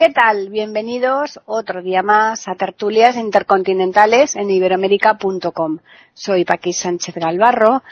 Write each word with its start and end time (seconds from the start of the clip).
¿Qué 0.00 0.08
tal? 0.08 0.48
Bienvenidos 0.48 1.40
otro 1.44 1.82
día 1.82 2.02
más 2.02 2.48
a 2.48 2.54
Tertulias 2.54 3.16
Intercontinentales 3.16 4.34
en 4.34 4.48
iberoamérica.com. 4.48 5.80
Soy 6.14 6.46
Paqui 6.46 6.72
Sánchez 6.72 7.16
Galvarro 7.16 7.82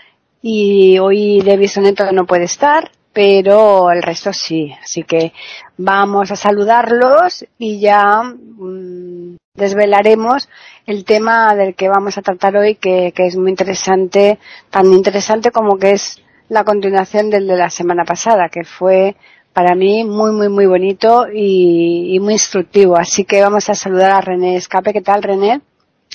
y 0.41 0.98
hoy 1.01 1.43
David 1.43 1.69
Soneto 1.69 2.11
no 2.12 2.25
puede 2.25 2.45
estar, 2.45 2.91
pero 3.12 3.91
el 3.91 4.03
resto 4.03 4.33
sí. 4.33 4.73
Así 4.83 5.03
que 5.03 5.34
vamos 5.77 6.31
a 6.31 6.37
saludarlos 6.37 7.45
y 7.59 7.79
ya 7.79 8.23
mmm, 8.23 9.37
desvelaremos 9.53 10.48
el 10.87 11.05
tema 11.05 11.55
del 11.55 11.75
que 11.75 11.91
vamos 11.91 12.17
a 12.17 12.23
tratar 12.23 12.56
hoy, 12.56 12.77
que, 12.77 13.12
que 13.15 13.27
es 13.27 13.37
muy 13.37 13.51
interesante, 13.51 14.39
tan 14.70 14.91
interesante 14.95 15.51
como 15.51 15.77
que 15.77 15.91
es 15.91 16.23
la 16.48 16.65
continuación 16.65 17.29
del 17.29 17.47
de 17.47 17.56
la 17.56 17.69
semana 17.69 18.06
pasada, 18.06 18.48
que 18.48 18.65
fue 18.65 19.15
para 19.59 19.75
mí 19.75 20.05
muy, 20.05 20.30
muy, 20.30 20.48
muy 20.48 20.67
bonito 20.67 21.27
y, 21.34 22.17
muy 22.20 22.34
instructivo. 22.34 22.97
Así 22.97 23.25
que 23.25 23.42
vamos 23.42 23.69
a 23.69 23.75
saludar 23.75 24.12
a 24.12 24.20
René 24.20 24.55
Escape. 24.55 24.92
¿Qué 24.92 25.01
tal, 25.01 25.20
René? 25.20 25.62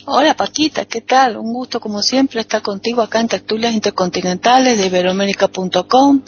Hola, 0.05 0.33
Paquita, 0.33 0.85
¿qué 0.85 1.01
tal? 1.01 1.35
Un 1.35 1.51
gusto, 1.51 1.81
como 1.81 2.01
siempre, 2.01 2.39
estar 2.39 2.61
contigo 2.61 3.01
acá 3.01 3.19
en 3.19 3.27
Tertulias 3.27 3.73
Intercontinentales 3.73 4.77
de 4.77 4.85
Iberoamérica.com. 4.85 6.21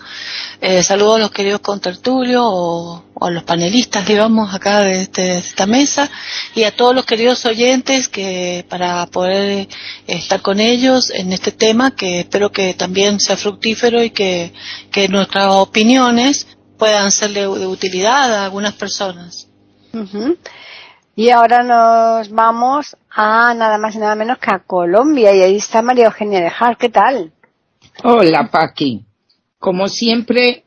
Eh, 0.60 0.84
saludo 0.84 1.16
a 1.16 1.20
los 1.20 1.32
queridos 1.32 1.62
contertulios 1.62 2.44
o, 2.44 3.04
o, 3.14 3.26
a 3.26 3.32
los 3.32 3.44
panelistas, 3.44 4.06
digamos, 4.06 4.54
acá 4.54 4.82
de, 4.82 5.04
este, 5.04 5.22
de, 5.22 5.38
esta 5.38 5.66
mesa 5.66 6.12
y 6.54 6.64
a 6.64 6.76
todos 6.76 6.94
los 6.94 7.06
queridos 7.06 7.46
oyentes 7.46 8.10
que 8.10 8.66
para 8.68 9.06
poder 9.08 9.70
estar 10.06 10.42
con 10.42 10.60
ellos 10.60 11.12
en 11.12 11.32
este 11.32 11.54
tema 11.54 11.96
que 11.96 12.20
espero 12.20 12.52
que 12.52 12.74
también 12.74 13.22
sea 13.22 13.38
fructífero 13.38 14.04
y 14.04 14.10
que 14.10 14.52
nuestras 15.10 15.48
opiniones 15.48 16.46
puedan 16.78 17.12
ser 17.12 17.32
de, 17.32 17.48
utilidad 17.48 18.34
a 18.34 18.46
algunas 18.46 18.74
personas. 18.74 19.48
Uh 19.94 20.00
-huh. 20.00 20.38
Y 21.16 21.30
ahora 21.30 21.64
nos 21.64 22.30
vamos 22.30 22.98
a 23.10 23.54
nada 23.54 23.78
más 23.78 23.96
y 23.96 24.00
nada 24.00 24.16
menos 24.16 24.38
que 24.38 24.52
a 24.52 24.60
Colombia 24.60 25.34
y 25.34 25.42
ahí 25.42 25.56
está 25.56 25.82
María 25.82 26.06
Eugenia 26.06 26.42
de 26.42 26.50
Jar. 26.50 26.78
¿Qué 26.78 26.90
tal? 26.90 27.32
Hola, 28.04 28.50
Paqui. 28.52 29.06
Como 29.58 29.88
siempre, 29.88 30.66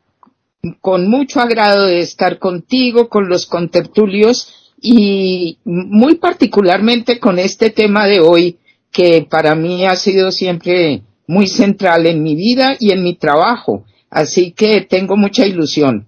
con 0.81 1.07
mucho 1.07 1.39
agrado 1.39 1.85
de 1.85 1.99
estar 1.99 2.39
contigo, 2.39 3.09
con 3.09 3.29
los 3.29 3.45
contertulios 3.45 4.73
y 4.81 5.59
muy 5.65 6.15
particularmente 6.15 7.19
con 7.19 7.37
este 7.37 7.69
tema 7.69 8.07
de 8.07 8.19
hoy 8.19 8.57
que 8.91 9.27
para 9.29 9.53
mí 9.53 9.85
ha 9.85 9.95
sido 9.95 10.31
siempre 10.31 11.03
muy 11.27 11.47
central 11.47 12.07
en 12.07 12.23
mi 12.23 12.35
vida 12.35 12.75
y 12.79 12.91
en 12.91 13.03
mi 13.03 13.15
trabajo 13.15 13.83
Así 14.09 14.51
que 14.51 14.81
tengo 14.81 15.15
mucha 15.15 15.45
ilusión. 15.45 16.07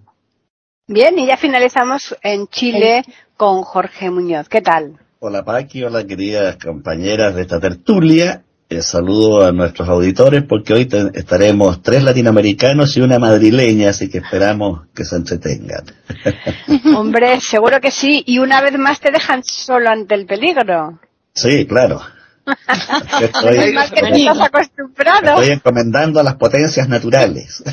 Bien, 0.88 1.18
y 1.18 1.26
ya 1.26 1.36
finalizamos 1.36 2.16
en 2.22 2.48
Chile 2.48 3.04
con 3.36 3.62
Jorge 3.62 4.10
Muñoz. 4.10 4.48
¿Qué 4.48 4.60
tal? 4.60 4.98
Hola 5.20 5.44
Paqui, 5.44 5.84
hola 5.84 6.04
queridas 6.04 6.56
compañeras 6.56 7.34
de 7.36 7.42
esta 7.42 7.60
tertulia. 7.60 8.42
Eh, 8.68 8.82
saludo 8.82 9.44
a 9.44 9.52
nuestros 9.52 9.88
auditores 9.88 10.42
porque 10.44 10.72
hoy 10.72 10.88
estaremos 11.14 11.82
tres 11.82 12.02
latinoamericanos 12.02 12.96
y 12.96 13.02
una 13.02 13.18
madrileña, 13.18 13.90
así 13.90 14.08
que 14.08 14.18
esperamos 14.18 14.88
que 14.94 15.04
se 15.04 15.16
entretengan. 15.16 15.84
Hombre, 16.96 17.40
seguro 17.40 17.80
que 17.80 17.90
sí. 17.90 18.22
Y 18.26 18.38
una 18.38 18.60
vez 18.62 18.76
más 18.78 18.98
te 18.98 19.12
dejan 19.12 19.44
solo 19.44 19.90
ante 19.90 20.14
el 20.14 20.26
peligro. 20.26 20.98
Sí, 21.34 21.66
claro. 21.66 22.00
Estoy, 23.20 23.58
es 23.58 23.74
mal 23.74 23.90
que 23.90 24.00
te 24.00 24.16
estás 24.16 24.40
acostumbrado. 24.40 25.40
Estoy 25.40 25.50
encomendando 25.50 26.20
a 26.20 26.22
las 26.22 26.36
potencias 26.36 26.88
naturales. 26.88 27.62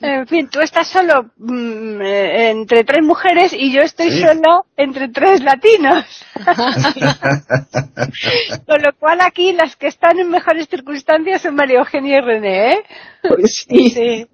en 0.00 0.26
fin, 0.26 0.48
tú 0.48 0.60
estás 0.60 0.88
solo 0.88 1.30
mmm, 1.36 2.00
entre 2.02 2.82
tres 2.84 3.02
mujeres 3.02 3.52
y 3.52 3.70
yo 3.72 3.82
estoy 3.82 4.12
¿Sí? 4.12 4.20
solo 4.20 4.66
entre 4.76 5.08
tres 5.08 5.42
latinos. 5.42 6.04
Con 8.66 8.82
lo 8.82 8.92
cual 8.98 9.20
aquí 9.20 9.52
las 9.52 9.76
que 9.76 9.88
están 9.88 10.18
en 10.18 10.30
mejores 10.30 10.68
circunstancias 10.68 11.42
son 11.42 11.54
María 11.54 11.80
Eugenia 11.80 12.16
y 12.18 12.20
René, 12.20 12.72
¿eh? 12.72 12.82
Pues 13.22 13.66
sí. 13.68 13.90
sí. 13.90 14.26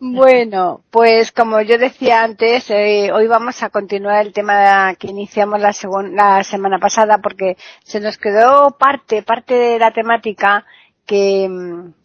Bueno, 0.00 0.82
pues 0.90 1.32
como 1.32 1.60
yo 1.62 1.78
decía 1.78 2.22
antes, 2.22 2.70
eh, 2.70 3.10
hoy 3.12 3.26
vamos 3.26 3.62
a 3.62 3.70
continuar 3.70 4.26
el 4.26 4.32
tema 4.32 4.94
que 4.96 5.08
iniciamos 5.08 5.60
la, 5.60 5.74
la 6.12 6.44
semana 6.44 6.78
pasada 6.78 7.18
porque 7.18 7.56
se 7.84 8.00
nos 8.00 8.18
quedó 8.18 8.76
parte, 8.78 9.22
parte 9.22 9.54
de 9.54 9.78
la 9.78 9.92
temática 9.92 10.64
que, 11.06 11.48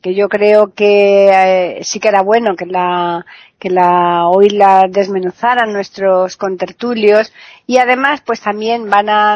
que 0.02 0.16
yo 0.16 0.30
creo 0.30 0.74
que 0.74 1.30
eh, 1.30 1.80
sí 1.84 2.00
que 2.00 2.08
era 2.08 2.22
bueno 2.22 2.56
que 2.56 2.68
la, 2.68 3.26
que 3.60 3.70
la 3.70 4.28
hoy 4.28 4.50
la 4.50 4.88
desmenuzaran 4.88 5.74
nuestros 5.74 6.38
contertulios 6.38 7.34
y 7.68 7.78
además 7.78 8.22
pues 8.22 8.42
también 8.42 8.90
van 8.90 9.10
a 9.10 9.34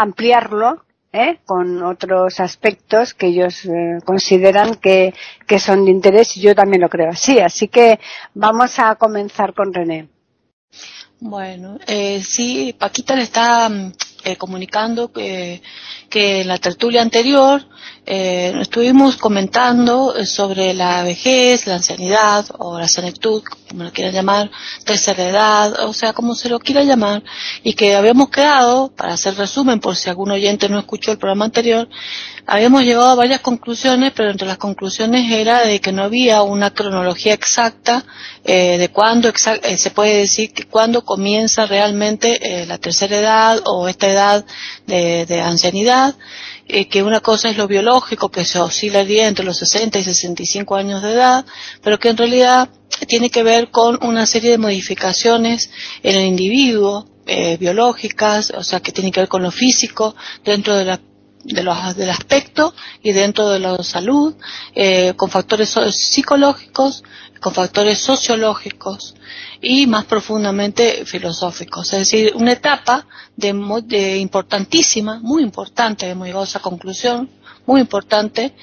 ampliarlo 0.00 0.84
¿eh? 1.12 1.38
con 1.44 1.82
otros 1.82 2.40
aspectos 2.40 3.14
que 3.14 3.28
ellos 3.28 3.64
eh, 3.64 3.98
consideran 4.04 4.74
que, 4.74 5.14
que 5.46 5.58
son 5.58 5.84
de 5.84 5.90
interés 5.90 6.36
y 6.36 6.40
yo 6.40 6.54
también 6.54 6.82
lo 6.82 6.88
creo 6.88 7.10
así. 7.10 7.38
Así 7.40 7.68
que 7.68 7.98
vamos 8.34 8.78
a 8.78 8.94
comenzar 8.96 9.54
con 9.54 9.72
René. 9.72 10.08
Bueno, 11.20 11.78
eh, 11.86 12.22
sí, 12.22 12.74
Paquita 12.78 13.16
le 13.16 13.22
está 13.22 13.68
eh, 14.24 14.36
comunicando 14.36 15.12
que, 15.12 15.62
que 16.08 16.40
en 16.40 16.48
la 16.48 16.58
tertulia 16.58 17.02
anterior 17.02 17.64
eh, 18.06 18.54
estuvimos 18.60 19.16
comentando 19.16 20.14
sobre 20.24 20.72
la 20.72 21.02
vejez, 21.02 21.66
la 21.66 21.74
ancianidad 21.74 22.46
o 22.58 22.78
la 22.78 22.88
senectud, 22.88 23.42
como 23.68 23.84
lo 23.84 23.92
quieran 23.92 24.14
llamar, 24.14 24.50
tercera 24.84 25.28
edad, 25.28 25.84
o 25.84 25.92
sea, 25.92 26.14
como 26.14 26.34
se 26.34 26.48
lo 26.48 26.58
quiera 26.58 26.82
llamar, 26.84 27.22
y 27.62 27.74
que 27.74 27.94
habíamos 27.94 28.30
quedado, 28.30 28.88
para 28.88 29.12
hacer 29.12 29.34
resumen 29.36 29.80
por 29.80 29.94
si 29.94 30.08
algún 30.08 30.30
oyente 30.30 30.70
no 30.70 30.78
escuchó 30.78 31.12
el 31.12 31.18
programa 31.18 31.44
anterior, 31.44 31.86
habíamos 32.46 32.82
llegado 32.82 33.10
a 33.10 33.14
varias 33.14 33.40
conclusiones, 33.40 34.12
pero 34.16 34.30
entre 34.30 34.48
las 34.48 34.56
conclusiones 34.56 35.30
era 35.30 35.66
de 35.66 35.80
que 35.80 35.92
no 35.92 36.02
había 36.02 36.40
una 36.42 36.70
cronología 36.70 37.34
exacta 37.34 38.06
eh, 38.42 38.78
de 38.78 38.88
cuándo 38.88 39.28
exact 39.28 39.62
eh, 39.66 39.76
se 39.76 39.90
puede 39.90 40.16
decir 40.16 40.54
que 40.54 40.64
cuándo 40.64 41.04
comienza 41.04 41.66
realmente 41.66 42.62
eh, 42.62 42.64
la 42.64 42.78
tercera 42.78 43.18
edad 43.18 43.60
o 43.66 43.86
esta 43.86 44.08
edad 44.08 44.46
de, 44.88 45.26
de 45.26 45.40
ancianidad, 45.40 46.16
eh, 46.66 46.88
que 46.88 47.02
una 47.02 47.20
cosa 47.20 47.48
es 47.50 47.56
lo 47.56 47.68
biológico, 47.68 48.30
que 48.30 48.44
se 48.44 48.58
oscilaría 48.58 49.28
entre 49.28 49.44
los 49.44 49.58
60 49.58 49.98
y 49.98 50.02
65 50.02 50.74
años 50.74 51.02
de 51.02 51.12
edad, 51.12 51.46
pero 51.82 51.98
que 51.98 52.08
en 52.08 52.16
realidad 52.16 52.68
tiene 53.06 53.30
que 53.30 53.42
ver 53.42 53.70
con 53.70 53.98
una 54.02 54.26
serie 54.26 54.50
de 54.50 54.58
modificaciones 54.58 55.70
en 56.02 56.16
el 56.16 56.26
individuo, 56.26 57.06
eh, 57.26 57.58
biológicas, 57.58 58.50
o 58.56 58.64
sea, 58.64 58.80
que 58.80 58.90
tiene 58.90 59.12
que 59.12 59.20
ver 59.20 59.28
con 59.28 59.42
lo 59.42 59.50
físico, 59.50 60.16
dentro 60.44 60.74
de 60.74 60.86
la 60.86 61.00
de 61.48 61.62
los, 61.62 61.96
del 61.96 62.10
aspecto 62.10 62.74
y 63.02 63.12
dentro 63.12 63.48
de 63.48 63.58
la 63.58 63.82
salud, 63.82 64.34
eh, 64.74 65.14
con 65.16 65.30
factores 65.30 65.74
psicológicos, 65.90 67.02
con 67.40 67.54
factores 67.54 67.98
sociológicos 67.98 69.14
y 69.60 69.86
más 69.86 70.04
profundamente 70.04 71.04
filosóficos. 71.04 71.92
Es 71.92 71.98
decir, 72.00 72.32
una 72.34 72.52
etapa 72.52 73.06
de, 73.36 73.52
de 73.86 74.18
importantísima, 74.18 75.20
muy 75.20 75.42
importante, 75.42 76.08
hemos 76.08 76.26
llegado 76.26 76.44
a 76.44 76.48
esa 76.48 76.60
conclusión, 76.60 77.30
muy 77.66 77.82
importante, 77.82 78.54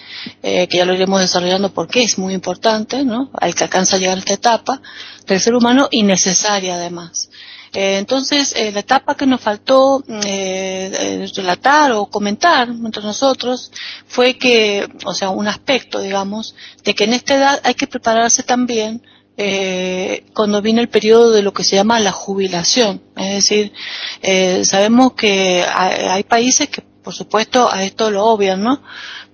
eh, 0.42 0.68
que 0.68 0.78
ya 0.78 0.86
lo 0.86 0.94
iremos 0.96 1.22
desarrollando 1.22 1.72
porque 1.72 2.02
es 2.02 2.18
muy 2.18 2.34
importante, 2.34 3.06
¿no? 3.06 3.30
Hay 3.40 3.54
que 3.54 3.64
alcanza 3.64 3.98
a 3.98 4.00
llegar 4.00 4.18
a 4.18 4.20
esta 4.20 4.34
etapa 4.34 4.82
del 5.28 5.40
ser 5.40 5.54
humano 5.54 5.88
y 5.92 6.02
necesaria 6.02 6.76
además. 6.76 7.30
Eh, 7.76 7.98
entonces, 7.98 8.54
eh, 8.56 8.72
la 8.72 8.80
etapa 8.80 9.16
que 9.16 9.26
nos 9.26 9.42
faltó 9.42 10.02
eh, 10.08 11.28
relatar 11.36 11.92
o 11.92 12.06
comentar 12.06 12.70
entre 12.70 13.04
nosotros 13.04 13.72
fue 14.08 14.38
que, 14.38 14.88
o 15.04 15.14
sea, 15.14 15.30
un 15.30 15.48
aspecto, 15.48 16.00
digamos, 16.00 16.56
de 16.86 16.96
que 16.96 17.04
en 17.04 17.14
esta 17.14 17.36
edad 17.36 17.62
hay 17.64 17.74
que 17.74 17.88
prepararse 17.88 18.44
también 18.44 19.02
eh, 19.38 20.26
cuando 20.34 20.62
viene 20.62 20.82
el 20.82 20.88
periodo 20.88 21.32
de 21.32 21.42
lo 21.42 21.52
que 21.52 21.66
se 21.66 21.76
llama 21.76 22.00
la 22.00 22.14
jubilación. 22.14 23.02
Es 23.18 23.36
decir, 23.36 23.74
eh, 24.22 24.64
sabemos 24.64 25.14
que 25.14 25.66
hay, 25.68 26.06
hay 26.08 26.24
países 26.24 26.70
que 26.70 26.82
por 26.82 27.14
supuesto 27.14 27.72
a 27.72 27.84
esto 27.84 28.10
lo 28.10 28.26
obvian, 28.26 28.64
¿no? 28.64 28.82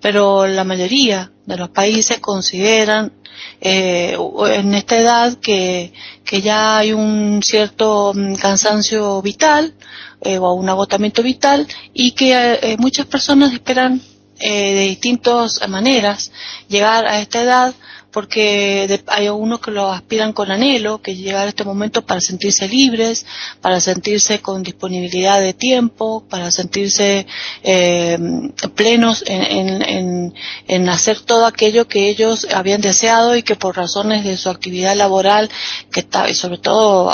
Pero 0.01 0.45
la 0.47 0.63
mayoría 0.63 1.31
de 1.51 1.57
los 1.57 1.69
países 1.69 2.19
consideran 2.19 3.11
eh, 3.59 4.17
en 4.47 4.73
esta 4.73 4.97
edad 4.97 5.33
que, 5.35 5.93
que 6.23 6.41
ya 6.41 6.77
hay 6.77 6.93
un 6.93 7.41
cierto 7.43 8.13
mm, 8.15 8.35
cansancio 8.35 9.21
vital 9.21 9.73
eh, 10.21 10.37
o 10.37 10.53
un 10.53 10.69
agotamiento 10.69 11.21
vital 11.21 11.67
y 11.93 12.11
que 12.11 12.33
eh, 12.61 12.77
muchas 12.77 13.05
personas 13.05 13.53
esperan 13.53 14.01
eh, 14.39 14.73
de 14.73 14.81
distintas 14.81 15.67
maneras 15.67 16.31
llegar 16.67 17.05
a 17.05 17.19
esta 17.19 17.41
edad 17.41 17.73
porque 18.11 19.01
hay 19.07 19.27
algunos 19.27 19.59
que 19.59 19.71
lo 19.71 19.91
aspiran 19.91 20.33
con 20.33 20.51
anhelo, 20.51 21.01
que 21.01 21.15
llegar 21.15 21.45
a 21.45 21.49
este 21.49 21.63
momento 21.63 22.05
para 22.05 22.19
sentirse 22.19 22.67
libres, 22.67 23.25
para 23.61 23.79
sentirse 23.79 24.39
con 24.39 24.63
disponibilidad 24.63 25.39
de 25.39 25.53
tiempo, 25.53 26.25
para 26.29 26.51
sentirse 26.51 27.25
eh, 27.63 28.17
plenos 28.75 29.23
en, 29.27 29.81
en, 29.81 30.33
en, 30.67 30.89
hacer 30.89 31.21
todo 31.21 31.45
aquello 31.45 31.87
que 31.87 32.09
ellos 32.09 32.47
habían 32.53 32.81
deseado 32.81 33.35
y 33.35 33.43
que 33.43 33.55
por 33.55 33.77
razones 33.77 34.23
de 34.23 34.37
su 34.37 34.49
actividad 34.49 34.95
laboral, 34.95 35.49
que 35.91 36.01
está, 36.01 36.29
y 36.29 36.33
sobre 36.33 36.57
todo 36.57 37.11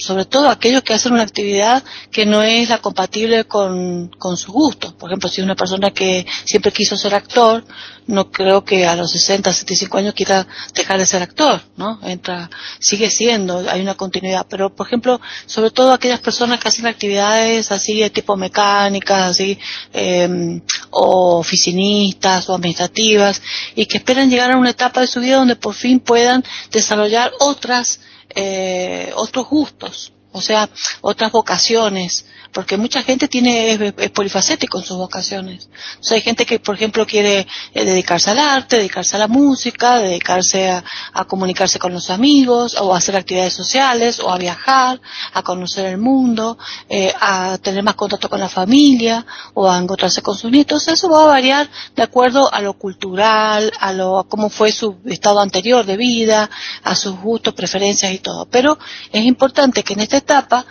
sobre 0.00 0.24
todo 0.24 0.48
aquellos 0.48 0.82
que 0.82 0.94
hacen 0.94 1.12
una 1.12 1.22
actividad 1.22 1.84
que 2.10 2.26
no 2.26 2.42
es 2.42 2.68
la 2.68 2.78
compatible 2.78 3.44
con, 3.44 4.08
con 4.18 4.36
su 4.36 4.52
gusto. 4.52 4.96
Por 4.96 5.10
ejemplo, 5.10 5.28
si 5.28 5.42
una 5.42 5.54
persona 5.54 5.90
que 5.90 6.26
siempre 6.44 6.72
quiso 6.72 6.96
ser 6.96 7.14
actor, 7.14 7.64
no 8.06 8.30
creo 8.30 8.64
que 8.64 8.86
a 8.86 8.96
los 8.96 9.12
60, 9.12 9.52
65 9.52 9.98
años 9.98 10.14
quiera 10.14 10.46
dejar 10.74 10.98
de 10.98 11.06
ser 11.06 11.22
actor, 11.22 11.62
¿no? 11.76 12.00
Entra, 12.02 12.50
sigue 12.78 13.10
siendo, 13.10 13.64
hay 13.70 13.80
una 13.80 13.94
continuidad. 13.94 14.46
Pero, 14.48 14.74
por 14.74 14.86
ejemplo, 14.86 15.20
sobre 15.46 15.70
todo 15.70 15.92
aquellas 15.92 16.20
personas 16.20 16.58
que 16.60 16.68
hacen 16.68 16.86
actividades 16.86 17.70
así 17.70 18.00
de 18.00 18.10
tipo 18.10 18.36
mecánicas, 18.36 19.30
así, 19.30 19.58
eh, 19.92 20.60
o 20.90 21.38
oficinistas 21.38 22.48
o 22.48 22.54
administrativas, 22.54 23.40
y 23.74 23.86
que 23.86 23.98
esperan 23.98 24.30
llegar 24.30 24.50
a 24.50 24.56
una 24.56 24.70
etapa 24.70 25.00
de 25.00 25.06
su 25.06 25.20
vida 25.20 25.36
donde 25.36 25.56
por 25.56 25.74
fin 25.74 26.00
puedan 26.00 26.44
desarrollar 26.70 27.32
otras 27.38 28.00
eh, 28.34 29.12
otros 29.14 29.48
gustos, 29.48 30.12
o 30.32 30.40
sea, 30.40 30.68
otras 31.00 31.32
vocaciones, 31.32 32.24
porque 32.52 32.76
mucha 32.76 33.02
gente 33.02 33.28
tiene 33.28 33.72
es, 33.72 34.10
polifacético 34.10 34.78
en 34.78 34.84
sus 34.84 34.96
vocaciones. 34.96 35.68
Sea, 36.00 36.16
hay 36.16 36.22
gente 36.22 36.46
que, 36.46 36.60
por 36.60 36.76
ejemplo, 36.76 37.06
quiere 37.06 37.46
eh, 37.74 37.84
dedicarse 37.84 38.30
al 38.30 38.38
arte, 38.38 38.76
dedicarse 38.76 39.16
a 39.16 39.20
la 39.20 39.28
música, 39.28 39.98
dedicarse 39.98 40.70
a, 40.70 40.84
comunicarse 41.26 41.78
con 41.78 41.92
los 41.92 42.10
amigos, 42.10 42.76
o 42.80 42.94
a 42.94 42.98
hacer 42.98 43.16
actividades 43.16 43.54
sociales, 43.54 44.20
o 44.20 44.30
a 44.30 44.38
viajar, 44.38 45.00
a 45.32 45.42
conocer 45.42 45.86
el 45.86 45.98
mundo, 45.98 46.58
eh, 46.88 47.12
a 47.20 47.58
tener 47.58 47.82
más 47.82 47.94
contacto 47.94 48.28
con 48.28 48.40
la 48.40 48.48
familia, 48.48 49.26
o 49.54 49.70
a 49.70 49.78
encontrarse 49.78 50.22
con 50.22 50.36
sus 50.36 50.50
nietos. 50.50 50.88
Eso 50.88 51.08
va 51.08 51.24
a 51.24 51.26
variar 51.26 51.68
de 51.96 52.02
acuerdo 52.02 52.52
a 52.52 52.60
lo 52.60 52.74
cultural, 52.74 53.72
a 53.80 53.92
lo 53.92 54.18
a 54.18 54.28
cómo 54.28 54.48
fue 54.48 54.72
su 54.72 54.96
estado 55.06 55.40
anterior 55.40 55.84
de 55.84 55.96
vida, 55.96 56.50
a 56.82 56.94
sus 56.94 57.18
gustos, 57.18 57.54
preferencias 57.54 58.12
y 58.12 58.18
todo. 58.18 58.46
Pero 58.46 58.78
es 59.12 59.24
importante 59.24 59.82
que 59.82 59.94
en 59.94 60.00
esta 60.00 60.19
etapa 60.20 60.64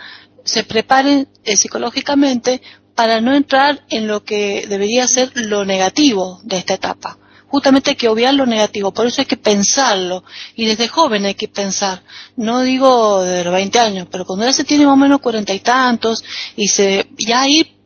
se 0.44 0.64
preparen 0.64 1.28
eh, 1.44 1.56
psicológicamente 1.56 2.62
para 2.94 3.20
no 3.20 3.34
entrar 3.34 3.84
en 3.88 4.06
lo 4.06 4.24
que 4.24 4.66
debería 4.68 5.06
ser 5.06 5.32
lo 5.34 5.64
negativo 5.64 6.40
de 6.42 6.58
esta 6.58 6.74
etapa. 6.74 7.18
Justamente 7.46 7.90
hay 7.90 7.96
que 7.96 8.08
obviar 8.08 8.34
lo 8.34 8.46
negativo, 8.46 8.92
por 8.92 9.06
eso 9.06 9.22
hay 9.22 9.26
que 9.26 9.36
pensarlo, 9.36 10.22
y 10.54 10.66
desde 10.66 10.86
joven 10.86 11.24
hay 11.24 11.34
que 11.34 11.48
pensar, 11.48 12.02
no 12.36 12.60
digo 12.60 13.22
de 13.22 13.42
los 13.42 13.52
20 13.52 13.78
años, 13.80 14.06
pero 14.10 14.24
cuando 14.24 14.44
ya 14.44 14.52
se 14.52 14.64
tiene 14.64 14.86
más 14.86 14.94
o 14.94 14.96
menos 14.96 15.20
cuarenta 15.20 15.52
y 15.52 15.60
tantos, 15.60 16.22
y 16.56 16.68
se, 16.68 17.08
ya 17.18 17.48
ir 17.48 17.76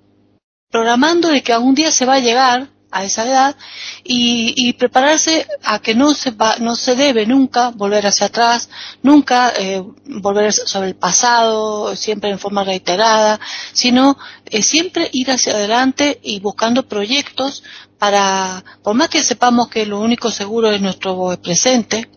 programando 0.71 1.29
de 1.29 1.43
que 1.43 1.53
algún 1.53 1.75
día 1.75 1.91
se 1.91 2.05
va 2.05 2.15
a 2.15 2.21
llegar 2.21 2.74
a 2.95 3.03
esa 3.05 3.25
edad 3.25 3.57
y, 4.05 4.73
prepararse 4.75 5.47
a 5.65 5.81
que 5.81 5.95
no 5.95 6.15
se 6.15 6.31
va, 6.31 6.57
no 6.59 6.77
se 6.77 6.95
debe 6.95 7.27
nunca 7.27 7.71
volver 7.71 8.07
hacia 8.07 8.27
atrás, 8.27 8.69
nunca 9.03 9.53
eh, 9.59 9.83
volver 10.07 10.53
sobre 10.53 10.89
el 10.89 10.95
pasado, 10.95 11.97
siempre 11.97 12.31
en 12.31 12.39
forma 12.39 12.63
reiterada, 12.63 13.41
sino 13.73 14.17
eh, 14.47 14.63
siempre 14.63 15.11
ir 15.13 15.31
hacia 15.31 15.55
adelante 15.55 16.21
y 16.23 16.39
buscando 16.39 16.87
proyectos 16.87 17.65
para, 17.99 18.65
por 18.83 18.95
más 18.95 19.09
que 19.09 19.23
sepamos 19.23 19.69
que 19.69 19.87
lo 19.87 20.01
único 20.01 20.31
seguro 20.31 20.71
es 20.71 20.81
nuestro 20.81 21.37
presente, 21.43 22.09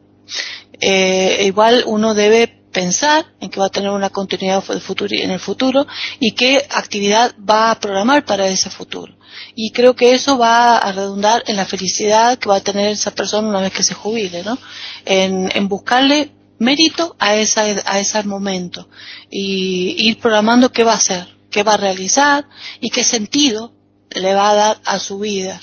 eh, 0.79 1.43
igual 1.45 1.83
uno 1.87 2.13
debe 2.13 2.47
pensar 2.71 3.25
en 3.39 3.49
que 3.49 3.59
va 3.59 3.65
a 3.67 3.69
tener 3.69 3.89
una 3.89 4.11
continuidad 4.11 4.63
en 4.69 5.31
el 5.31 5.39
futuro 5.39 5.87
y 6.19 6.33
qué 6.33 6.67
actividad 6.69 7.33
va 7.37 7.71
a 7.71 7.79
programar 7.79 8.25
para 8.25 8.47
ese 8.47 8.69
futuro 8.69 9.16
y 9.55 9.71
creo 9.71 9.95
que 9.95 10.13
eso 10.13 10.37
va 10.37 10.77
a 10.77 10.91
redundar 10.91 11.43
en 11.47 11.55
la 11.55 11.65
felicidad 11.65 12.37
que 12.37 12.49
va 12.49 12.57
a 12.57 12.61
tener 12.61 12.91
esa 12.91 13.11
persona 13.11 13.47
una 13.47 13.61
vez 13.61 13.73
que 13.73 13.83
se 13.83 13.93
jubile, 13.93 14.43
¿no? 14.43 14.57
En, 15.05 15.67
buscarle 15.67 16.31
mérito 16.59 17.15
a, 17.19 17.35
esa, 17.35 17.61
a 17.61 17.99
ese 17.99 18.23
momento 18.23 18.89
y 19.29 19.95
ir 20.07 20.19
programando 20.19 20.71
qué 20.71 20.83
va 20.83 20.93
a 20.93 20.97
hacer, 20.97 21.27
qué 21.51 21.63
va 21.63 21.73
a 21.73 21.77
realizar 21.77 22.47
y 22.79 22.89
qué 22.89 23.03
sentido 23.03 23.73
le 24.11 24.33
va 24.33 24.51
a 24.51 24.55
dar 24.55 24.81
a 24.85 24.99
su 24.99 25.19
vida. 25.19 25.59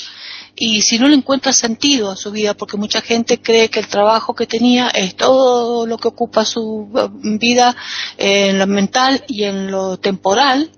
Y 0.57 0.83
si 0.83 0.99
no 0.99 1.09
le 1.09 1.17
encuentra 1.17 1.53
sentido 1.53 2.11
a 2.11 2.17
su 2.17 2.31
vida, 2.31 2.55
porque 2.55 2.77
mucha 2.77 3.01
gente 3.01 3.41
cree 3.41 3.71
que 3.71 3.81
el 3.81 3.89
trabajo 3.89 4.35
que 4.35 4.47
tenía 4.47 4.89
es 4.89 5.17
todo 5.17 5.87
lo 5.87 5.99
que 5.99 6.09
ocupa 6.09 6.45
su 6.45 6.89
eh, 6.97 7.09
vida 7.39 7.77
en 8.17 8.59
lo 8.59 8.67
mental 8.67 9.25
y 9.27 9.45
en 9.45 9.71
lo 9.71 9.99
temporal, 9.99 10.71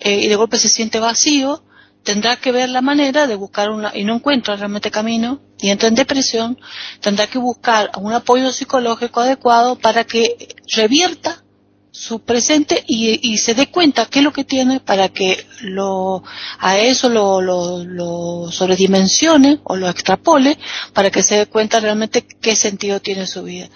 eh, 0.00 0.16
y 0.16 0.28
de 0.28 0.36
golpe 0.36 0.58
se 0.58 0.68
siente 0.68 1.00
vacío, 1.00 1.62
tendrá 2.02 2.36
que 2.36 2.52
ver 2.52 2.68
la 2.68 2.82
manera 2.82 3.26
de 3.26 3.36
buscar 3.36 3.70
una, 3.70 3.92
y 3.94 4.04
no 4.04 4.16
encuentra 4.16 4.56
realmente 4.56 4.90
camino, 4.90 5.40
y 5.60 5.70
entra 5.70 5.88
en 5.88 5.94
depresión, 5.94 6.58
tendrá 7.00 7.26
que 7.26 7.38
buscar 7.38 7.90
un 7.96 8.12
apoyo 8.12 8.52
psicológico 8.52 9.20
adecuado 9.20 9.76
para 9.78 10.04
que 10.04 10.56
revierta 10.74 11.42
su 11.92 12.20
presente 12.20 12.82
y, 12.86 13.36
se 13.36 13.54
dé 13.54 13.70
cuenta 13.70 14.06
qué 14.06 14.20
es 14.20 14.24
lo 14.24 14.32
que 14.32 14.44
tiene 14.44 14.80
para 14.80 15.10
que 15.10 15.46
lo, 15.60 16.24
a 16.58 16.78
eso 16.78 17.10
lo, 17.10 17.42
lo, 17.42 18.50
sobredimensione 18.50 19.60
o 19.62 19.76
lo 19.76 19.88
extrapole 19.88 20.58
para 20.94 21.10
que 21.10 21.22
se 21.22 21.36
dé 21.36 21.46
cuenta 21.46 21.80
realmente 21.80 22.26
qué 22.40 22.56
sentido 22.56 23.00
tiene 23.00 23.26
su 23.26 23.42
vida. 23.42 23.68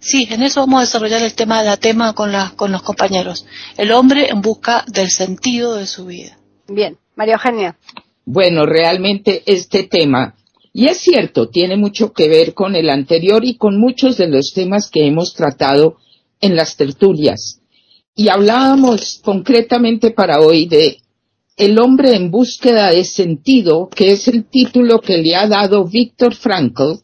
Sí, 0.00 0.26
en 0.30 0.42
eso 0.42 0.60
vamos 0.60 0.78
a 0.78 0.80
desarrollar 0.82 1.22
el 1.22 1.34
tema, 1.34 1.62
la 1.62 1.76
tema 1.76 2.12
con, 2.12 2.32
con 2.56 2.72
los 2.72 2.82
compañeros. 2.82 3.46
El 3.76 3.92
hombre 3.92 4.30
en 4.30 4.42
busca 4.42 4.84
del 4.88 5.10
sentido 5.10 5.76
de 5.76 5.86
su 5.86 6.06
vida. 6.06 6.38
Bien, 6.66 6.98
María 7.16 7.34
Eugenia. 7.34 7.78
Bueno, 8.24 8.66
realmente 8.66 9.42
este 9.46 9.84
tema, 9.84 10.34
y 10.72 10.86
es 10.86 10.98
cierto, 10.98 11.48
tiene 11.48 11.76
mucho 11.76 12.12
que 12.12 12.28
ver 12.28 12.54
con 12.54 12.76
el 12.76 12.90
anterior 12.90 13.44
y 13.44 13.56
con 13.56 13.78
muchos 13.78 14.16
de 14.16 14.28
los 14.28 14.52
temas 14.54 14.90
que 14.90 15.06
hemos 15.06 15.34
tratado 15.34 15.96
en 16.40 16.56
las 16.56 16.76
tertulias. 16.76 17.60
Y 18.14 18.28
hablábamos 18.28 19.20
concretamente 19.22 20.10
para 20.10 20.40
hoy 20.40 20.66
de 20.66 20.98
El 21.56 21.78
hombre 21.78 22.14
en 22.14 22.30
búsqueda 22.30 22.90
de 22.90 23.04
sentido, 23.04 23.88
que 23.88 24.12
es 24.12 24.28
el 24.28 24.44
título 24.44 25.00
que 25.00 25.18
le 25.18 25.34
ha 25.34 25.46
dado 25.46 25.84
Víctor 25.84 26.34
Frankl 26.34 27.00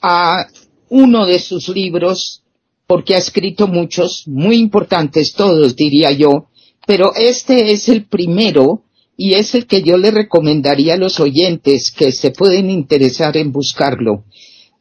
a 0.00 0.46
uno 0.88 1.26
de 1.26 1.38
sus 1.38 1.68
libros, 1.68 2.42
porque 2.86 3.14
ha 3.14 3.18
escrito 3.18 3.66
muchos, 3.66 4.24
muy 4.26 4.56
importantes 4.56 5.34
todos, 5.34 5.76
diría 5.76 6.10
yo, 6.12 6.48
pero 6.86 7.12
este 7.14 7.72
es 7.72 7.88
el 7.88 8.06
primero 8.06 8.84
y 9.16 9.34
es 9.34 9.54
el 9.54 9.66
que 9.66 9.82
yo 9.82 9.96
le 9.96 10.10
recomendaría 10.10 10.94
a 10.94 10.98
los 10.98 11.20
oyentes 11.20 11.90
que 11.90 12.12
se 12.12 12.30
pueden 12.30 12.70
interesar 12.70 13.36
en 13.36 13.52
buscarlo. 13.52 14.24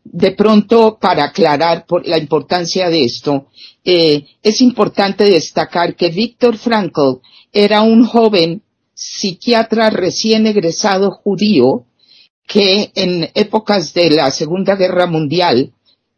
De 0.03 0.31
pronto, 0.31 0.97
para 0.99 1.25
aclarar 1.25 1.85
la 2.05 2.17
importancia 2.17 2.89
de 2.89 3.03
esto, 3.03 3.47
eh, 3.83 4.25
es 4.41 4.61
importante 4.61 5.25
destacar 5.25 5.95
que 5.95 6.09
Víctor 6.09 6.57
Frankl 6.57 7.19
era 7.51 7.81
un 7.81 8.05
joven 8.05 8.63
psiquiatra 8.93 9.89
recién 9.89 10.47
egresado 10.47 11.11
judío 11.11 11.85
que 12.47 12.91
en 12.95 13.29
épocas 13.33 13.93
de 13.93 14.09
la 14.11 14.31
Segunda 14.31 14.75
Guerra 14.75 15.05
Mundial 15.05 15.73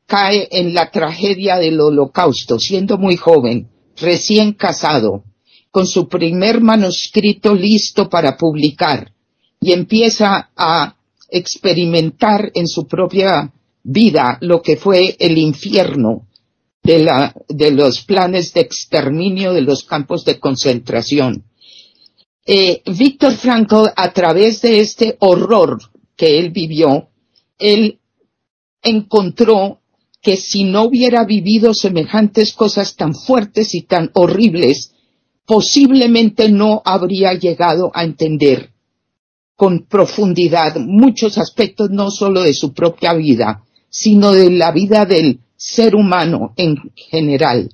cae 0.06 0.48
en 0.52 0.74
la 0.74 0.92
tragedia 0.92 1.58
del 1.58 1.80
holocausto, 1.80 2.60
siendo 2.60 2.98
muy 2.98 3.18
joven, 3.18 3.70
recién 3.98 4.54
casado 4.54 5.24
con 5.74 5.88
su 5.88 6.08
primer 6.08 6.62
manuscrito 6.62 7.56
listo 7.56 8.08
para 8.08 8.38
publicar 8.38 9.12
y 9.60 9.72
empieza 9.72 10.52
a 10.56 10.96
experimentar 11.28 12.52
en 12.54 12.68
su 12.68 12.86
propia 12.86 13.52
vida 13.82 14.38
lo 14.42 14.62
que 14.62 14.78
fue 14.78 15.16
el 15.18 15.36
infierno 15.40 16.28
de, 16.84 17.00
la, 17.00 17.34
de 17.50 17.72
los 17.72 18.02
planes 18.02 18.54
de 18.54 18.62
exterminio 18.62 19.52
de 19.52 19.62
los 19.62 19.84
campos 19.84 20.24
de 20.26 20.40
concentración. 20.40 21.44
Eh, 22.46 22.84
Víctor 22.86 23.34
Frankl, 23.34 23.88
a 23.96 24.14
través 24.14 24.62
de 24.62 24.80
este 24.80 25.18
horror 25.22 25.80
que 26.16 26.38
él 26.38 26.52
vivió, 26.52 27.10
él 27.58 27.98
encontró 28.84 29.80
que 30.22 30.38
si 30.38 30.66
no 30.66 30.84
hubiera 30.84 31.26
vivido 31.26 31.74
semejantes 31.74 32.54
cosas 32.54 32.96
tan 32.96 33.16
fuertes 33.16 33.74
y 33.74 33.82
tan 33.82 34.12
horribles, 34.14 34.93
posiblemente 35.46 36.50
no 36.50 36.82
habría 36.86 37.34
llegado 37.34 37.92
a 37.94 38.04
entender 38.04 38.70
con 39.56 39.86
profundidad 39.86 40.78
muchos 40.78 41.38
aspectos 41.38 41.90
no 41.90 42.12
solo 42.12 42.42
de 42.42 42.54
su 42.54 42.74
propia 42.74 43.14
vida, 43.14 43.64
sino 43.90 44.32
de 44.32 44.50
la 44.50 44.72
vida 44.72 45.06
del 45.06 45.40
ser 45.56 45.96
humano 45.96 46.54
en 46.58 46.92
general, 46.96 47.70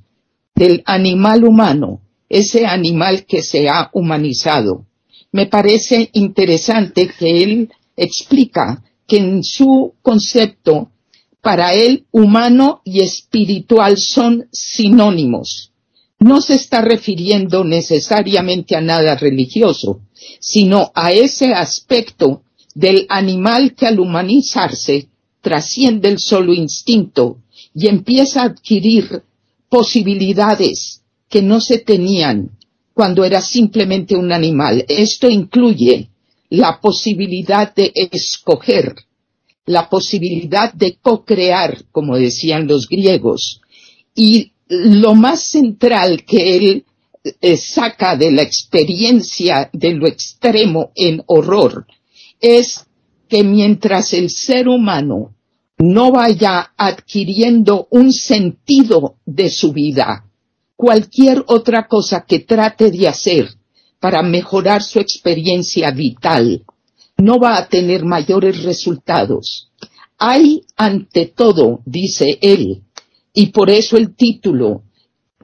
del 0.53 0.83
animal 0.85 1.45
humano, 1.45 2.01
ese 2.27 2.65
animal 2.65 3.25
que 3.25 3.41
se 3.41 3.69
ha 3.69 3.89
humanizado. 3.93 4.85
Me 5.31 5.45
parece 5.45 6.09
interesante 6.13 7.09
que 7.17 7.43
él 7.43 7.69
explica 7.95 8.83
que 9.07 9.17
en 9.17 9.43
su 9.43 9.93
concepto, 10.01 10.91
para 11.41 11.73
él 11.73 12.05
humano 12.11 12.81
y 12.83 12.99
espiritual 12.99 13.97
son 13.97 14.47
sinónimos. 14.51 15.68
No 16.19 16.41
se 16.41 16.55
está 16.55 16.81
refiriendo 16.81 17.63
necesariamente 17.63 18.75
a 18.75 18.81
nada 18.81 19.15
religioso, 19.15 20.01
sino 20.39 20.91
a 20.93 21.11
ese 21.11 21.53
aspecto 21.53 22.43
del 22.75 23.05
animal 23.09 23.73
que 23.73 23.87
al 23.87 23.99
humanizarse 23.99 25.07
trasciende 25.41 26.09
el 26.09 26.19
solo 26.19 26.53
instinto 26.53 27.37
y 27.73 27.87
empieza 27.87 28.41
a 28.41 28.45
adquirir 28.45 29.23
posibilidades 29.69 31.01
que 31.29 31.41
no 31.41 31.61
se 31.61 31.79
tenían 31.79 32.51
cuando 32.93 33.23
era 33.23 33.41
simplemente 33.41 34.15
un 34.17 34.33
animal. 34.33 34.83
Esto 34.89 35.29
incluye 35.29 36.09
la 36.49 36.81
posibilidad 36.81 37.73
de 37.73 37.91
escoger, 37.93 38.95
la 39.65 39.87
posibilidad 39.87 40.73
de 40.73 40.97
co-crear, 41.01 41.85
como 41.91 42.17
decían 42.17 42.67
los 42.67 42.89
griegos, 42.89 43.61
y 44.15 44.51
lo 44.69 45.15
más 45.15 45.41
central 45.43 46.23
que 46.25 46.55
él 46.55 46.85
eh, 47.23 47.57
saca 47.57 48.15
de 48.15 48.31
la 48.31 48.43
experiencia 48.43 49.69
de 49.73 49.93
lo 49.93 50.07
extremo 50.07 50.91
en 50.95 51.21
horror 51.25 51.85
es 52.39 52.85
que 53.27 53.43
mientras 53.43 54.13
el 54.13 54.29
ser 54.29 54.67
humano 54.67 55.35
no 55.77 56.11
vaya 56.11 56.71
adquiriendo 56.77 57.87
un 57.91 58.13
sentido 58.13 59.15
de 59.25 59.49
su 59.49 59.73
vida, 59.73 60.25
cualquier 60.75 61.43
otra 61.47 61.87
cosa 61.87 62.25
que 62.27 62.39
trate 62.39 62.91
de 62.91 63.07
hacer 63.07 63.49
para 63.99 64.21
mejorar 64.21 64.81
su 64.81 64.99
experiencia 64.99 65.91
vital 65.91 66.63
no 67.17 67.37
va 67.37 67.57
a 67.57 67.67
tener 67.67 68.05
mayores 68.05 68.63
resultados. 68.63 69.71
Hay 70.17 70.61
ante 70.77 71.25
todo, 71.25 71.81
dice 71.85 72.39
él, 72.41 72.83
y 73.39 73.53
por 73.53 73.69
eso 73.69 73.95
el 73.95 74.17
título, 74.17 74.83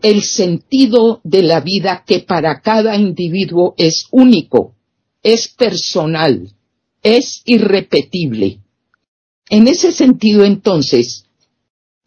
el 0.02 0.22
sentido 0.22 1.22
de 1.24 1.44
la 1.44 1.62
vida 1.62 2.04
que 2.06 2.20
para 2.20 2.60
cada 2.60 2.98
individuo 2.98 3.74
es 3.78 4.08
único, 4.12 4.76
es 5.24 5.48
personal, 5.48 6.52
es 7.02 7.42
irrepetible. 7.46 8.60
En 9.50 9.70
ese 9.70 9.94
sentido, 9.94 10.44
entonces, 10.44 11.24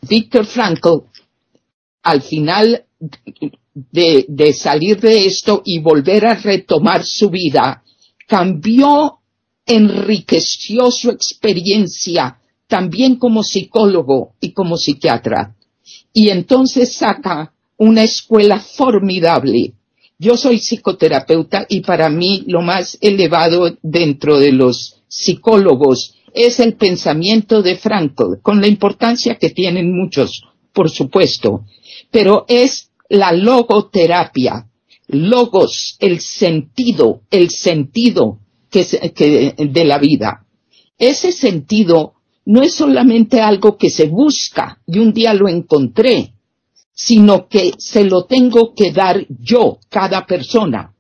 Víctor 0.07 0.45
Frankl, 0.45 1.07
al 2.03 2.21
final 2.21 2.85
de, 3.73 4.27
de, 4.29 4.53
salir 4.53 5.01
de 5.01 5.25
esto 5.25 5.63
y 5.65 5.79
volver 5.79 6.27
a 6.27 6.35
retomar 6.35 7.03
su 7.03 7.31
vida, 7.31 7.83
cambió, 8.27 9.21
enriqueció 9.65 10.91
su 10.91 11.09
experiencia 11.09 12.43
también 12.67 13.17
como 13.17 13.43
psicólogo 13.43 14.35
y 14.39 14.53
como 14.53 14.77
psiquiatra. 14.77 15.55
Y 16.19 16.31
entonces 16.31 16.95
saca 16.95 17.53
una 17.77 18.03
escuela 18.03 18.59
formidable. 18.59 19.75
Yo 20.19 20.37
soy 20.37 20.59
psicoterapeuta 20.59 21.65
y 21.69 21.83
para 21.83 22.09
mí 22.09 22.43
lo 22.49 22.61
más 22.61 22.99
elevado 23.01 23.77
dentro 23.83 24.41
de 24.41 24.51
los 24.51 24.97
psicólogos 25.07 26.17
es 26.35 26.59
el 26.59 26.75
pensamiento 26.75 27.63
de 27.63 27.77
Frankl, 27.77 28.41
con 28.43 28.61
la 28.61 28.67
importancia 28.67 29.37
que 29.37 29.51
tienen 29.51 29.97
muchos, 29.97 30.43
por 30.73 30.91
supuesto, 30.91 31.67
pero 32.11 32.45
es 32.49 32.91
la 33.09 33.31
logoterapia, 33.31 34.67
logos, 35.07 35.99
el 36.01 36.19
sentido, 36.19 37.21
el 37.31 37.51
sentido 37.51 38.41
que, 38.73 39.55
de 39.57 39.85
la 39.85 39.99
vida. 39.99 40.45
Ese 40.99 41.31
sentido 41.31 42.15
no 42.49 42.63
es 42.63 42.73
solamente 42.73 43.43
algo 43.43 43.77
que 43.77 43.91
se 43.91 44.07
busca 44.07 44.81
y 44.87 45.01
un 45.01 45.13
día 45.13 45.35
lo 45.35 45.49
encontré, 45.51 46.33
sino 46.95 47.47
que 47.47 47.75
se 47.77 48.05
lo 48.05 48.25
tengo 48.25 48.73
que 48.75 48.91
dar 48.91 49.27
yo, 49.29 49.79
cada 49.91 50.25
persona. 50.25 50.95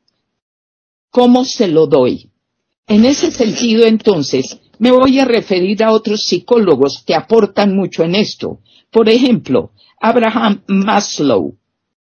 ¿Cómo 1.11 1.47
se 1.47 1.69
lo 1.69 1.87
doy? 1.87 2.29
En 2.87 3.07
ese 3.07 3.31
sentido, 3.31 3.87
entonces, 3.87 4.59
me 4.79 4.91
voy 4.91 5.21
a 5.21 5.25
referir 5.25 5.83
a 5.83 5.93
otros 5.93 6.27
psicólogos 6.27 7.03
que 7.03 7.15
aportan 7.15 7.75
mucho 7.75 8.05
en 8.05 8.15
esto. 8.15 8.59
Por 8.91 9.09
ejemplo, 9.09 9.71
Abraham 9.99 10.65
Maslow, 10.67 11.57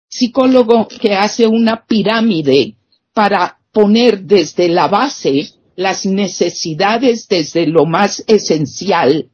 psicólogo 0.06 0.86
que 0.86 1.14
hace 1.14 1.48
una 1.48 1.84
pirámide 1.84 2.76
para 3.12 3.58
poner 3.72 4.22
desde 4.22 4.68
la 4.68 4.86
base 4.86 5.50
las 5.74 6.06
necesidades 6.06 7.26
desde 7.26 7.66
lo 7.66 7.86
más 7.86 8.22
esencial, 8.28 9.31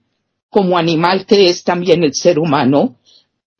como 0.50 0.78
animal 0.78 1.26
que 1.26 1.48
es 1.48 1.64
también 1.64 2.04
el 2.04 2.14
ser 2.14 2.38
humano, 2.38 2.98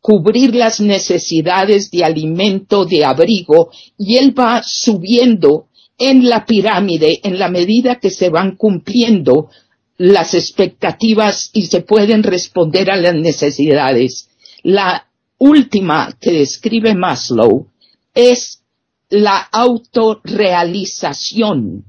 cubrir 0.00 0.54
las 0.54 0.80
necesidades 0.80 1.90
de 1.90 2.04
alimento, 2.04 2.84
de 2.84 3.04
abrigo, 3.04 3.70
y 3.98 4.16
él 4.16 4.38
va 4.38 4.62
subiendo 4.64 5.66
en 5.98 6.28
la 6.28 6.46
pirámide 6.46 7.20
en 7.24 7.38
la 7.38 7.48
medida 7.48 7.96
que 7.96 8.10
se 8.10 8.30
van 8.30 8.56
cumpliendo 8.56 9.50
las 9.96 10.34
expectativas 10.34 11.50
y 11.52 11.66
se 11.66 11.82
pueden 11.82 12.22
responder 12.22 12.88
a 12.90 12.96
las 12.96 13.14
necesidades. 13.14 14.30
La 14.62 15.08
última 15.38 16.16
que 16.20 16.32
describe 16.32 16.94
Maslow 16.94 17.66
es 18.14 18.62
la 19.08 19.38
autorrealización. 19.38 21.84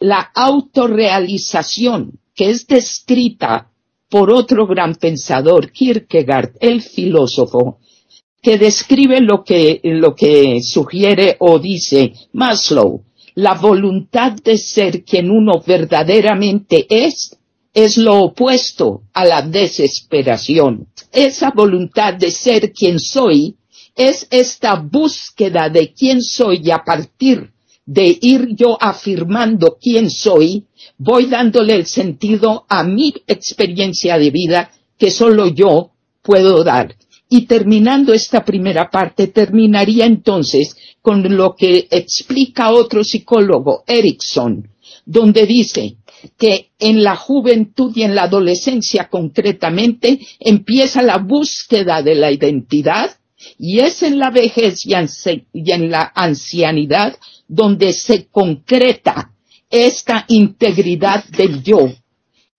La 0.00 0.30
autorrealización 0.34 2.18
que 2.34 2.50
es 2.50 2.66
descrita 2.66 3.69
por 4.10 4.32
otro 4.32 4.66
gran 4.66 4.96
pensador, 4.96 5.70
Kierkegaard, 5.70 6.56
el 6.60 6.82
filósofo, 6.82 7.78
que 8.42 8.58
describe 8.58 9.20
lo 9.20 9.44
que, 9.44 9.80
lo 9.84 10.14
que 10.14 10.60
sugiere 10.62 11.36
o 11.38 11.58
dice 11.58 12.12
Maslow. 12.32 13.04
La 13.36 13.54
voluntad 13.54 14.32
de 14.32 14.58
ser 14.58 15.04
quien 15.04 15.30
uno 15.30 15.62
verdaderamente 15.64 16.86
es 16.90 17.36
es 17.72 17.96
lo 17.96 18.18
opuesto 18.18 19.02
a 19.12 19.24
la 19.24 19.42
desesperación. 19.42 20.88
Esa 21.12 21.52
voluntad 21.52 22.14
de 22.14 22.32
ser 22.32 22.72
quien 22.72 22.98
soy 22.98 23.54
es 23.94 24.26
esta 24.30 24.74
búsqueda 24.74 25.68
de 25.68 25.92
quién 25.92 26.22
soy 26.22 26.62
y 26.64 26.70
a 26.70 26.78
partir 26.78 27.52
de 27.86 28.18
ir 28.20 28.54
yo 28.56 28.76
afirmando 28.80 29.76
quién 29.80 30.10
soy, 30.10 30.64
voy 31.00 31.26
dándole 31.26 31.74
el 31.74 31.86
sentido 31.86 32.66
a 32.68 32.84
mi 32.84 33.14
experiencia 33.26 34.18
de 34.18 34.30
vida 34.30 34.70
que 34.98 35.10
solo 35.10 35.46
yo 35.46 35.92
puedo 36.22 36.62
dar. 36.62 36.94
Y 37.30 37.46
terminando 37.46 38.12
esta 38.12 38.44
primera 38.44 38.90
parte, 38.90 39.28
terminaría 39.28 40.04
entonces 40.04 40.76
con 41.00 41.22
lo 41.34 41.54
que 41.56 41.88
explica 41.90 42.72
otro 42.72 43.02
psicólogo, 43.02 43.82
Erickson, 43.86 44.68
donde 45.06 45.46
dice 45.46 45.96
que 46.36 46.68
en 46.78 47.02
la 47.02 47.16
juventud 47.16 47.92
y 47.96 48.02
en 48.02 48.14
la 48.14 48.24
adolescencia 48.24 49.08
concretamente 49.08 50.20
empieza 50.38 51.00
la 51.00 51.16
búsqueda 51.16 52.02
de 52.02 52.14
la 52.14 52.30
identidad 52.30 53.16
y 53.58 53.78
es 53.78 54.02
en 54.02 54.18
la 54.18 54.30
vejez 54.30 54.84
y 54.84 54.92
en 55.72 55.90
la 55.90 56.12
ancianidad 56.14 57.16
donde 57.48 57.94
se 57.94 58.26
concreta 58.26 59.32
esta 59.70 60.24
integridad 60.28 61.24
del 61.24 61.62
yo. 61.62 61.88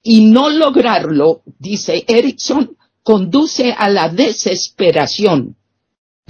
Y 0.01 0.31
no 0.31 0.49
lograrlo, 0.49 1.43
dice 1.59 2.03
Erickson, 2.07 2.75
conduce 3.03 3.71
a 3.71 3.89
la 3.89 4.09
desesperación 4.09 5.55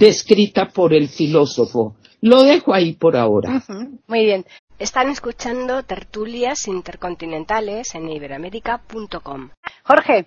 descrita 0.02 0.68
por 0.68 0.92
el 0.92 1.08
filósofo. 1.08 1.96
Lo 2.20 2.42
dejo 2.42 2.74
ahí 2.74 2.92
por 2.94 3.16
ahora. 3.16 3.62
Muy 4.08 4.24
bien. 4.24 4.44
Están 4.78 5.08
escuchando 5.10 5.84
tertulias 5.84 6.66
intercontinentales 6.66 7.94
en 7.94 8.10
iberamérica.com. 8.10 9.50
Jorge. 9.84 10.26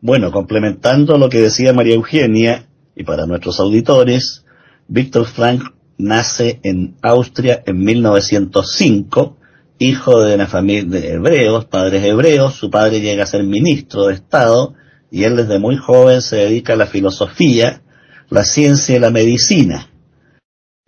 Bueno, 0.00 0.32
complementando 0.32 1.16
lo 1.16 1.28
que 1.28 1.38
decía 1.38 1.72
María 1.72 1.94
Eugenia, 1.94 2.66
y 2.96 3.04
para 3.04 3.26
nuestros 3.26 3.60
auditores, 3.60 4.44
Víctor 4.88 5.26
Frank 5.26 5.62
nace 5.96 6.58
en 6.64 6.96
Austria 7.02 7.62
en 7.66 7.84
1905, 7.84 9.36
hijo 9.78 10.22
de 10.22 10.34
una 10.34 10.46
familia 10.46 11.00
de 11.00 11.12
hebreos, 11.12 11.64
padres 11.66 12.04
hebreos, 12.04 12.54
su 12.54 12.70
padre 12.70 13.00
llega 13.00 13.22
a 13.22 13.26
ser 13.26 13.44
ministro 13.44 14.06
de 14.06 14.14
Estado 14.14 14.74
y 15.10 15.24
él 15.24 15.36
desde 15.36 15.58
muy 15.58 15.76
joven 15.76 16.20
se 16.20 16.36
dedica 16.36 16.74
a 16.74 16.76
la 16.76 16.86
filosofía, 16.86 17.82
la 18.28 18.44
ciencia 18.44 18.96
y 18.96 18.98
la 18.98 19.10
medicina. 19.10 19.88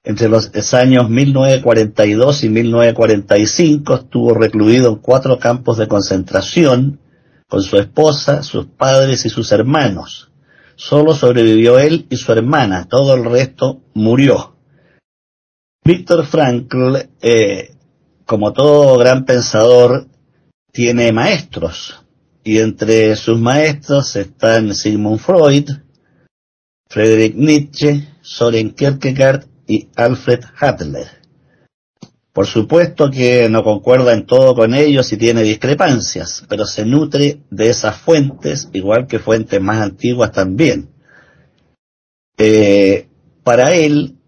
Entre 0.03 0.29
los 0.29 0.51
años 0.75 1.11
1942 1.11 2.45
y 2.45 2.49
1945 2.49 3.95
estuvo 3.95 4.35
recluido 4.35 4.89
en 4.89 4.97
cuatro 4.97 5.39
campos 5.39 5.77
de 5.77 5.89
concentración 5.89 7.01
con 7.49 7.63
su 7.63 7.77
esposa, 7.77 8.43
sus 8.43 8.67
padres 8.67 9.27
y 9.27 9.29
sus 9.29 9.53
hermanos. 9.53 10.31
Solo 10.77 11.15
sobrevivió 11.15 11.79
él 11.79 12.07
y 12.09 12.17
su 12.17 12.33
hermana, 12.33 12.89
todo 12.89 13.15
el 13.15 13.25
resto 13.25 13.83
murió. 13.93 14.57
Víctor 15.85 16.25
Frankl, 16.25 16.97
eh, 17.21 17.75
como 18.31 18.53
todo 18.53 18.97
gran 18.97 19.25
pensador, 19.25 20.07
tiene 20.71 21.11
maestros, 21.11 22.01
y 22.45 22.59
entre 22.59 23.17
sus 23.17 23.41
maestros 23.41 24.15
están 24.15 24.73
Sigmund 24.73 25.19
Freud, 25.19 25.69
Friedrich 26.89 27.35
Nietzsche, 27.35 28.07
Soren 28.21 28.71
Kierkegaard 28.71 29.47
y 29.67 29.89
Alfred 29.97 30.45
Hadler. 30.61 31.09
Por 32.33 32.47
supuesto 32.47 33.11
que 33.11 33.49
no 33.49 33.65
concuerda 33.65 34.13
en 34.13 34.27
todo 34.27 34.55
con 34.55 34.75
ellos 34.75 35.13
y 35.13 35.17
tiene 35.17 35.43
discrepancias, 35.43 36.45
pero 36.49 36.67
se 36.67 36.87
nutre 36.87 37.41
de 37.51 37.69
esas 37.69 37.97
fuentes, 37.97 38.69
igual 38.73 39.09
que 39.09 39.19
fuentes 39.19 39.61
más 39.61 39.83
antiguas 39.83 40.31
también. 40.31 40.89
Eh, 42.39 43.09
para 43.43 43.75
él, 43.75 44.19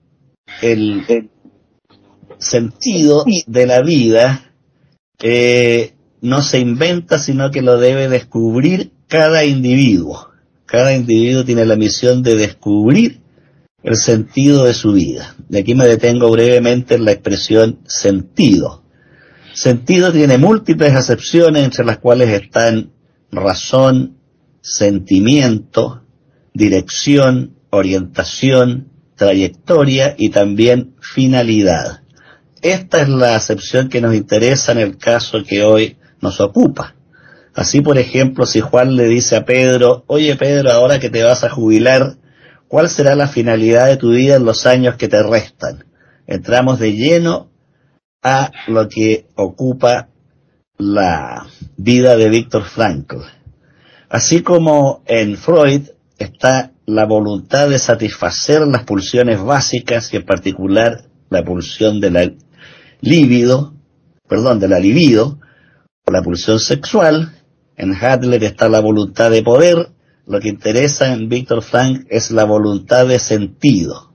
el, 0.60 1.30
sentido 2.42 3.24
de 3.46 3.66
la 3.66 3.82
vida 3.82 4.52
eh, 5.20 5.94
no 6.20 6.42
se 6.42 6.58
inventa, 6.58 7.18
sino 7.18 7.50
que 7.50 7.62
lo 7.62 7.78
debe 7.78 8.08
descubrir 8.08 8.92
cada 9.08 9.44
individuo. 9.44 10.28
Cada 10.66 10.94
individuo 10.94 11.44
tiene 11.44 11.64
la 11.64 11.76
misión 11.76 12.22
de 12.22 12.36
descubrir 12.36 13.20
el 13.82 13.96
sentido 13.96 14.64
de 14.64 14.74
su 14.74 14.92
vida. 14.92 15.34
De 15.48 15.60
aquí 15.60 15.74
me 15.74 15.86
detengo 15.86 16.30
brevemente 16.30 16.94
en 16.94 17.04
la 17.04 17.12
expresión 17.12 17.80
sentido. 17.84 18.82
Sentido 19.54 20.12
tiene 20.12 20.38
múltiples 20.38 20.94
acepciones 20.94 21.64
entre 21.64 21.84
las 21.84 21.98
cuales 21.98 22.30
están 22.30 22.92
razón, 23.30 24.16
sentimiento, 24.60 26.02
dirección, 26.54 27.56
orientación, 27.70 28.88
trayectoria 29.16 30.14
y 30.16 30.30
también 30.30 30.94
finalidad. 31.00 32.01
Esta 32.62 33.02
es 33.02 33.08
la 33.08 33.36
acepción 33.36 33.88
que 33.88 34.00
nos 34.00 34.14
interesa 34.14 34.72
en 34.72 34.78
el 34.78 34.96
caso 34.96 35.42
que 35.46 35.62
hoy 35.62 35.98
nos 36.20 36.40
ocupa. 36.40 36.94
Así, 37.54 37.82
por 37.82 37.98
ejemplo, 37.98 38.46
si 38.46 38.60
Juan 38.60 38.96
le 38.96 39.04
dice 39.04 39.36
a 39.36 39.44
Pedro, 39.44 40.04
oye 40.06 40.36
Pedro, 40.36 40.72
ahora 40.72 40.98
que 40.98 41.10
te 41.10 41.22
vas 41.22 41.44
a 41.44 41.50
jubilar, 41.50 42.16
¿Cuál 42.72 42.88
será 42.88 43.14
la 43.14 43.28
finalidad 43.28 43.88
de 43.88 43.98
tu 43.98 44.12
vida 44.12 44.36
en 44.36 44.46
los 44.46 44.64
años 44.64 44.96
que 44.96 45.06
te 45.06 45.22
restan? 45.22 45.84
Entramos 46.26 46.78
de 46.78 46.94
lleno 46.94 47.50
a 48.22 48.50
lo 48.66 48.88
que 48.88 49.26
ocupa 49.34 50.08
la 50.78 51.48
vida 51.76 52.16
de 52.16 52.30
Víctor 52.30 52.64
Frankl. 52.64 53.18
Así 54.08 54.40
como 54.40 55.02
en 55.04 55.36
Freud 55.36 55.90
está 56.16 56.72
la 56.86 57.04
voluntad 57.04 57.68
de 57.68 57.78
satisfacer 57.78 58.62
las 58.62 58.84
pulsiones 58.84 59.42
básicas 59.42 60.10
y 60.14 60.16
en 60.16 60.24
particular 60.24 61.10
la 61.28 61.44
pulsión 61.44 62.00
de 62.00 62.10
la 62.10 62.32
libido, 63.02 63.74
perdón, 64.26 64.58
de 64.58 64.68
la 64.68 64.78
libido, 64.78 65.38
o 66.06 66.10
la 66.10 66.22
pulsión 66.22 66.58
sexual, 66.58 67.34
en 67.76 67.94
Hadler 67.94 68.42
está 68.44 68.70
la 68.70 68.80
voluntad 68.80 69.30
de 69.30 69.42
poder 69.42 69.92
lo 70.26 70.40
que 70.40 70.48
interesa 70.48 71.12
en 71.12 71.28
Víctor 71.28 71.62
Frank 71.62 72.06
es 72.08 72.30
la 72.30 72.44
voluntad 72.44 73.06
de 73.06 73.18
sentido. 73.18 74.12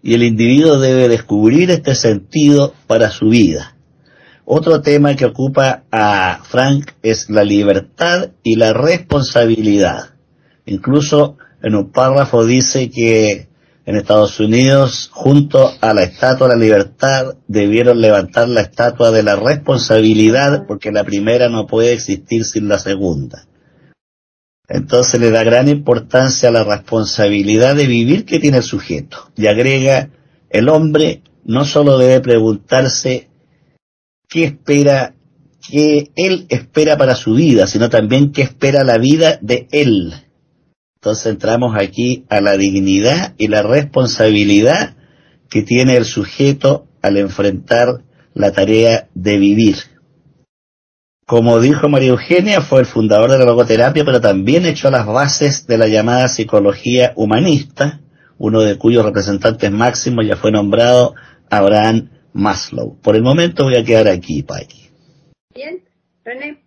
Y 0.00 0.14
el 0.14 0.22
individuo 0.22 0.78
debe 0.78 1.08
descubrir 1.08 1.70
este 1.70 1.94
sentido 1.94 2.72
para 2.86 3.10
su 3.10 3.30
vida. 3.30 3.76
Otro 4.44 4.80
tema 4.80 5.16
que 5.16 5.26
ocupa 5.26 5.82
a 5.90 6.40
Frank 6.44 6.92
es 7.02 7.28
la 7.28 7.42
libertad 7.42 8.30
y 8.44 8.56
la 8.56 8.72
responsabilidad. 8.72 10.14
Incluso 10.66 11.36
en 11.62 11.74
un 11.74 11.90
párrafo 11.90 12.46
dice 12.46 12.90
que 12.90 13.47
en 13.88 13.96
Estados 13.96 14.38
Unidos, 14.38 15.08
junto 15.10 15.72
a 15.80 15.94
la 15.94 16.02
estatua 16.02 16.46
de 16.46 16.56
la 16.56 16.60
libertad, 16.60 17.36
debieron 17.46 18.02
levantar 18.02 18.46
la 18.46 18.60
estatua 18.60 19.10
de 19.10 19.22
la 19.22 19.34
responsabilidad 19.34 20.66
porque 20.66 20.92
la 20.92 21.04
primera 21.04 21.48
no 21.48 21.66
puede 21.66 21.94
existir 21.94 22.44
sin 22.44 22.68
la 22.68 22.78
segunda. 22.78 23.46
Entonces 24.68 25.18
le 25.18 25.30
da 25.30 25.42
gran 25.42 25.68
importancia 25.68 26.50
a 26.50 26.52
la 26.52 26.64
responsabilidad 26.64 27.76
de 27.76 27.86
vivir 27.86 28.26
que 28.26 28.38
tiene 28.38 28.58
el 28.58 28.62
sujeto. 28.62 29.30
Y 29.36 29.46
agrega, 29.46 30.10
el 30.50 30.68
hombre 30.68 31.22
no 31.46 31.64
solo 31.64 31.96
debe 31.96 32.20
preguntarse 32.20 33.30
qué 34.28 34.44
espera, 34.44 35.14
qué 35.66 36.10
él 36.14 36.44
espera 36.50 36.98
para 36.98 37.14
su 37.14 37.32
vida, 37.32 37.66
sino 37.66 37.88
también 37.88 38.32
qué 38.32 38.42
espera 38.42 38.84
la 38.84 38.98
vida 38.98 39.38
de 39.40 39.66
él. 39.72 40.12
Entonces 40.98 41.26
entramos 41.26 41.76
aquí 41.76 42.24
a 42.28 42.40
la 42.40 42.56
dignidad 42.56 43.34
y 43.38 43.46
la 43.46 43.62
responsabilidad 43.62 44.96
que 45.48 45.62
tiene 45.62 45.96
el 45.96 46.04
sujeto 46.04 46.88
al 47.02 47.16
enfrentar 47.18 48.02
la 48.34 48.50
tarea 48.50 49.08
de 49.14 49.38
vivir. 49.38 49.76
Como 51.24 51.60
dijo 51.60 51.88
María 51.88 52.08
Eugenia, 52.08 52.62
fue 52.62 52.80
el 52.80 52.86
fundador 52.86 53.30
de 53.30 53.38
la 53.38 53.44
logoterapia, 53.44 54.04
pero 54.04 54.20
también 54.20 54.66
echó 54.66 54.90
las 54.90 55.06
bases 55.06 55.68
de 55.68 55.78
la 55.78 55.86
llamada 55.86 56.26
psicología 56.26 57.12
humanista, 57.14 58.00
uno 58.36 58.62
de 58.62 58.76
cuyos 58.76 59.04
representantes 59.04 59.70
máximos 59.70 60.26
ya 60.26 60.36
fue 60.36 60.50
nombrado 60.50 61.14
Abraham 61.48 62.10
Maslow. 62.32 62.98
Por 63.00 63.14
el 63.14 63.22
momento 63.22 63.64
voy 63.64 63.76
a 63.76 63.84
quedar 63.84 64.08
aquí, 64.08 64.42
Paqui. 64.42 64.88
Bien, 65.54 65.84
René. 66.24 66.64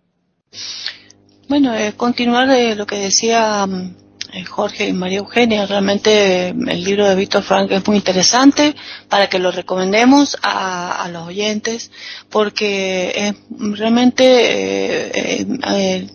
Bueno, 1.48 1.74
eh, 1.74 1.92
continuar 1.94 2.48
de 2.48 2.76
lo 2.76 2.86
que 2.86 2.96
decía 2.96 3.66
mm, 3.66 3.72
eh, 3.72 4.01
Jorge 4.48 4.88
y 4.88 4.92
María 4.92 5.18
Eugenia. 5.18 5.66
Realmente 5.66 6.48
el 6.48 6.84
libro 6.84 7.08
de 7.08 7.14
Víctor 7.14 7.42
Frank 7.42 7.70
es 7.70 7.86
muy 7.86 7.96
interesante 7.96 8.74
para 9.08 9.28
que 9.28 9.38
lo 9.38 9.50
recomendemos 9.50 10.38
a, 10.42 11.08
los 11.12 11.28
oyentes 11.28 11.90
porque 12.30 13.12
es 13.14 13.34
realmente, 13.78 14.24
eh, 14.24 15.46
eh, 15.66 16.06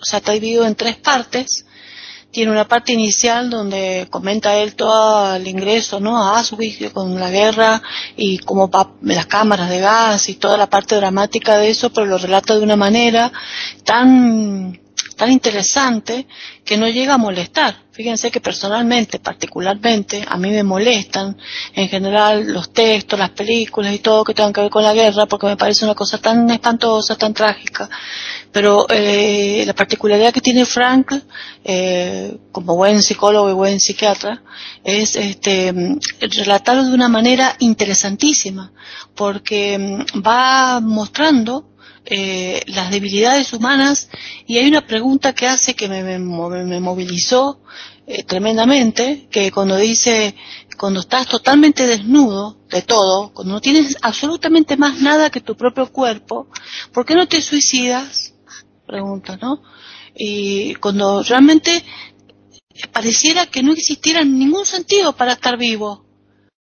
o 0.00 0.04
sea, 0.04 0.18
está 0.18 0.32
dividido 0.32 0.66
en 0.66 0.74
tres 0.74 0.96
partes. 0.96 1.66
Tiene 2.32 2.50
una 2.50 2.66
parte 2.66 2.92
inicial 2.92 3.48
donde 3.48 4.08
comenta 4.10 4.56
él 4.56 4.74
todo 4.74 5.36
el 5.36 5.46
ingreso, 5.46 6.00
¿no? 6.00 6.20
A 6.20 6.38
Auschwitz 6.38 6.92
con 6.92 7.14
la 7.20 7.30
guerra 7.30 7.80
y 8.16 8.38
como 8.38 8.68
las 9.02 9.26
cámaras 9.26 9.70
de 9.70 9.78
gas 9.78 10.28
y 10.28 10.34
toda 10.34 10.56
la 10.56 10.68
parte 10.68 10.96
dramática 10.96 11.56
de 11.58 11.70
eso, 11.70 11.90
pero 11.90 12.06
lo 12.06 12.18
relata 12.18 12.56
de 12.56 12.64
una 12.64 12.74
manera 12.74 13.30
tan 13.84 14.80
tan 15.16 15.30
interesante 15.30 16.26
que 16.64 16.76
no 16.76 16.88
llega 16.88 17.14
a 17.14 17.18
molestar. 17.18 17.84
Fíjense 17.92 18.30
que 18.32 18.40
personalmente, 18.40 19.20
particularmente, 19.20 20.24
a 20.26 20.36
mí 20.36 20.50
me 20.50 20.64
molestan 20.64 21.36
en 21.74 21.88
general 21.88 22.52
los 22.52 22.72
textos, 22.72 23.16
las 23.18 23.30
películas 23.30 23.94
y 23.94 24.00
todo 24.00 24.24
que 24.24 24.34
tengan 24.34 24.52
que 24.52 24.62
ver 24.62 24.70
con 24.70 24.82
la 24.82 24.92
guerra 24.92 25.26
porque 25.26 25.46
me 25.46 25.56
parece 25.56 25.84
una 25.84 25.94
cosa 25.94 26.18
tan 26.18 26.50
espantosa, 26.50 27.16
tan 27.16 27.32
trágica. 27.32 27.88
Pero 28.50 28.86
eh, 28.90 29.62
la 29.64 29.74
particularidad 29.74 30.32
que 30.32 30.40
tiene 30.40 30.64
Frank, 30.64 31.12
eh, 31.62 32.36
como 32.50 32.74
buen 32.74 33.00
psicólogo 33.00 33.48
y 33.50 33.54
buen 33.54 33.78
psiquiatra, 33.78 34.42
es 34.82 35.14
este, 35.14 35.72
relatarlo 36.20 36.84
de 36.84 36.94
una 36.94 37.08
manera 37.08 37.54
interesantísima 37.60 38.72
porque 39.14 39.78
mm, 39.78 40.20
va 40.26 40.80
mostrando 40.80 41.73
eh, 42.06 42.62
las 42.66 42.90
debilidades 42.90 43.54
humanas 43.54 44.10
y 44.46 44.58
hay 44.58 44.68
una 44.68 44.86
pregunta 44.86 45.32
que 45.34 45.46
hace 45.46 45.74
que 45.74 45.88
me, 45.88 46.18
movilizó 46.18 47.62
eh, 48.06 48.24
tremendamente, 48.24 49.26
que 49.30 49.50
cuando 49.50 49.78
dice, 49.78 50.34
cuando 50.76 51.00
estás 51.00 51.26
totalmente 51.26 51.86
desnudo 51.86 52.58
de 52.68 52.82
todo, 52.82 53.32
cuando 53.32 53.54
no 53.54 53.60
tienes 53.62 53.96
absolutamente 54.02 54.76
más 54.76 55.00
nada 55.00 55.30
que 55.30 55.40
tu 55.40 55.56
propio 55.56 55.90
cuerpo, 55.90 56.48
¿por 56.92 57.06
qué 57.06 57.14
no 57.14 57.26
te 57.26 57.40
suicidas? 57.40 58.34
Pregunta, 58.86 59.38
¿no? 59.40 59.62
Y 60.14 60.74
cuando 60.74 61.22
realmente 61.22 61.84
pareciera 62.92 63.46
que 63.46 63.62
no 63.62 63.72
existiera 63.72 64.24
ningún 64.24 64.66
sentido 64.66 65.16
para 65.16 65.32
estar 65.32 65.56
vivo, 65.56 66.04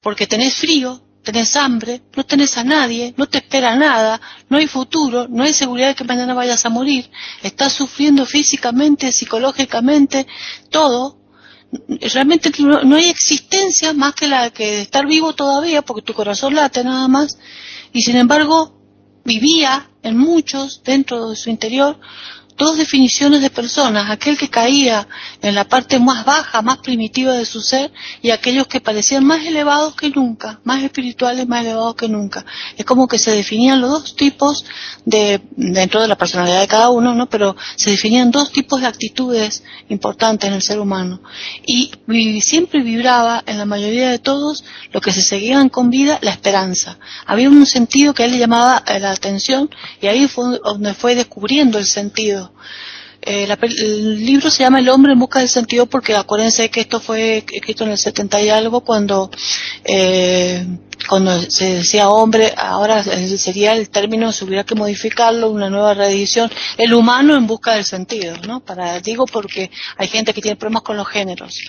porque 0.01 0.27
tenés 0.27 0.55
frío, 0.55 1.03
tenés 1.29 1.57
hambre, 1.57 2.01
no 2.17 2.25
tenés 2.25 2.57
a 2.57 2.65
nadie, 2.65 3.13
no 3.19 3.27
te 3.27 3.37
espera 3.37 3.77
nada, 3.77 4.19
no 4.49 4.57
hay 4.57 4.67
futuro, 4.67 5.29
no 5.29 5.43
hay 5.43 5.53
seguridad 5.53 5.89
de 5.89 5.95
que 5.95 6.05
mañana 6.05 6.33
vayas 6.33 6.65
a 6.65 6.71
morir, 6.71 7.11
estás 7.43 7.75
sufriendo 7.75 8.25
físicamente, 8.25 9.13
psicológicamente, 9.13 10.27
todo. 10.71 11.19
Realmente 12.15 12.51
no, 12.61 12.97
hay 12.97 13.11
existencia 13.11 13.93
más 13.93 14.15
que 14.15 14.27
la 14.27 14.49
que 14.49 14.81
estar 14.81 15.05
vivo 15.07 15.35
todavía, 15.35 15.83
porque 15.83 16.01
tu 16.01 16.15
corazón 16.15 16.55
late 16.55 16.83
nada 16.83 17.09
más, 17.09 17.39
y 17.93 18.01
sin 18.01 18.17
embargo 18.17 18.81
vivía 19.23 19.91
en 20.03 20.17
muchos, 20.17 20.83
dentro 20.83 21.29
de 21.29 21.37
su 21.37 21.51
interior, 21.51 22.01
dos 22.59 22.77
definiciones 22.77 23.41
de 23.41 23.51
personas, 23.51 24.11
aquel 24.11 24.37
que 24.37 24.51
caía 24.51 25.09
en 25.41 25.55
la 25.55 25.65
parte 25.65 25.99
más 25.99 26.25
baja, 26.25 26.61
más 26.61 26.79
primitiva 26.79 27.33
de 27.33 27.47
su 27.47 27.61
ser, 27.61 27.93
y 28.21 28.31
aquellos 28.31 28.67
que 28.67 28.81
parecían 28.81 29.25
más 29.25 29.47
elevados 29.47 29.95
que 29.95 30.11
nunca, 30.11 30.61
más 30.65 30.83
espirituales, 30.83 31.47
más 31.47 31.63
elevados 31.63 31.95
que 31.95 32.09
nunca. 32.09 32.45
Es 32.77 32.85
como 32.85 33.07
que 33.07 33.19
se 33.19 33.31
definían 33.31 33.81
los 33.81 33.91
dos 33.91 34.17
tipos 34.17 34.65
de, 35.05 35.41
dentro 35.57 36.03
de 36.03 36.09
la 36.09 36.19
personalidad 36.19 36.61
de 36.61 36.69
cada 36.69 36.91
uno, 36.91 37.15
¿no? 37.15 37.29
Pero 37.29 37.57
se 37.77 37.91
definían 37.91 38.31
dos 38.31 38.51
tipos 38.53 38.81
de 38.81 38.89
actitudes 38.89 39.63
importantes 39.89 40.49
en 40.49 40.55
el 40.55 40.63
ser 40.63 40.81
humano. 40.81 41.23
Y 41.65 41.93
siempre 42.41 42.83
vibraba 42.83 43.43
en 43.47 43.59
la 43.59 43.65
mayoría 43.65 44.11
de 44.11 44.19
todos 44.19 44.65
lo 44.93 45.01
que 45.01 45.13
se 45.13 45.23
seguían 45.23 45.69
con 45.69 45.91
vida, 45.91 46.19
la 46.23 46.33
esperanza. 46.33 46.99
Había 47.25 47.49
un 47.49 47.67
sentido 47.67 48.15
que 48.15 48.25
él 48.25 48.33
le 48.33 48.39
llamaba 48.39 48.83
la 49.01 49.11
atención 49.11 49.71
y 50.01 50.09
ahí 50.09 50.27
fue 50.27 50.59
donde 50.59 50.95
fue 50.95 51.15
descubriendo 51.15 51.79
el 51.79 51.87
sentido. 51.87 52.48
Eh, 53.21 53.49
el 53.61 54.25
libro 54.25 54.51
se 54.51 54.63
llama 54.63 54.79
El 54.79 54.89
hombre 54.89 55.13
en 55.13 55.19
busca 55.19 55.41
del 55.41 55.49
sentido 55.49 55.87
porque 55.87 56.15
acuérdense 56.15 56.71
que 56.71 56.81
esto 56.81 57.01
fue 57.01 57.39
escrito 57.39 57.85
en 57.85 57.91
el 57.91 57.99
70 57.99 58.41
y 58.43 58.49
algo 58.49 58.83
cuando 58.83 59.31
eh, 59.85 60.65
cuando 61.09 61.41
se 61.41 61.75
decía 61.75 62.09
hombre, 62.11 62.53
ahora 62.57 63.03
sería 63.03 63.73
el 63.73 63.89
término, 63.91 64.33
se 64.33 64.45
hubiera 64.45 64.65
que 64.65 64.75
modificarlo, 64.75 65.51
una 65.51 65.71
nueva 65.71 65.95
reedición, 65.95 66.51
el 66.77 66.95
humano 66.95 67.37
en 67.37 67.47
busca 67.47 67.75
del 67.75 67.85
sentido, 67.85 68.37
¿no? 68.47 68.61
Para, 68.61 69.01
digo 69.01 69.27
porque 69.27 69.71
hay 69.97 70.09
gente 70.09 70.33
que 70.33 70.43
tiene 70.43 70.57
problemas 70.57 70.83
con 70.83 70.97
los 70.97 71.09
géneros. 71.09 71.61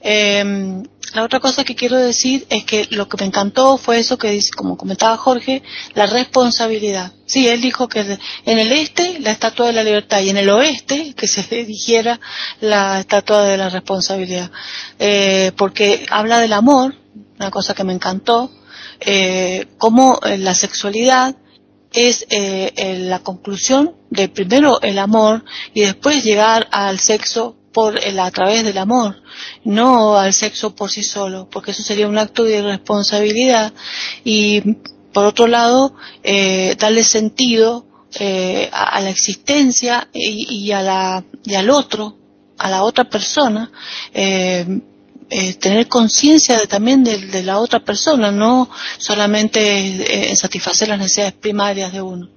Eh, 0.00 0.82
la 1.14 1.22
otra 1.22 1.40
cosa 1.40 1.64
que 1.64 1.74
quiero 1.74 1.98
decir 1.98 2.46
es 2.50 2.64
que 2.64 2.86
lo 2.90 3.08
que 3.08 3.16
me 3.18 3.26
encantó 3.26 3.78
fue 3.78 3.98
eso 3.98 4.18
que 4.18 4.30
dice, 4.30 4.50
como 4.54 4.76
comentaba 4.76 5.16
Jorge, 5.16 5.62
la 5.94 6.06
responsabilidad. 6.06 7.12
Sí, 7.26 7.48
él 7.48 7.60
dijo 7.60 7.88
que 7.88 8.18
en 8.44 8.58
el 8.58 8.72
este 8.72 9.18
la 9.20 9.32
estatua 9.32 9.66
de 9.66 9.72
la 9.72 9.84
libertad 9.84 10.20
y 10.20 10.30
en 10.30 10.36
el 10.36 10.48
oeste 10.50 11.14
que 11.14 11.26
se 11.26 11.42
dijera 11.64 12.20
la 12.60 13.00
estatua 13.00 13.44
de 13.44 13.56
la 13.56 13.68
responsabilidad. 13.68 14.50
Eh, 14.98 15.52
porque 15.56 16.06
habla 16.10 16.40
del 16.40 16.52
amor, 16.52 16.94
una 17.38 17.50
cosa 17.50 17.74
que 17.74 17.84
me 17.84 17.92
encantó, 17.92 18.50
eh, 19.00 19.66
cómo 19.78 20.20
eh, 20.24 20.38
la 20.38 20.54
sexualidad 20.54 21.36
es 21.92 22.26
eh, 22.30 22.98
la 23.00 23.20
conclusión 23.20 23.94
de 24.10 24.28
primero 24.28 24.80
el 24.82 24.98
amor 24.98 25.44
y 25.74 25.82
después 25.82 26.24
llegar 26.24 26.68
al 26.70 26.98
sexo 26.98 27.56
por 27.76 28.02
el, 28.02 28.18
a 28.20 28.30
través 28.30 28.64
del 28.64 28.78
amor, 28.78 29.22
no 29.62 30.16
al 30.16 30.32
sexo 30.32 30.74
por 30.74 30.90
sí 30.90 31.02
solo, 31.02 31.46
porque 31.50 31.72
eso 31.72 31.82
sería 31.82 32.08
un 32.08 32.16
acto 32.16 32.42
de 32.42 32.56
irresponsabilidad. 32.56 33.70
Y 34.24 34.62
por 35.12 35.26
otro 35.26 35.46
lado 35.46 35.94
eh, 36.22 36.74
darle 36.78 37.04
sentido 37.04 37.84
eh, 38.18 38.70
a, 38.72 38.98
la 39.02 39.10
existencia 39.10 40.08
y, 40.14 40.72
a 40.72 40.80
la, 40.80 41.24
y 41.44 41.54
al 41.54 41.68
otro, 41.68 42.16
a 42.56 42.70
la 42.70 42.82
otra 42.82 43.04
persona, 43.10 43.70
eh, 44.14 44.64
eh 45.28 45.54
tener 45.60 45.86
conciencia 45.86 46.58
de, 46.58 46.66
también 46.66 47.04
de, 47.04 47.42
la 47.42 47.58
otra 47.58 47.80
persona, 47.80 48.32
no 48.32 48.70
solamente 48.96 50.30
eh, 50.30 50.34
satisfacer 50.34 50.88
las 50.88 50.98
necesidades 50.98 51.34
primarias 51.34 51.92
de 51.92 52.00
uno 52.00 52.35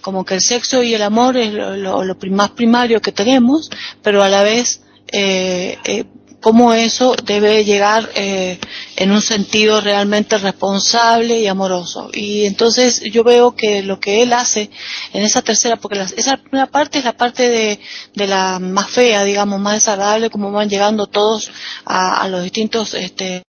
como 0.00 0.24
que 0.24 0.34
el 0.34 0.40
sexo 0.40 0.82
y 0.82 0.94
el 0.94 1.02
amor 1.02 1.36
es 1.36 1.52
lo, 1.52 2.16
más 2.30 2.50
primario 2.50 3.00
que 3.00 3.12
tenemos, 3.12 3.70
pero 4.02 4.22
a 4.22 4.28
la 4.28 4.42
vez 4.42 4.82
eh, 5.12 5.78
eh, 5.84 6.04
cómo 6.40 6.72
eso 6.72 7.14
debe 7.24 7.64
llegar 7.64 8.10
eh, 8.14 8.58
en 8.96 9.12
un 9.12 9.20
sentido 9.20 9.80
realmente 9.80 10.38
responsable 10.38 11.38
y 11.38 11.46
amoroso. 11.46 12.10
Y 12.12 12.46
entonces 12.46 13.00
yo 13.02 13.22
veo 13.24 13.54
que 13.54 13.82
lo 13.82 14.00
que 14.00 14.22
él 14.22 14.32
hace 14.32 14.70
en 15.12 15.22
esa 15.22 15.42
tercera, 15.42 15.76
porque 15.76 16.00
esa 16.16 16.36
primera 16.38 16.66
parte 16.66 16.98
es 16.98 17.04
la 17.04 17.16
parte 17.16 17.48
de, 17.48 17.80
de, 18.14 18.26
la 18.26 18.58
más 18.58 18.90
fea, 18.90 19.24
digamos, 19.24 19.60
más 19.60 19.74
desagradable, 19.74 20.30
como 20.30 20.50
van 20.50 20.68
llegando 20.68 21.06
todos 21.06 21.50
a, 21.84 22.22
a 22.22 22.28
los 22.28 22.42
distintos 22.42 22.94
este, 22.94 23.42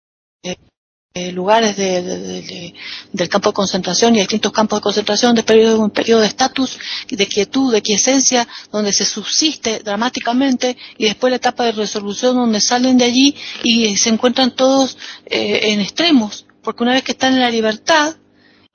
eh, 1.14 1.32
lugares 1.32 1.76
del 1.76 3.28
campo 3.28 3.50
de 3.50 3.54
concentración 3.54 4.14
y 4.14 4.20
distintos 4.20 4.52
campos 4.52 4.78
de 4.78 4.82
concentración 4.82 5.34
de 5.34 5.42
periodo, 5.42 5.80
un 5.80 5.90
periodo 5.90 6.20
de 6.20 6.28
estatus, 6.28 6.78
de 7.08 7.26
quietud, 7.26 7.72
de 7.72 7.82
quiesencia, 7.82 8.46
donde 8.70 8.92
se 8.92 9.04
subsiste 9.04 9.80
dramáticamente 9.80 10.76
y 10.96 11.06
después 11.06 11.30
la 11.30 11.36
etapa 11.36 11.64
de 11.64 11.72
resolución 11.72 12.36
donde 12.36 12.60
salen 12.60 12.98
de 12.98 13.06
allí 13.06 13.34
y 13.62 13.96
se 13.96 14.10
encuentran 14.10 14.54
todos 14.54 14.96
eh, 15.26 15.72
en 15.72 15.80
extremos, 15.80 16.46
porque 16.62 16.82
una 16.82 16.92
vez 16.92 17.02
que 17.02 17.12
están 17.12 17.34
en 17.34 17.40
la 17.40 17.50
libertad, 17.50 18.16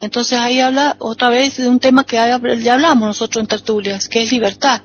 entonces 0.04 0.38
ahí 0.38 0.60
habla 0.60 0.98
otra 1.00 1.30
vez 1.30 1.56
de 1.56 1.70
un 1.70 1.80
tema 1.80 2.04
que 2.04 2.18
ya 2.18 2.74
hablamos 2.74 3.08
nosotros 3.08 3.42
en 3.42 3.48
tertulias, 3.48 4.10
que 4.10 4.22
es 4.24 4.34
libertad. 4.34 4.82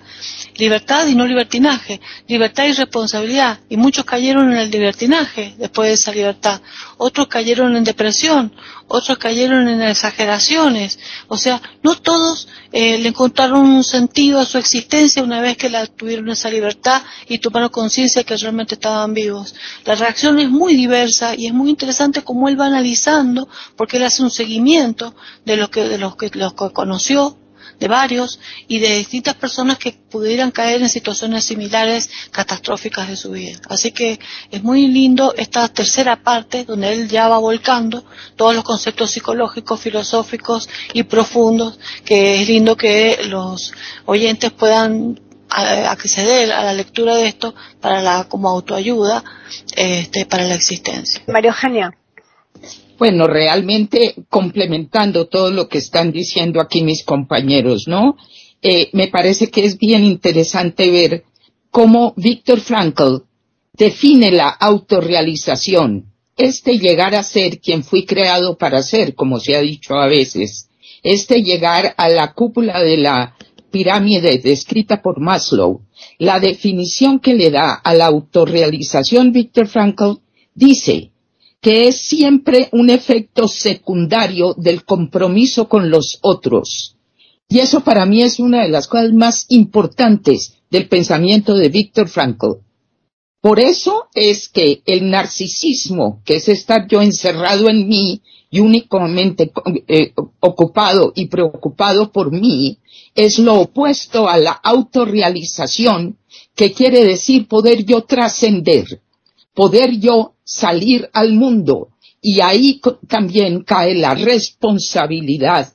Libertad 0.56 1.08
y 1.08 1.16
no 1.16 1.26
libertinaje, 1.26 2.00
libertad 2.28 2.66
y 2.66 2.72
responsabilidad. 2.72 3.58
Y 3.68 3.76
muchos 3.76 4.04
cayeron 4.04 4.52
en 4.52 4.58
el 4.58 4.70
libertinaje 4.70 5.56
después 5.58 5.88
de 5.88 5.94
esa 5.94 6.12
libertad. 6.12 6.60
Otros 6.98 7.28
cayeron 7.28 7.76
en 7.76 7.84
depresión, 7.84 8.52
otros 8.88 9.18
cayeron 9.18 9.68
en 9.68 9.80
exageraciones. 9.82 10.98
O 11.28 11.36
sea, 11.36 11.62
no 11.82 11.94
todos 11.94 12.48
eh, 12.72 12.98
le 12.98 13.08
encontraron 13.08 13.60
un 13.60 13.84
sentido 13.84 14.40
a 14.40 14.44
su 14.44 14.58
existencia 14.58 15.22
una 15.22 15.40
vez 15.40 15.56
que 15.56 15.70
la 15.70 15.86
tuvieron 15.86 16.28
esa 16.28 16.50
libertad 16.50 17.02
y 17.28 17.38
tomaron 17.38 17.68
conciencia 17.68 18.24
que 18.24 18.36
realmente 18.36 18.74
estaban 18.74 19.14
vivos. 19.14 19.54
La 19.84 19.94
reacción 19.94 20.38
es 20.40 20.50
muy 20.50 20.74
diversa 20.74 21.34
y 21.36 21.46
es 21.46 21.54
muy 21.54 21.70
interesante 21.70 22.22
cómo 22.22 22.48
él 22.48 22.60
va 22.60 22.66
analizando, 22.66 23.48
porque 23.76 23.98
él 23.98 24.04
hace 24.04 24.22
un 24.22 24.30
seguimiento 24.30 25.14
de 25.44 25.56
lo 25.56 25.70
que, 25.70 25.88
de 25.88 25.98
los 25.98 26.16
que, 26.16 26.30
los 26.34 26.52
que 26.54 26.70
conoció, 26.72 27.38
de 27.78 27.88
varios 27.88 28.40
y 28.66 28.78
de 28.78 28.96
distintas 28.96 29.34
personas 29.34 29.78
que 29.78 29.92
pudieran 29.92 30.50
caer 30.50 30.82
en 30.82 30.88
situaciones 30.88 31.44
similares 31.44 32.10
catastróficas 32.30 33.08
de 33.08 33.16
su 33.16 33.32
vida. 33.32 33.58
Así 33.68 33.92
que 33.92 34.18
es 34.50 34.62
muy 34.62 34.86
lindo 34.88 35.34
esta 35.36 35.68
tercera 35.68 36.22
parte 36.22 36.64
donde 36.64 36.92
él 36.92 37.08
ya 37.08 37.28
va 37.28 37.38
volcando 37.38 38.04
todos 38.36 38.54
los 38.54 38.64
conceptos 38.64 39.10
psicológicos, 39.10 39.80
filosóficos 39.80 40.68
y 40.92 41.04
profundos 41.04 41.78
que 42.04 42.40
es 42.42 42.48
lindo 42.48 42.76
que 42.76 43.20
los 43.28 43.72
oyentes 44.06 44.50
puedan 44.52 45.20
acceder 45.50 46.52
a 46.52 46.62
la 46.62 46.74
lectura 46.74 47.16
de 47.16 47.26
esto 47.26 47.54
para 47.80 48.02
la 48.02 48.24
como 48.24 48.48
autoayuda 48.48 49.24
este, 49.76 50.26
para 50.26 50.44
la 50.44 50.54
existencia. 50.54 51.22
María 51.26 51.50
Eugenia. 51.50 51.96
Bueno, 52.98 53.28
realmente 53.28 54.16
complementando 54.28 55.28
todo 55.28 55.50
lo 55.52 55.68
que 55.68 55.78
están 55.78 56.10
diciendo 56.10 56.60
aquí 56.60 56.82
mis 56.82 57.04
compañeros, 57.04 57.86
¿no? 57.86 58.16
Eh, 58.60 58.90
me 58.92 59.06
parece 59.06 59.50
que 59.50 59.64
es 59.64 59.78
bien 59.78 60.02
interesante 60.02 60.90
ver 60.90 61.24
cómo 61.70 62.12
Víctor 62.16 62.58
Frankl 62.58 63.22
define 63.72 64.32
la 64.32 64.48
autorrealización, 64.48 66.12
este 66.36 66.78
llegar 66.78 67.14
a 67.14 67.22
ser 67.22 67.60
quien 67.60 67.84
fui 67.84 68.04
creado 68.04 68.58
para 68.58 68.82
ser, 68.82 69.14
como 69.14 69.38
se 69.38 69.54
ha 69.54 69.60
dicho 69.60 69.94
a 69.94 70.08
veces, 70.08 70.68
este 71.04 71.44
llegar 71.44 71.94
a 71.96 72.08
la 72.08 72.32
cúpula 72.32 72.82
de 72.82 72.96
la 72.96 73.36
pirámide 73.70 74.38
descrita 74.38 75.02
por 75.02 75.20
Maslow, 75.20 75.82
la 76.18 76.40
definición 76.40 77.20
que 77.20 77.34
le 77.34 77.50
da 77.50 77.74
a 77.74 77.94
la 77.94 78.06
autorrealización 78.06 79.30
Víctor 79.30 79.68
Frankl 79.68 80.18
dice, 80.54 81.12
que 81.60 81.88
es 81.88 82.00
siempre 82.00 82.68
un 82.72 82.90
efecto 82.90 83.48
secundario 83.48 84.54
del 84.56 84.84
compromiso 84.84 85.68
con 85.68 85.90
los 85.90 86.18
otros. 86.22 86.96
Y 87.48 87.60
eso 87.60 87.80
para 87.80 88.06
mí 88.06 88.22
es 88.22 88.38
una 88.38 88.62
de 88.62 88.68
las 88.68 88.86
cosas 88.86 89.12
más 89.12 89.46
importantes 89.48 90.58
del 90.70 90.88
pensamiento 90.88 91.54
de 91.54 91.68
Víctor 91.68 92.08
Frankl. 92.08 92.58
Por 93.40 93.60
eso 93.60 94.08
es 94.14 94.48
que 94.48 94.82
el 94.84 95.10
narcisismo, 95.10 96.20
que 96.24 96.36
es 96.36 96.48
estar 96.48 96.88
yo 96.88 97.00
encerrado 97.00 97.70
en 97.70 97.88
mí 97.88 98.20
y 98.50 98.60
únicamente 98.60 99.52
eh, 99.86 100.12
ocupado 100.40 101.12
y 101.14 101.26
preocupado 101.26 102.10
por 102.10 102.32
mí, 102.32 102.78
es 103.14 103.38
lo 103.38 103.60
opuesto 103.60 104.28
a 104.28 104.38
la 104.38 104.52
autorrealización, 104.52 106.18
que 106.54 106.72
quiere 106.72 107.04
decir 107.04 107.46
poder 107.46 107.84
yo 107.84 108.02
trascender, 108.02 109.00
poder 109.58 109.98
yo 109.98 110.34
salir 110.44 111.10
al 111.12 111.32
mundo. 111.32 111.88
Y 112.22 112.40
ahí 112.40 112.80
también 113.08 113.64
cae 113.64 113.96
la 113.96 114.14
responsabilidad, 114.14 115.72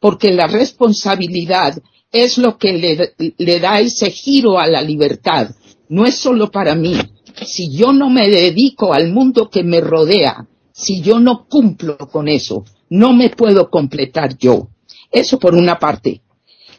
porque 0.00 0.32
la 0.32 0.48
responsabilidad 0.48 1.80
es 2.10 2.38
lo 2.38 2.58
que 2.58 2.72
le, 3.38 3.60
da 3.60 3.78
ese 3.78 4.10
giro 4.10 4.58
a 4.58 4.66
la 4.66 4.82
libertad. 4.82 5.54
No 5.88 6.06
es 6.06 6.16
solo 6.16 6.50
para 6.50 6.74
mí. 6.74 6.96
Si 7.46 7.70
yo 7.70 7.92
no 7.92 8.10
me 8.10 8.28
dedico 8.28 8.92
al 8.92 9.12
mundo 9.12 9.48
que 9.48 9.62
me 9.62 9.80
rodea, 9.80 10.48
si 10.72 11.00
yo 11.00 11.20
no 11.20 11.46
cumplo 11.48 11.98
con 11.98 12.26
eso, 12.26 12.64
no 12.88 13.12
me 13.12 13.30
puedo 13.30 13.70
completar 13.70 14.36
yo. 14.38 14.70
Eso 15.12 15.38
por 15.38 15.54
una 15.54 15.78
parte. 15.78 16.22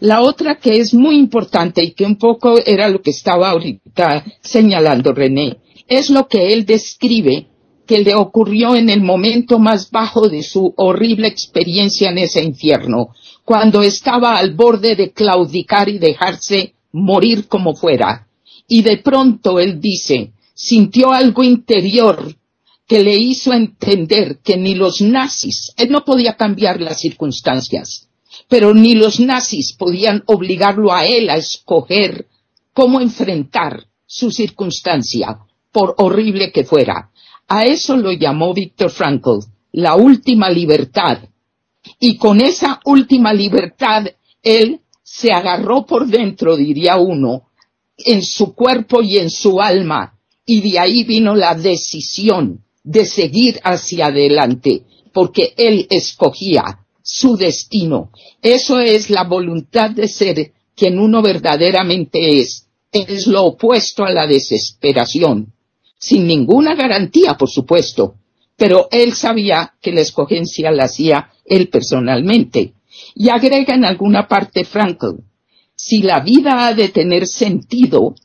La 0.01 0.21
otra 0.21 0.55
que 0.55 0.81
es 0.81 0.93
muy 0.93 1.15
importante 1.15 1.81
y 1.81 1.91
que 1.91 2.03
un 2.03 2.17
poco 2.17 2.59
era 2.65 2.89
lo 2.89 3.01
que 3.01 3.11
estaba 3.11 3.51
ahorita 3.51 4.25
señalando 4.41 5.13
René, 5.13 5.57
es 5.87 6.09
lo 6.09 6.27
que 6.27 6.53
él 6.53 6.65
describe 6.65 7.47
que 7.85 7.99
le 7.99 8.15
ocurrió 8.15 8.75
en 8.75 8.89
el 8.89 9.01
momento 9.01 9.59
más 9.59 9.91
bajo 9.91 10.29
de 10.29 10.43
su 10.43 10.73
horrible 10.77 11.27
experiencia 11.27 12.09
en 12.09 12.19
ese 12.19 12.41
infierno, 12.43 13.09
cuando 13.43 13.81
estaba 13.81 14.37
al 14.37 14.53
borde 14.53 14.95
de 14.95 15.11
claudicar 15.11 15.89
y 15.89 15.99
dejarse 15.99 16.73
morir 16.91 17.47
como 17.47 17.75
fuera. 17.75 18.27
Y 18.67 18.81
de 18.81 18.97
pronto 18.97 19.59
él 19.59 19.81
dice, 19.81 20.31
sintió 20.53 21.11
algo 21.11 21.43
interior 21.43 22.35
que 22.87 23.01
le 23.01 23.15
hizo 23.15 23.53
entender 23.53 24.39
que 24.43 24.57
ni 24.57 24.75
los 24.75 25.01
nazis, 25.01 25.73
él 25.77 25.91
no 25.91 26.05
podía 26.05 26.35
cambiar 26.35 26.81
las 26.81 26.99
circunstancias, 26.99 28.09
pero 28.47 28.73
ni 28.73 28.95
los 28.95 29.19
nazis 29.19 29.73
podían 29.73 30.23
obligarlo 30.27 30.93
a 30.93 31.05
él 31.05 31.29
a 31.29 31.37
escoger 31.37 32.27
cómo 32.73 33.01
enfrentar 33.01 33.85
su 34.05 34.31
circunstancia, 34.31 35.39
por 35.71 35.95
horrible 35.97 36.51
que 36.51 36.63
fuera. 36.63 37.11
A 37.47 37.65
eso 37.65 37.97
lo 37.97 38.11
llamó 38.11 38.53
Víctor 38.53 38.91
Frankl, 38.91 39.39
la 39.71 39.95
última 39.95 40.49
libertad. 40.49 41.19
Y 41.99 42.17
con 42.17 42.41
esa 42.41 42.79
última 42.85 43.33
libertad, 43.33 44.05
él 44.43 44.81
se 45.03 45.31
agarró 45.31 45.85
por 45.85 46.07
dentro, 46.07 46.55
diría 46.55 46.97
uno, 46.97 47.49
en 47.97 48.23
su 48.23 48.53
cuerpo 48.55 49.01
y 49.01 49.17
en 49.17 49.29
su 49.29 49.61
alma, 49.61 50.17
y 50.45 50.61
de 50.61 50.79
ahí 50.79 51.03
vino 51.03 51.35
la 51.35 51.55
decisión 51.55 52.63
de 52.83 53.05
seguir 53.05 53.59
hacia 53.63 54.07
adelante, 54.07 54.83
porque 55.13 55.53
él 55.57 55.87
escogía 55.89 56.79
su 57.03 57.37
destino. 57.37 58.11
Eso 58.41 58.79
es 58.79 59.09
la 59.09 59.23
voluntad 59.23 59.91
de 59.91 60.07
ser 60.07 60.53
quien 60.75 60.99
uno 60.99 61.21
verdaderamente 61.21 62.39
es, 62.39 62.67
es 62.91 63.27
lo 63.27 63.43
opuesto 63.45 64.03
a 64.03 64.11
la 64.11 64.25
desesperación, 64.27 65.53
sin 66.01 66.25
ninguna 66.25 66.73
garantía, 66.73 67.37
por 67.37 67.49
supuesto, 67.49 68.15
pero 68.57 68.87
él 68.91 69.13
sabía 69.13 69.75
que 69.79 69.91
la 69.91 70.01
escogencia 70.01 70.71
la 70.71 70.85
hacía 70.85 71.29
él 71.45 71.69
personalmente. 71.69 72.73
Y 73.13 73.29
agrega 73.29 73.75
en 73.75 73.85
alguna 73.85 74.27
parte 74.27 74.65
Frankl, 74.65 75.21
si 75.75 75.99
la 75.99 76.19
vida 76.19 76.65
ha 76.65 76.73
de 76.73 76.89
tener 76.89 77.27
sentido, 77.27 78.15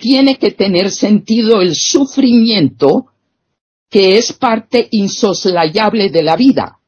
tiene 0.00 0.38
que 0.38 0.50
tener 0.50 0.90
sentido 0.90 1.60
el 1.60 1.76
sufrimiento 1.76 3.06
que 3.88 4.18
es 4.18 4.32
parte 4.32 4.88
insoslayable 4.90 6.10
de 6.10 6.22
la 6.22 6.36
vida. 6.36 6.78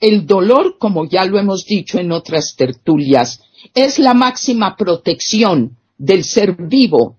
El 0.00 0.26
dolor, 0.26 0.76
como 0.78 1.06
ya 1.06 1.24
lo 1.24 1.38
hemos 1.38 1.66
dicho 1.66 1.98
en 1.98 2.10
otras 2.10 2.56
tertulias, 2.56 3.40
es 3.74 3.98
la 3.98 4.14
máxima 4.14 4.76
protección 4.76 5.76
del 5.96 6.24
ser 6.24 6.56
vivo, 6.56 7.18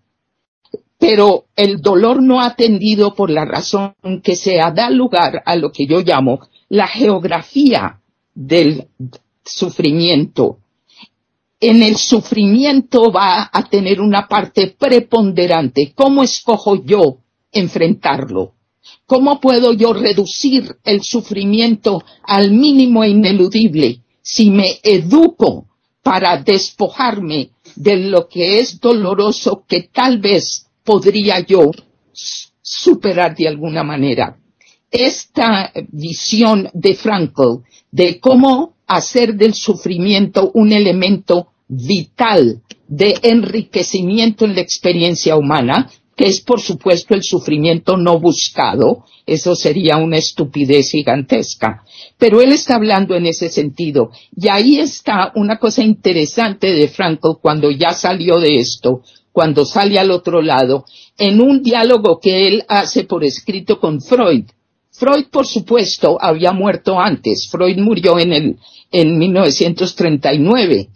pero 1.07 1.45
el 1.55 1.81
dolor 1.81 2.23
no 2.23 2.41
atendido 2.41 3.13
por 3.13 3.29
la 3.29 3.45
razón 3.45 3.93
que 4.23 4.35
sea 4.35 4.71
da 4.71 4.89
lugar 4.89 5.43
a 5.45 5.55
lo 5.55 5.71
que 5.71 5.85
yo 5.85 5.99
llamo 6.01 6.39
la 6.67 6.87
geografía 6.87 8.01
del 8.33 8.87
sufrimiento. 9.43 10.57
En 11.59 11.83
el 11.83 11.97
sufrimiento 11.97 13.11
va 13.11 13.51
a 13.53 13.69
tener 13.69 14.01
una 14.01 14.27
parte 14.27 14.75
preponderante. 14.77 15.93
¿Cómo 15.93 16.23
escojo 16.23 16.83
yo 16.83 17.19
enfrentarlo? 17.51 18.53
¿Cómo 19.05 19.39
puedo 19.39 19.73
yo 19.73 19.93
reducir 19.93 20.75
el 20.83 21.03
sufrimiento 21.03 22.03
al 22.23 22.49
mínimo 22.49 23.03
e 23.03 23.09
ineludible 23.09 24.01
si 24.23 24.49
me 24.49 24.79
educo 24.81 25.67
para 26.01 26.37
despojarme 26.41 27.51
de 27.75 27.97
lo 27.97 28.27
que 28.27 28.59
es 28.59 28.79
doloroso 28.79 29.65
que 29.67 29.83
tal 29.93 30.17
vez 30.17 30.64
podría 30.86 31.39
yo 31.39 31.71
superar 32.62 33.36
de 33.36 33.48
alguna 33.48 33.84
manera. 33.84 34.38
Esta 34.89 35.74
visión 35.89 36.69
de 36.74 36.93
Frankl 36.93 37.63
de 37.91 38.19
cómo 38.19 38.76
hacer 38.88 39.36
del 39.36 39.54
sufrimiento 39.54 40.52
un 40.54 40.71
elemento 40.71 41.48
vital 41.67 42.62
de 42.88 43.17
enriquecimiento 43.24 44.45
en 44.45 44.56
la 44.56 44.62
experiencia 44.62 45.36
humana, 45.36 45.89
que 46.15 46.28
es 46.28 46.39
por 46.39 46.62
supuesto 46.62 47.13
el 47.13 47.24
sufrimiento 47.24 47.98
no 47.98 48.19
buscado, 48.19 49.06
eso 49.26 49.56
sería 49.56 49.98
una 49.98 50.17
estupidez 50.17 50.91
gigantesca. 50.91 51.84
Pero 52.17 52.41
él 52.41 52.52
está 52.52 52.76
hablando 52.76 53.15
en 53.15 53.26
ese 53.26 53.50
sentido. 53.50 54.12
Y 54.36 54.48
ahí 54.48 54.80
está 54.80 55.32
una 55.36 55.58
cosa 55.58 55.84
interesante 55.84 56.71
de 56.71 56.88
Frankl 56.88 57.39
cuando 57.41 57.71
ya 57.71 57.93
salió 57.93 58.39
de 58.39 58.60
esto, 58.60 59.02
cuando 59.36 59.65
sale 59.65 60.00
al 60.00 60.12
otro 60.12 60.41
lado, 60.41 60.86
en 61.17 61.41
un 61.41 61.62
diálogo 61.62 62.21
que 62.21 62.48
él 62.48 62.63
hace 62.69 63.04
por 63.04 63.26
escrito 63.26 63.82
con 63.82 64.00
Freud. 64.00 64.45
Freud, 64.91 65.26
por 65.30 65.45
supuesto, 65.45 66.17
había 66.21 66.54
muerto 66.54 66.98
antes. 66.98 67.50
Freud 67.52 67.78
murió 67.78 68.17
en 68.17 68.32
el, 68.32 68.60
en 68.93 69.17
1939, 69.17 70.88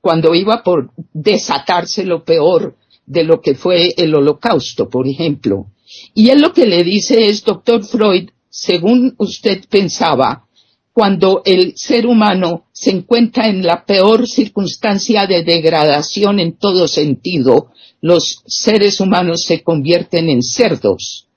cuando 0.00 0.36
iba 0.36 0.62
por 0.62 0.92
desatarse 1.12 2.04
lo 2.04 2.22
peor 2.22 2.76
de 3.06 3.24
lo 3.24 3.40
que 3.40 3.56
fue 3.56 3.92
el 3.96 4.14
holocausto, 4.14 4.88
por 4.88 5.08
ejemplo. 5.08 5.66
Y 6.14 6.30
él 6.30 6.42
lo 6.42 6.52
que 6.52 6.66
le 6.66 6.84
dice 6.84 7.26
es, 7.26 7.42
doctor 7.42 7.82
Freud, 7.82 8.30
según 8.48 9.16
usted 9.18 9.64
pensaba, 9.68 10.44
cuando 10.92 11.42
el 11.44 11.74
ser 11.76 12.06
humano 12.06 12.66
se 12.72 12.90
encuentra 12.90 13.48
en 13.48 13.64
la 13.64 13.84
peor 13.84 14.26
circunstancia 14.26 15.26
de 15.26 15.44
degradación 15.44 16.40
en 16.40 16.56
todo 16.56 16.88
sentido, 16.88 17.70
los 18.00 18.42
seres 18.46 19.00
humanos 19.00 19.44
se 19.44 19.62
convierten 19.62 20.28
en 20.28 20.42
cerdos. 20.42 21.28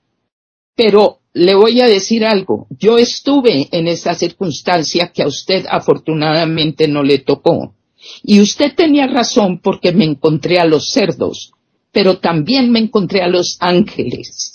Pero 0.74 1.20
le 1.32 1.54
voy 1.54 1.80
a 1.80 1.86
decir 1.86 2.24
algo, 2.24 2.66
yo 2.70 2.98
estuve 2.98 3.68
en 3.72 3.88
esa 3.88 4.14
circunstancia 4.14 5.12
que 5.12 5.22
a 5.22 5.28
usted 5.28 5.66
afortunadamente 5.68 6.88
no 6.88 7.02
le 7.02 7.18
tocó. 7.18 7.74
Y 8.22 8.40
usted 8.40 8.74
tenía 8.74 9.06
razón 9.06 9.60
porque 9.60 9.92
me 9.92 10.04
encontré 10.04 10.58
a 10.58 10.64
los 10.64 10.90
cerdos, 10.90 11.52
pero 11.90 12.18
también 12.18 12.70
me 12.70 12.80
encontré 12.80 13.22
a 13.22 13.28
los 13.28 13.56
ángeles. 13.60 14.53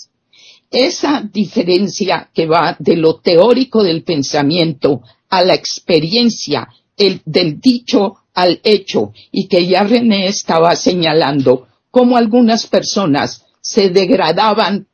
Esa 0.70 1.28
diferencia 1.32 2.30
que 2.32 2.46
va 2.46 2.76
de 2.78 2.96
lo 2.96 3.16
teórico 3.16 3.82
del 3.82 4.04
pensamiento 4.04 5.02
a 5.28 5.42
la 5.42 5.54
experiencia, 5.54 6.68
el, 6.96 7.22
del 7.24 7.60
dicho 7.60 8.16
al 8.34 8.60
hecho, 8.62 9.12
y 9.32 9.48
que 9.48 9.66
ya 9.66 9.82
René 9.82 10.28
estaba 10.28 10.76
señalando 10.76 11.66
cómo 11.90 12.16
algunas 12.16 12.66
personas 12.68 13.44
se 13.60 13.90
degradaban 13.90 14.86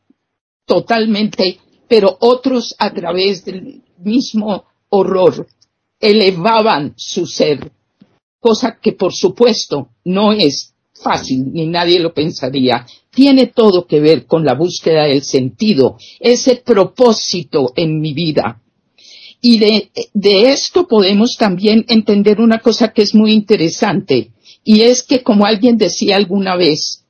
totalmente, 0.65 1.61
pero 1.89 2.17
otros 2.21 2.75
a 2.79 2.93
través 2.93 3.45
del 3.45 3.83
mismo 3.99 4.65
horror 4.89 5.47
elevaban 6.01 6.95
su 6.97 7.27
ser, 7.27 7.71
cosa 8.41 8.79
que 8.81 8.93
por 8.93 9.13
supuesto 9.15 9.91
no 10.05 10.33
es 10.33 10.75
fácil, 11.03 11.53
ni 11.53 11.67
nadie 11.67 12.01
lo 12.01 12.13
pensaría. 12.13 12.87
Tiene 13.11 13.47
todo 13.47 13.87
que 13.87 14.01
ver 14.01 14.27
con 14.27 14.45
la 14.45 14.55
búsqueda 14.55 15.05
del 15.05 15.23
sentido, 15.23 15.97
ese 16.21 16.57
propósito 16.57 17.73
en 17.77 18.01
mi 18.01 18.13
vida. 18.15 18.63
Y 19.41 19.59
de, 19.59 19.91
esto 20.53 20.89
podemos 20.89 21.37
también 21.37 21.85
entender 21.89 22.41
una 22.41 22.59
cosa 22.59 22.93
que 22.93 23.03
es 23.03 23.15
muy 23.15 23.33
interesante, 23.33 24.33
y 24.65 24.83
es 24.83 25.03
que, 25.03 25.23
como 25.23 25.47
alguien 25.47 25.77
decía 25.77 26.17
alguna 26.17 26.57
vez, 26.57 27.05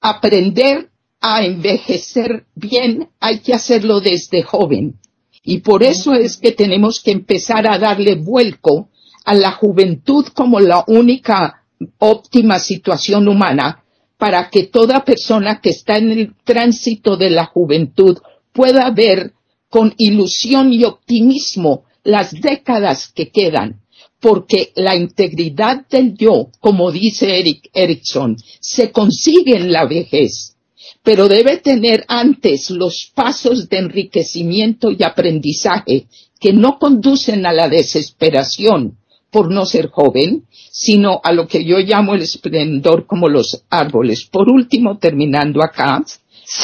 aprender 0.00 0.90
a 1.20 1.44
envejecer 1.44 2.46
bien 2.56 3.08
hay 3.20 3.38
que 3.38 3.54
hacerlo 3.54 4.00
desde 4.00 4.42
joven. 4.42 4.96
Y 5.44 5.58
por 5.58 5.82
eso 5.82 6.14
es 6.14 6.36
que 6.36 6.52
tenemos 6.52 7.00
que 7.00 7.12
empezar 7.12 7.68
a 7.68 7.78
darle 7.78 8.16
vuelco 8.16 8.88
a 9.24 9.34
la 9.34 9.52
juventud 9.52 10.26
como 10.34 10.58
la 10.60 10.84
única 10.86 11.61
óptima 11.98 12.58
situación 12.58 13.28
humana 13.28 13.82
para 14.18 14.50
que 14.50 14.64
toda 14.64 15.04
persona 15.04 15.60
que 15.60 15.70
está 15.70 15.96
en 15.96 16.12
el 16.12 16.34
tránsito 16.44 17.16
de 17.16 17.30
la 17.30 17.46
juventud 17.46 18.18
pueda 18.52 18.90
ver 18.90 19.32
con 19.68 19.94
ilusión 19.98 20.72
y 20.72 20.84
optimismo 20.84 21.84
las 22.04 22.32
décadas 22.40 23.10
que 23.12 23.30
quedan, 23.30 23.80
porque 24.20 24.70
la 24.76 24.94
integridad 24.94 25.86
del 25.88 26.14
yo, 26.16 26.50
como 26.60 26.92
dice 26.92 27.38
Eric 27.38 27.70
Erickson, 27.72 28.36
se 28.60 28.92
consigue 28.92 29.56
en 29.56 29.72
la 29.72 29.86
vejez, 29.86 30.56
pero 31.02 31.26
debe 31.26 31.56
tener 31.56 32.04
antes 32.06 32.70
los 32.70 33.10
pasos 33.14 33.68
de 33.68 33.78
enriquecimiento 33.78 34.90
y 34.90 35.02
aprendizaje 35.02 36.06
que 36.38 36.52
no 36.52 36.78
conducen 36.78 37.46
a 37.46 37.52
la 37.52 37.68
desesperación 37.68 38.98
por 39.32 39.50
no 39.50 39.64
ser 39.64 39.88
joven, 39.88 40.44
sino 40.70 41.20
a 41.24 41.32
lo 41.32 41.48
que 41.48 41.64
yo 41.64 41.78
llamo 41.78 42.14
el 42.14 42.22
esplendor 42.22 43.06
como 43.06 43.28
los 43.28 43.64
árboles. 43.70 44.28
Por 44.30 44.50
último, 44.50 44.98
terminando 44.98 45.62
acá, 45.62 46.04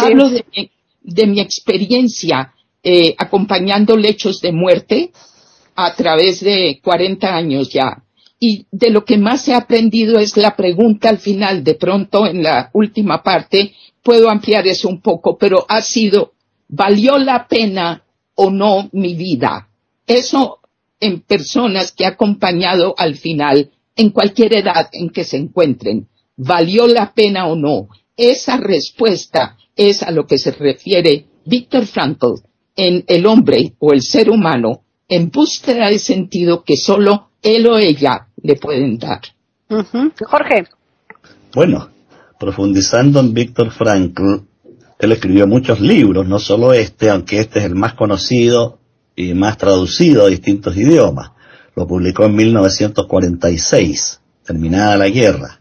hablo 0.00 0.28
de 0.28 0.44
mi, 1.26 1.40
experiencia 1.40 2.52
eh, 2.82 3.14
acompañando 3.16 3.96
lechos 3.96 4.42
de 4.42 4.52
muerte 4.52 5.10
a 5.74 5.94
través 5.94 6.40
de 6.40 6.78
40 6.84 7.34
años 7.34 7.70
ya. 7.70 8.02
Y 8.38 8.66
de 8.70 8.90
lo 8.90 9.04
que 9.04 9.16
más 9.16 9.48
he 9.48 9.54
aprendido 9.54 10.18
es 10.18 10.36
la 10.36 10.54
pregunta 10.54 11.08
al 11.08 11.18
final, 11.18 11.64
de 11.64 11.74
pronto 11.74 12.26
en 12.26 12.42
la 12.42 12.70
última 12.74 13.22
parte, 13.22 13.72
puedo 14.02 14.28
ampliar 14.28 14.66
eso 14.66 14.90
un 14.90 15.00
poco, 15.00 15.38
pero 15.38 15.64
ha 15.68 15.80
sido, 15.80 16.32
¿valió 16.68 17.16
la 17.16 17.48
pena 17.48 18.04
o 18.34 18.50
no 18.50 18.90
mi 18.92 19.14
vida? 19.14 19.68
Eso 20.06 20.58
en 21.00 21.20
personas 21.20 21.92
que 21.92 22.04
he 22.04 22.06
acompañado 22.06 22.94
al 22.98 23.16
final 23.16 23.70
en 23.96 24.10
cualquier 24.10 24.54
edad 24.54 24.88
en 24.92 25.10
que 25.10 25.24
se 25.24 25.36
encuentren. 25.36 26.08
valió 26.36 26.86
la 26.86 27.12
pena 27.12 27.48
o 27.48 27.56
no. 27.56 27.88
Esa 28.16 28.58
respuesta 28.58 29.56
es 29.74 30.04
a 30.04 30.12
lo 30.12 30.24
que 30.26 30.38
se 30.38 30.52
refiere 30.52 31.26
Víctor 31.44 31.84
Frankl 31.86 32.34
en 32.76 33.04
el 33.08 33.26
hombre 33.26 33.74
o 33.80 33.92
el 33.92 34.02
ser 34.02 34.30
humano 34.30 34.82
en 35.08 35.30
búsqueda 35.30 35.88
de 35.88 35.98
sentido 35.98 36.62
que 36.62 36.76
solo 36.76 37.30
él 37.42 37.66
o 37.66 37.76
ella 37.76 38.28
le 38.42 38.56
pueden 38.56 38.98
dar. 38.98 39.20
Jorge. 39.68 40.66
Bueno, 41.54 41.88
profundizando 42.38 43.18
en 43.20 43.34
Víctor 43.34 43.70
Frankl, 43.70 44.42
él 44.98 45.12
escribió 45.12 45.46
muchos 45.46 45.80
libros, 45.80 46.26
no 46.26 46.38
solo 46.38 46.72
este, 46.72 47.10
aunque 47.10 47.40
este 47.40 47.60
es 47.60 47.64
el 47.64 47.74
más 47.74 47.94
conocido 47.94 48.77
y 49.18 49.34
más 49.34 49.58
traducido 49.58 50.24
a 50.24 50.28
distintos 50.28 50.76
idiomas. 50.76 51.32
Lo 51.74 51.88
publicó 51.88 52.24
en 52.26 52.36
1946, 52.36 54.20
terminada 54.44 54.96
la 54.96 55.08
guerra. 55.08 55.60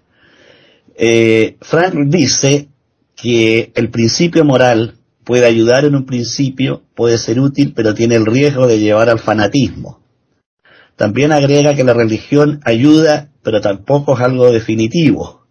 Eh, 0.96 1.58
Frankl 1.62 2.08
dice 2.08 2.68
que 3.16 3.72
el 3.74 3.90
principio 3.90 4.46
moral 4.46 4.98
puede 5.24 5.48
ayudar 5.48 5.86
en 5.86 5.96
un 5.96 6.06
principio, 6.06 6.84
puede 6.94 7.18
ser 7.18 7.40
útil, 7.40 7.74
pero 7.76 7.96
tiene 7.96 8.16
el 8.16 8.28
riesgo 8.28 8.68
de 8.68 8.78
llevar 8.78 9.10
al 9.10 9.20
fanatismo. 9.20 10.02
También 10.96 11.32
agrega 11.32 11.76
que 11.76 11.84
la 11.84 11.94
religión 11.94 12.62
ayuda, 12.64 13.30
pero 13.42 13.60
tampoco 13.60 14.14
es 14.14 14.22
algo 14.22 14.52
definitivo. 14.52 15.48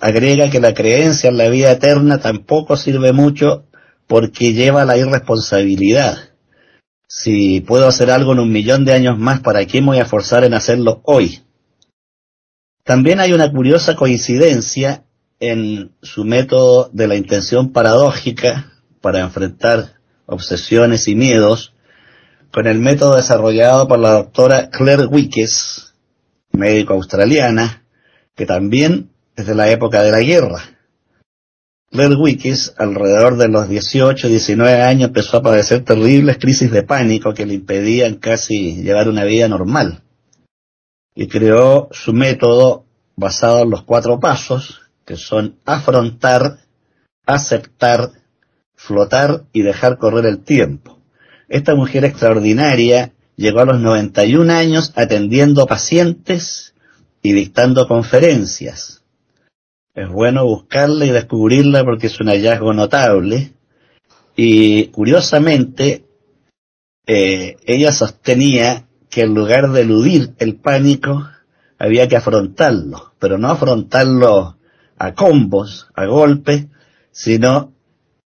Agrega 0.00 0.50
que 0.50 0.58
la 0.58 0.74
creencia 0.74 1.30
en 1.30 1.36
la 1.36 1.48
vida 1.48 1.70
eterna 1.70 2.18
tampoco 2.18 2.76
sirve 2.76 3.12
mucho 3.12 3.66
porque 4.08 4.52
lleva 4.52 4.84
la 4.84 4.96
irresponsabilidad. 4.96 6.29
Si 7.12 7.60
puedo 7.60 7.88
hacer 7.88 8.08
algo 8.08 8.34
en 8.34 8.38
un 8.38 8.52
millón 8.52 8.84
de 8.84 8.92
años 8.92 9.18
más, 9.18 9.40
¿para 9.40 9.66
qué 9.66 9.80
me 9.80 9.88
voy 9.88 9.98
a 9.98 10.04
forzar 10.04 10.44
en 10.44 10.54
hacerlo 10.54 11.00
hoy? 11.02 11.42
También 12.84 13.18
hay 13.18 13.32
una 13.32 13.50
curiosa 13.50 13.96
coincidencia 13.96 15.02
en 15.40 15.90
su 16.02 16.24
método 16.24 16.88
de 16.92 17.08
la 17.08 17.16
intención 17.16 17.72
paradójica 17.72 18.74
para 19.00 19.18
enfrentar 19.18 19.94
obsesiones 20.26 21.08
y 21.08 21.16
miedos 21.16 21.74
con 22.52 22.68
el 22.68 22.78
método 22.78 23.16
desarrollado 23.16 23.88
por 23.88 23.98
la 23.98 24.12
doctora 24.12 24.70
Claire 24.70 25.06
Wickes, 25.06 25.94
médico 26.52 26.94
australiana, 26.94 27.82
que 28.36 28.46
también 28.46 29.10
es 29.34 29.48
de 29.48 29.56
la 29.56 29.68
época 29.68 30.00
de 30.02 30.12
la 30.12 30.20
guerra. 30.20 30.79
Wickes, 31.92 32.74
alrededor 32.78 33.36
de 33.36 33.48
los 33.48 33.68
18, 33.68 34.28
19 34.28 34.80
años, 34.80 35.08
empezó 35.08 35.38
a 35.38 35.42
padecer 35.42 35.84
terribles 35.84 36.38
crisis 36.38 36.70
de 36.70 36.84
pánico 36.84 37.34
que 37.34 37.46
le 37.46 37.54
impedían 37.54 38.14
casi 38.14 38.80
llevar 38.82 39.08
una 39.08 39.24
vida 39.24 39.48
normal. 39.48 40.02
Y 41.16 41.26
creó 41.26 41.88
su 41.90 42.12
método 42.12 42.84
basado 43.16 43.62
en 43.62 43.70
los 43.70 43.82
cuatro 43.82 44.20
pasos, 44.20 44.82
que 45.04 45.16
son 45.16 45.58
afrontar, 45.64 46.60
aceptar, 47.26 48.12
flotar 48.76 49.44
y 49.52 49.62
dejar 49.62 49.98
correr 49.98 50.26
el 50.26 50.44
tiempo. 50.44 51.00
Esta 51.48 51.74
mujer 51.74 52.04
extraordinaria 52.04 53.12
llegó 53.34 53.60
a 53.60 53.64
los 53.64 53.80
91 53.80 54.52
años 54.52 54.92
atendiendo 54.94 55.66
pacientes 55.66 56.72
y 57.20 57.32
dictando 57.32 57.88
conferencias. 57.88 58.99
Es 60.00 60.08
bueno 60.08 60.46
buscarla 60.46 61.04
y 61.04 61.10
descubrirla 61.10 61.84
porque 61.84 62.06
es 62.06 62.18
un 62.20 62.28
hallazgo 62.28 62.72
notable. 62.72 63.52
Y 64.34 64.86
curiosamente, 64.86 66.06
eh, 67.06 67.58
ella 67.66 67.92
sostenía 67.92 68.88
que 69.10 69.20
en 69.20 69.34
lugar 69.34 69.70
de 69.72 69.82
eludir 69.82 70.32
el 70.38 70.56
pánico, 70.56 71.28
había 71.78 72.08
que 72.08 72.16
afrontarlo, 72.16 73.12
pero 73.18 73.36
no 73.36 73.50
afrontarlo 73.50 74.56
a 74.96 75.12
combos, 75.12 75.88
a 75.94 76.06
golpes, 76.06 76.64
sino 77.10 77.74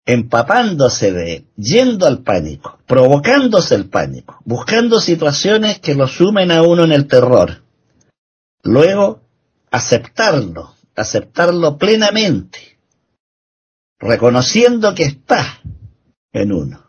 empapándose 0.04 1.12
de 1.12 1.36
él, 1.36 1.46
yendo 1.56 2.08
al 2.08 2.24
pánico, 2.24 2.80
provocándose 2.88 3.76
el 3.76 3.88
pánico, 3.88 4.40
buscando 4.44 4.98
situaciones 4.98 5.78
que 5.78 5.94
lo 5.94 6.08
sumen 6.08 6.50
a 6.50 6.62
uno 6.62 6.82
en 6.82 6.90
el 6.90 7.06
terror. 7.06 7.62
Luego, 8.64 9.20
aceptarlo, 9.70 10.74
aceptarlo 10.94 11.78
plenamente, 11.78 12.78
reconociendo 13.98 14.94
que 14.94 15.04
está 15.04 15.60
en 16.32 16.52
uno. 16.52 16.84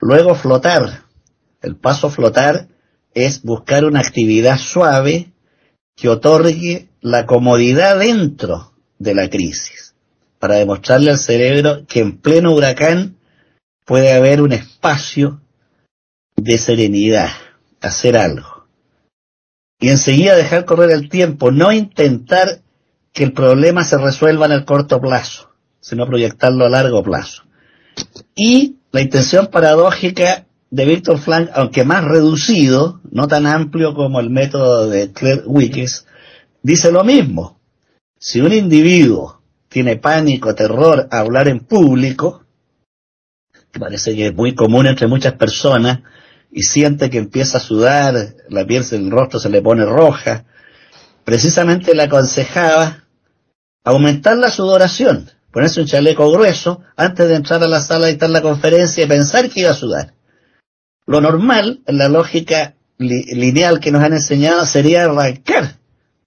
Luego 0.00 0.34
flotar. 0.34 1.04
El 1.62 1.76
paso 1.76 2.10
flotar 2.10 2.68
es 3.14 3.42
buscar 3.42 3.84
una 3.84 4.00
actividad 4.00 4.58
suave 4.58 5.32
que 5.96 6.08
otorgue 6.08 6.88
la 7.00 7.26
comodidad 7.26 7.98
dentro 7.98 8.72
de 8.98 9.14
la 9.14 9.30
crisis 9.30 9.94
para 10.38 10.56
demostrarle 10.56 11.10
al 11.10 11.18
cerebro 11.18 11.86
que 11.86 12.00
en 12.00 12.18
pleno 12.18 12.52
huracán 12.52 13.16
puede 13.84 14.12
haber 14.12 14.42
un 14.42 14.52
espacio 14.52 15.40
de 16.36 16.58
serenidad, 16.58 17.30
hacer 17.80 18.16
algo. 18.16 18.66
Y 19.80 19.88
enseguida 19.88 20.36
dejar 20.36 20.64
correr 20.64 20.90
el 20.90 21.08
tiempo, 21.08 21.50
no 21.50 21.72
intentar 21.72 22.62
que 23.16 23.24
el 23.24 23.32
problema 23.32 23.82
se 23.82 23.96
resuelva 23.96 24.44
en 24.44 24.52
el 24.52 24.66
corto 24.66 25.00
plazo, 25.00 25.48
sino 25.80 26.06
proyectarlo 26.06 26.66
a 26.66 26.68
largo 26.68 27.02
plazo. 27.02 27.44
Y 28.34 28.76
la 28.92 29.00
intención 29.00 29.46
paradójica 29.46 30.44
de 30.70 30.84
Víctor 30.84 31.16
Frank, 31.18 31.48
aunque 31.54 31.82
más 31.82 32.04
reducido, 32.04 33.00
no 33.10 33.26
tan 33.26 33.46
amplio 33.46 33.94
como 33.94 34.20
el 34.20 34.28
método 34.28 34.90
de 34.90 35.12
Claire 35.12 35.44
Wickes, 35.46 36.06
dice 36.62 36.92
lo 36.92 37.04
mismo. 37.04 37.58
Si 38.18 38.42
un 38.42 38.52
individuo 38.52 39.40
tiene 39.70 39.96
pánico, 39.96 40.54
terror 40.54 41.08
a 41.10 41.20
hablar 41.20 41.48
en 41.48 41.60
público, 41.60 42.44
que 43.72 43.80
parece 43.80 44.14
que 44.14 44.26
es 44.26 44.34
muy 44.34 44.54
común 44.54 44.86
entre 44.86 45.06
muchas 45.06 45.32
personas, 45.32 46.00
y 46.50 46.64
siente 46.64 47.08
que 47.08 47.16
empieza 47.16 47.56
a 47.56 47.62
sudar, 47.62 48.14
la 48.50 48.66
piel 48.66 48.86
del 48.86 49.10
rostro 49.10 49.40
se 49.40 49.48
le 49.48 49.62
pone 49.62 49.86
roja, 49.86 50.44
precisamente 51.24 51.94
le 51.94 52.02
aconsejaba 52.02 53.05
aumentar 53.86 54.36
la 54.36 54.50
sudoración, 54.50 55.30
ponerse 55.52 55.80
un 55.80 55.86
chaleco 55.86 56.30
grueso 56.32 56.82
antes 56.96 57.28
de 57.28 57.36
entrar 57.36 57.62
a 57.62 57.68
la 57.68 57.80
sala 57.80 58.10
y 58.10 58.14
estar 58.14 58.28
la 58.28 58.42
conferencia 58.42 59.04
y 59.04 59.06
pensar 59.06 59.48
que 59.48 59.60
iba 59.60 59.70
a 59.70 59.74
sudar. 59.74 60.12
Lo 61.06 61.20
normal, 61.20 61.82
en 61.86 61.98
la 61.98 62.08
lógica 62.08 62.74
lineal 62.98 63.78
que 63.78 63.92
nos 63.92 64.02
han 64.02 64.12
enseñado, 64.12 64.66
sería 64.66 65.04
arrancar 65.04 65.76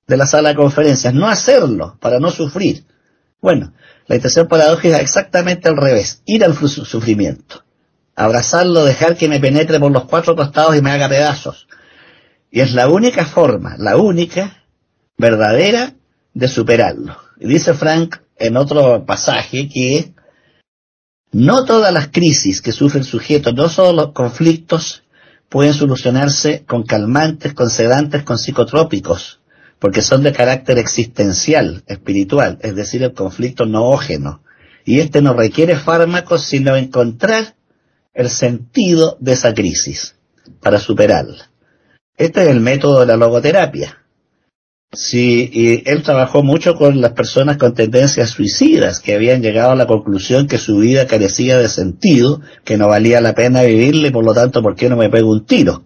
de 0.07 0.17
la 0.17 0.25
sala 0.25 0.49
de 0.49 0.55
conferencias, 0.55 1.13
no 1.13 1.27
hacerlo 1.27 1.97
para 1.99 2.21
no 2.21 2.31
sufrir. 2.31 2.85
Bueno, 3.41 3.73
la 4.07 4.15
intención 4.15 4.47
paradójica 4.47 4.95
es 4.95 5.01
exactamente 5.01 5.67
al 5.67 5.75
revés, 5.75 6.21
ir 6.25 6.45
al 6.45 6.55
sufrimiento, 6.55 7.65
abrazarlo, 8.15 8.85
dejar 8.85 9.17
que 9.17 9.27
me 9.27 9.41
penetre 9.41 9.81
por 9.81 9.91
los 9.91 10.05
cuatro 10.05 10.33
costados 10.33 10.77
y 10.77 10.81
me 10.81 10.91
haga 10.91 11.09
pedazos. 11.09 11.67
Y 12.51 12.61
es 12.61 12.71
la 12.71 12.87
única 12.87 13.25
forma, 13.25 13.75
la 13.77 13.97
única, 13.97 14.63
verdadera, 15.17 15.93
de 16.33 16.47
superarlo. 16.47 17.28
Dice 17.39 17.73
Frank 17.73 18.17
en 18.37 18.57
otro 18.57 19.05
pasaje 19.05 19.67
que 19.69 20.13
no 21.31 21.65
todas 21.65 21.93
las 21.93 22.09
crisis 22.09 22.61
que 22.61 22.71
sufre 22.71 22.99
el 22.99 23.05
sujeto, 23.05 23.53
no 23.53 23.69
solo 23.69 23.93
los 23.93 24.13
conflictos, 24.13 25.03
pueden 25.47 25.73
solucionarse 25.73 26.63
con 26.65 26.83
calmantes, 26.83 27.53
con 27.53 27.69
sedantes, 27.69 28.23
con 28.23 28.37
psicotrópicos 28.37 29.39
porque 29.79 30.01
son 30.01 30.23
de 30.23 30.33
carácter 30.33 30.77
existencial, 30.77 31.83
espiritual, 31.87 32.59
es 32.61 32.75
decir, 32.75 33.01
el 33.01 33.13
conflicto 33.13 33.65
noógeno. 33.65 34.43
Y 34.85 34.99
este 34.99 35.21
no 35.21 35.33
requiere 35.33 35.75
fármacos, 35.77 36.43
sino 36.43 36.75
encontrar 36.75 37.55
el 38.13 38.29
sentido 38.29 39.17
de 39.21 39.33
esa 39.33 39.53
crisis 39.53 40.15
para 40.61 40.79
superarla. 40.79 41.49
Este 42.17 42.43
es 42.43 42.49
el 42.49 42.59
método 42.59 42.99
de 42.99 43.05
la 43.05 43.15
logoterapia. 43.15 44.03
Sí, 44.91 45.47
y 45.53 45.87
él 45.87 46.01
trabajó 46.01 46.41
mucho 46.41 46.73
con 46.73 46.99
las 46.99 47.11
personas 47.11 47.57
con 47.57 47.75
tendencias 47.75 48.31
suicidas 48.31 48.99
que 48.99 49.13
habían 49.13 49.43
llegado 49.43 49.71
a 49.71 49.75
la 49.75 49.85
conclusión 49.85 50.47
que 50.47 50.57
su 50.57 50.77
vida 50.77 51.05
carecía 51.05 51.59
de 51.59 51.69
sentido, 51.69 52.41
que 52.63 52.75
no 52.75 52.87
valía 52.87 53.21
la 53.21 53.35
pena 53.35 53.61
vivirle, 53.61 54.09
por 54.09 54.25
lo 54.25 54.33
tanto, 54.33 54.63
¿por 54.63 54.75
qué 54.75 54.89
no 54.89 54.97
me 54.97 55.09
pego 55.09 55.29
un 55.29 55.45
tiro? 55.45 55.83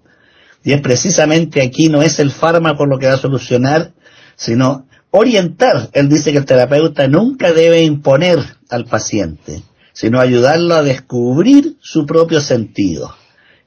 Y 0.63 0.71
es 0.71 0.79
precisamente 0.79 1.61
aquí 1.61 1.89
no 1.89 2.01
es 2.01 2.19
el 2.19 2.31
fármaco 2.31 2.85
lo 2.85 2.97
que 2.97 3.07
va 3.07 3.15
a 3.15 3.17
solucionar, 3.17 3.91
sino 4.37 4.87
orientar. 5.11 5.89
Él 5.91 6.07
dice 6.07 6.31
que 6.31 6.37
el 6.37 6.45
terapeuta 6.45 7.09
nunca 7.09 7.51
debe 7.51 7.83
imponer 7.83 8.39
al 8.69 8.85
paciente, 8.85 9.63
sino 9.91 10.21
ayudarlo 10.21 10.75
a 10.75 10.83
descubrir 10.83 11.75
su 11.81 12.05
propio 12.05 12.39
sentido. 12.39 13.13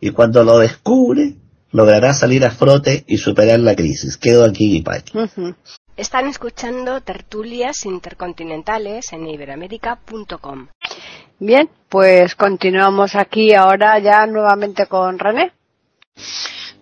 Y 0.01 0.11
cuando 0.11 0.43
lo 0.45 0.59
descubre, 0.59 1.37
logrará 1.77 2.14
salir 2.14 2.45
a 2.47 2.51
frote 2.51 3.05
y 3.07 3.18
superar 3.18 3.61
la 3.61 3.77
crisis. 3.77 4.16
Quedo 4.16 4.45
aquí, 4.45 4.81
Paqui. 4.81 5.12
Están 5.97 6.27
escuchando 6.27 7.03
tertulias 7.03 7.85
intercontinentales 7.85 9.12
en 9.12 9.27
iberamérica.com. 9.27 10.68
Bien, 11.39 11.68
pues 11.91 12.35
continuamos 12.35 13.14
aquí 13.14 13.53
ahora 13.53 13.99
ya 13.99 14.27
nuevamente 14.27 14.87
con 14.87 15.18
René. 15.18 15.53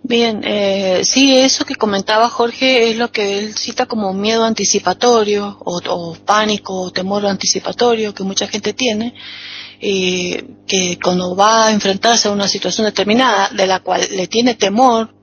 Bien, 0.06 0.42
eh, 0.44 1.00
sí, 1.02 1.38
eso 1.38 1.64
que 1.64 1.74
comentaba 1.74 2.28
Jorge 2.28 2.90
es 2.90 2.96
lo 2.96 3.10
que 3.10 3.38
él 3.38 3.54
cita 3.56 3.86
como 3.86 4.12
miedo 4.12 4.44
anticipatorio 4.44 5.56
o, 5.64 6.14
pánico 6.24 6.82
o 6.82 6.90
temor 6.92 7.26
anticipatorio 7.26 8.14
que 8.14 8.22
mucha 8.22 8.46
gente 8.46 8.74
tiene, 8.74 9.14
y 9.86 10.34
que 10.66 10.98
cuando 11.02 11.36
va 11.36 11.66
a 11.66 11.72
enfrentarse 11.72 12.28
a 12.28 12.30
una 12.30 12.48
situación 12.48 12.86
determinada 12.86 13.50
de 13.50 13.66
la 13.66 13.80
cual 13.80 14.00
le 14.12 14.26
tiene 14.28 14.54
temor, 14.54 15.14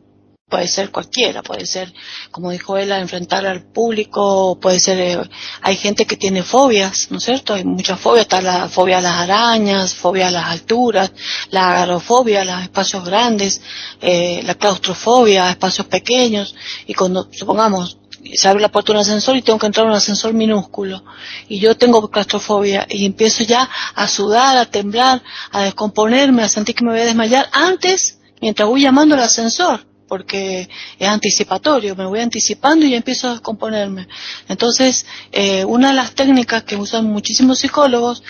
puede 0.47 0.67
ser 0.67 0.91
cualquiera, 0.91 1.41
puede 1.41 1.65
ser, 1.65 1.91
como 2.29 2.51
dijo 2.51 2.77
él, 2.77 2.91
enfrentar 2.91 3.47
al 3.47 3.63
público, 3.71 4.59
puede 4.61 4.79
ser, 4.79 4.99
eh, 4.99 5.29
hay 5.61 5.77
gente 5.77 6.05
que 6.05 6.15
tiene 6.15 6.43
fobias, 6.43 7.07
¿no 7.09 7.17
es 7.17 7.23
cierto? 7.23 7.55
Hay 7.55 7.63
muchas 7.63 7.99
fobias, 7.99 8.23
está 8.23 8.39
la 8.39 8.69
fobia 8.69 8.99
a 8.99 9.01
las 9.01 9.13
arañas, 9.13 9.95
fobia 9.95 10.27
a 10.27 10.31
las 10.31 10.45
alturas, 10.45 11.11
la 11.49 11.71
agarofobia 11.71 12.41
a 12.41 12.45
los 12.45 12.61
espacios 12.61 13.03
grandes, 13.03 13.61
eh, 13.99 14.41
la 14.43 14.53
claustrofobia 14.53 15.47
a 15.47 15.51
espacios 15.51 15.87
pequeños, 15.87 16.53
y 16.85 16.93
cuando, 16.93 17.29
supongamos, 17.31 18.00
se 18.35 18.47
abre 18.47 18.61
la 18.61 18.69
puerta 18.69 18.91
de 18.91 18.97
un 18.97 19.01
ascensor 19.01 19.35
y 19.35 19.41
tengo 19.41 19.59
que 19.59 19.65
entrar 19.67 19.85
a 19.85 19.89
un 19.89 19.95
ascensor 19.95 20.33
minúsculo 20.33 21.03
y 21.47 21.59
yo 21.59 21.75
tengo 21.75 22.09
claustrofobia 22.09 22.85
y 22.89 23.05
empiezo 23.05 23.43
ya 23.43 23.69
a 23.95 24.07
sudar, 24.07 24.57
a 24.57 24.65
temblar, 24.65 25.21
a 25.51 25.63
descomponerme, 25.63 26.43
a 26.43 26.49
sentir 26.49 26.75
que 26.75 26.83
me 26.83 26.91
voy 26.91 27.01
a 27.01 27.05
desmayar 27.05 27.49
antes 27.51 28.19
mientras 28.41 28.67
voy 28.67 28.81
llamando 28.81 29.15
al 29.15 29.21
ascensor 29.21 29.85
porque 30.07 30.67
es 30.99 31.07
anticipatorio, 31.07 31.95
me 31.95 32.05
voy 32.05 32.19
anticipando 32.19 32.85
y 32.85 32.95
empiezo 32.95 33.29
a 33.29 33.31
descomponerme. 33.31 34.09
Entonces, 34.49 35.05
eh, 35.31 35.63
una 35.63 35.87
de 35.87 35.93
las 35.93 36.11
técnicas 36.11 36.63
que 36.63 36.75
usan 36.75 37.05
muchísimos 37.05 37.59
psicólogos 37.59 38.21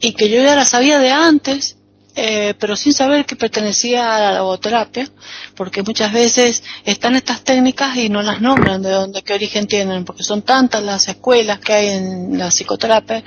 y 0.00 0.12
que 0.12 0.28
yo 0.28 0.40
ya 0.40 0.54
la 0.54 0.64
sabía 0.64 1.00
de 1.00 1.10
antes, 1.10 1.78
eh, 2.16 2.54
pero 2.58 2.76
sin 2.76 2.94
saber 2.94 3.26
que 3.26 3.36
pertenecía 3.36 4.16
a 4.16 4.20
la 4.20 4.38
logoterapia, 4.38 5.06
porque 5.54 5.82
muchas 5.82 6.12
veces 6.12 6.62
están 6.84 7.14
estas 7.14 7.44
técnicas 7.44 7.94
y 7.98 8.08
no 8.08 8.22
las 8.22 8.40
nombran 8.40 8.80
de 8.80 8.90
dónde, 8.90 9.22
qué 9.22 9.34
origen 9.34 9.66
tienen, 9.66 10.06
porque 10.06 10.22
son 10.22 10.40
tantas 10.40 10.82
las 10.82 11.06
escuelas 11.08 11.60
que 11.60 11.74
hay 11.74 11.88
en 11.90 12.38
la 12.38 12.50
psicoterapia 12.50 13.22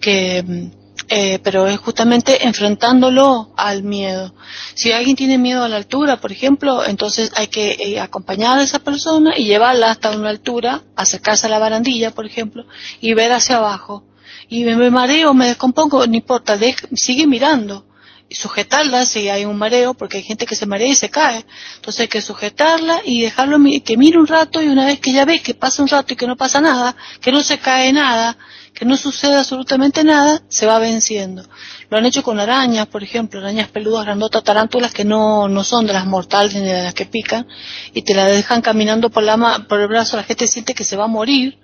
que 0.00 0.42
mm, 0.42 0.82
eh, 1.08 1.40
pero 1.42 1.66
es 1.66 1.78
justamente 1.78 2.46
enfrentándolo 2.46 3.52
al 3.56 3.82
miedo. 3.82 4.34
Si 4.74 4.92
alguien 4.92 5.14
tiene 5.14 5.36
miedo 5.36 5.62
a 5.62 5.68
la 5.68 5.76
altura, 5.76 6.18
por 6.18 6.32
ejemplo, 6.32 6.86
entonces 6.86 7.32
hay 7.36 7.48
que 7.48 7.72
eh, 7.72 8.00
acompañar 8.00 8.58
a 8.58 8.62
esa 8.62 8.78
persona 8.78 9.36
y 9.36 9.44
llevarla 9.44 9.90
hasta 9.90 10.16
una 10.16 10.30
altura, 10.30 10.82
acercarse 10.96 11.46
a 11.46 11.50
la 11.50 11.58
barandilla, 11.58 12.12
por 12.12 12.24
ejemplo, 12.24 12.64
y 13.00 13.12
ver 13.12 13.32
hacia 13.32 13.56
abajo. 13.58 14.04
Y 14.48 14.64
me, 14.64 14.90
mareo, 14.90 15.34
me 15.34 15.48
descompongo, 15.48 16.06
no 16.06 16.14
importa, 16.14 16.58
sigue 16.94 17.26
mirando 17.26 17.84
sujetarla 18.30 19.04
si 19.04 19.28
hay 19.28 19.44
un 19.44 19.56
mareo, 19.56 19.94
porque 19.94 20.18
hay 20.18 20.22
gente 20.22 20.46
que 20.46 20.56
se 20.56 20.66
marea 20.66 20.88
y 20.88 20.94
se 20.94 21.10
cae. 21.10 21.44
Entonces 21.76 22.00
hay 22.00 22.08
que 22.08 22.20
sujetarla 22.20 23.02
y 23.04 23.22
dejarlo 23.22 23.58
que 23.84 23.96
mire 23.96 24.18
un 24.18 24.26
rato 24.26 24.62
y 24.62 24.68
una 24.68 24.86
vez 24.86 25.00
que 25.00 25.12
ya 25.12 25.24
ve 25.24 25.40
que 25.40 25.54
pasa 25.54 25.82
un 25.82 25.88
rato 25.88 26.14
y 26.14 26.16
que 26.16 26.26
no 26.26 26.36
pasa 26.36 26.60
nada, 26.60 26.96
que 27.20 27.32
no 27.32 27.42
se 27.42 27.58
cae 27.58 27.92
nada, 27.92 28.36
que 28.74 28.84
no 28.84 28.96
sucede 28.96 29.36
absolutamente 29.36 30.02
nada, 30.02 30.42
se 30.48 30.66
va 30.66 30.78
venciendo. 30.78 31.44
Lo 31.90 31.98
han 31.98 32.06
hecho 32.06 32.22
con 32.22 32.40
arañas, 32.40 32.86
por 32.86 33.02
ejemplo, 33.02 33.40
arañas 33.40 33.68
peludas, 33.68 34.04
grandotas, 34.04 34.42
tarántulas 34.42 34.92
que 34.92 35.04
no, 35.04 35.48
no 35.48 35.62
son 35.62 35.86
de 35.86 35.92
las 35.92 36.06
mortales 36.06 36.54
ni 36.54 36.62
de 36.62 36.82
las 36.82 36.94
que 36.94 37.06
pican, 37.06 37.46
y 37.92 38.02
te 38.02 38.14
la 38.14 38.26
dejan 38.26 38.62
caminando 38.62 39.10
por, 39.10 39.22
la, 39.22 39.66
por 39.68 39.80
el 39.80 39.88
brazo, 39.88 40.16
la 40.16 40.22
gente 40.22 40.46
siente 40.46 40.74
que 40.74 40.84
se 40.84 40.96
va 40.96 41.04
a 41.04 41.08
morir, 41.08 41.58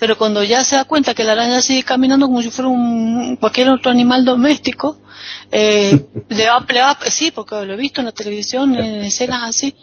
pero 0.00 0.16
cuando 0.16 0.42
ya 0.42 0.64
se 0.64 0.76
da 0.76 0.86
cuenta 0.86 1.14
que 1.14 1.24
la 1.24 1.32
araña 1.32 1.60
sigue 1.60 1.84
caminando 1.84 2.26
como 2.26 2.40
si 2.40 2.50
fuera 2.50 2.70
un, 2.70 3.36
cualquier 3.36 3.68
otro 3.68 3.90
animal 3.90 4.24
doméstico, 4.24 4.98
eh, 5.52 6.06
le, 6.30 6.46
va, 6.46 6.64
le 6.66 6.80
va, 6.80 6.98
sí, 7.08 7.30
porque 7.30 7.66
lo 7.66 7.74
he 7.74 7.76
visto 7.76 8.00
en 8.00 8.06
la 8.06 8.12
televisión, 8.12 8.74
en 8.74 9.04
escenas 9.04 9.42
así, 9.44 9.76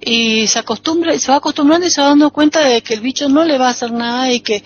y 0.00 0.46
se 0.48 0.58
acostumbra, 0.58 1.18
se 1.18 1.32
va 1.32 1.38
acostumbrando 1.38 1.86
y 1.86 1.90
se 1.90 2.02
va 2.02 2.08
dando 2.08 2.30
cuenta 2.30 2.60
de 2.60 2.82
que 2.82 2.92
el 2.92 3.00
bicho 3.00 3.26
no 3.30 3.42
le 3.42 3.56
va 3.56 3.68
a 3.68 3.70
hacer 3.70 3.90
nada 3.90 4.30
y 4.30 4.40
que 4.40 4.62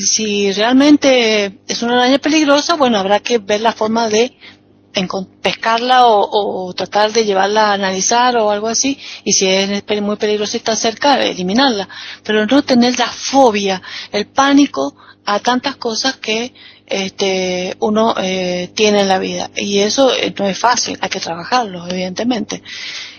si 0.00 0.52
realmente 0.52 1.58
es 1.66 1.82
una 1.82 1.94
araña 1.94 2.18
peligrosa, 2.18 2.74
bueno, 2.74 2.98
habrá 2.98 3.18
que 3.18 3.38
ver 3.38 3.60
la 3.60 3.72
forma 3.72 4.08
de 4.08 4.36
pescarla 5.40 6.06
o, 6.06 6.72
tratar 6.74 7.12
de 7.12 7.24
llevarla 7.24 7.70
a 7.70 7.72
analizar 7.74 8.36
o 8.36 8.50
algo 8.50 8.68
así 8.68 8.98
y 9.24 9.32
si 9.32 9.48
es 9.48 9.82
muy 10.02 10.16
peligrosa 10.16 10.56
y 10.56 10.58
está 10.58 10.76
cerca, 10.76 11.22
eliminarla, 11.22 11.88
pero 12.22 12.46
no 12.46 12.62
tener 12.62 12.98
la 12.98 13.08
fobia, 13.08 13.82
el 14.12 14.26
pánico 14.26 14.94
a 15.24 15.38
tantas 15.38 15.76
cosas 15.76 16.16
que 16.16 16.52
este, 16.86 17.76
uno 17.80 18.14
eh, 18.18 18.70
tiene 18.74 19.00
en 19.00 19.08
la 19.08 19.18
vida 19.18 19.50
y 19.56 19.78
eso 19.78 20.12
eh, 20.12 20.34
no 20.38 20.46
es 20.46 20.58
fácil, 20.58 20.98
hay 21.00 21.08
que 21.08 21.20
trabajarlo, 21.20 21.86
evidentemente. 21.88 22.62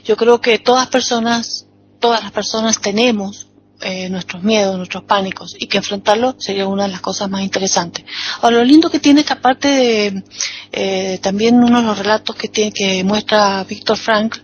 Yo 0.04 0.16
creo 0.18 0.42
que 0.42 0.60
todas 0.60 0.88
personas, 0.88 1.66
todas 2.00 2.22
las 2.22 2.32
personas 2.32 2.80
tenemos 2.80 3.48
eh, 3.84 4.10
nuestros 4.10 4.44
miedos, 4.44 4.78
nuestros 4.78 5.04
pánicos, 5.04 5.56
y 5.60 5.68
que 5.68 5.78
enfrentarlo 5.78 6.36
sería 6.40 6.68
una 6.68 6.84
de 6.84 6.90
las 6.90 7.02
cosas 7.02 7.30
más 7.30 7.42
interesantes. 7.42 8.06
Ahora, 8.42 8.58
lo 8.58 8.64
lindo 8.64 8.90
que 8.90 9.00
tiene 9.00 9.22
esta 9.22 9.42
parte 9.42 9.68
de, 9.68 10.24
eh, 10.72 11.20
también 11.22 11.64
uno 11.64 11.82
de 11.82 11.88
los 11.88 11.98
relatos 11.98 12.36
que 12.36 12.48
tiene, 12.48 12.72
que 12.72 13.04
muestra 13.04 13.64
Víctor 13.64 13.98
Frank, 13.98 14.38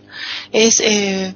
es 0.52 0.80
eh, 0.80 1.34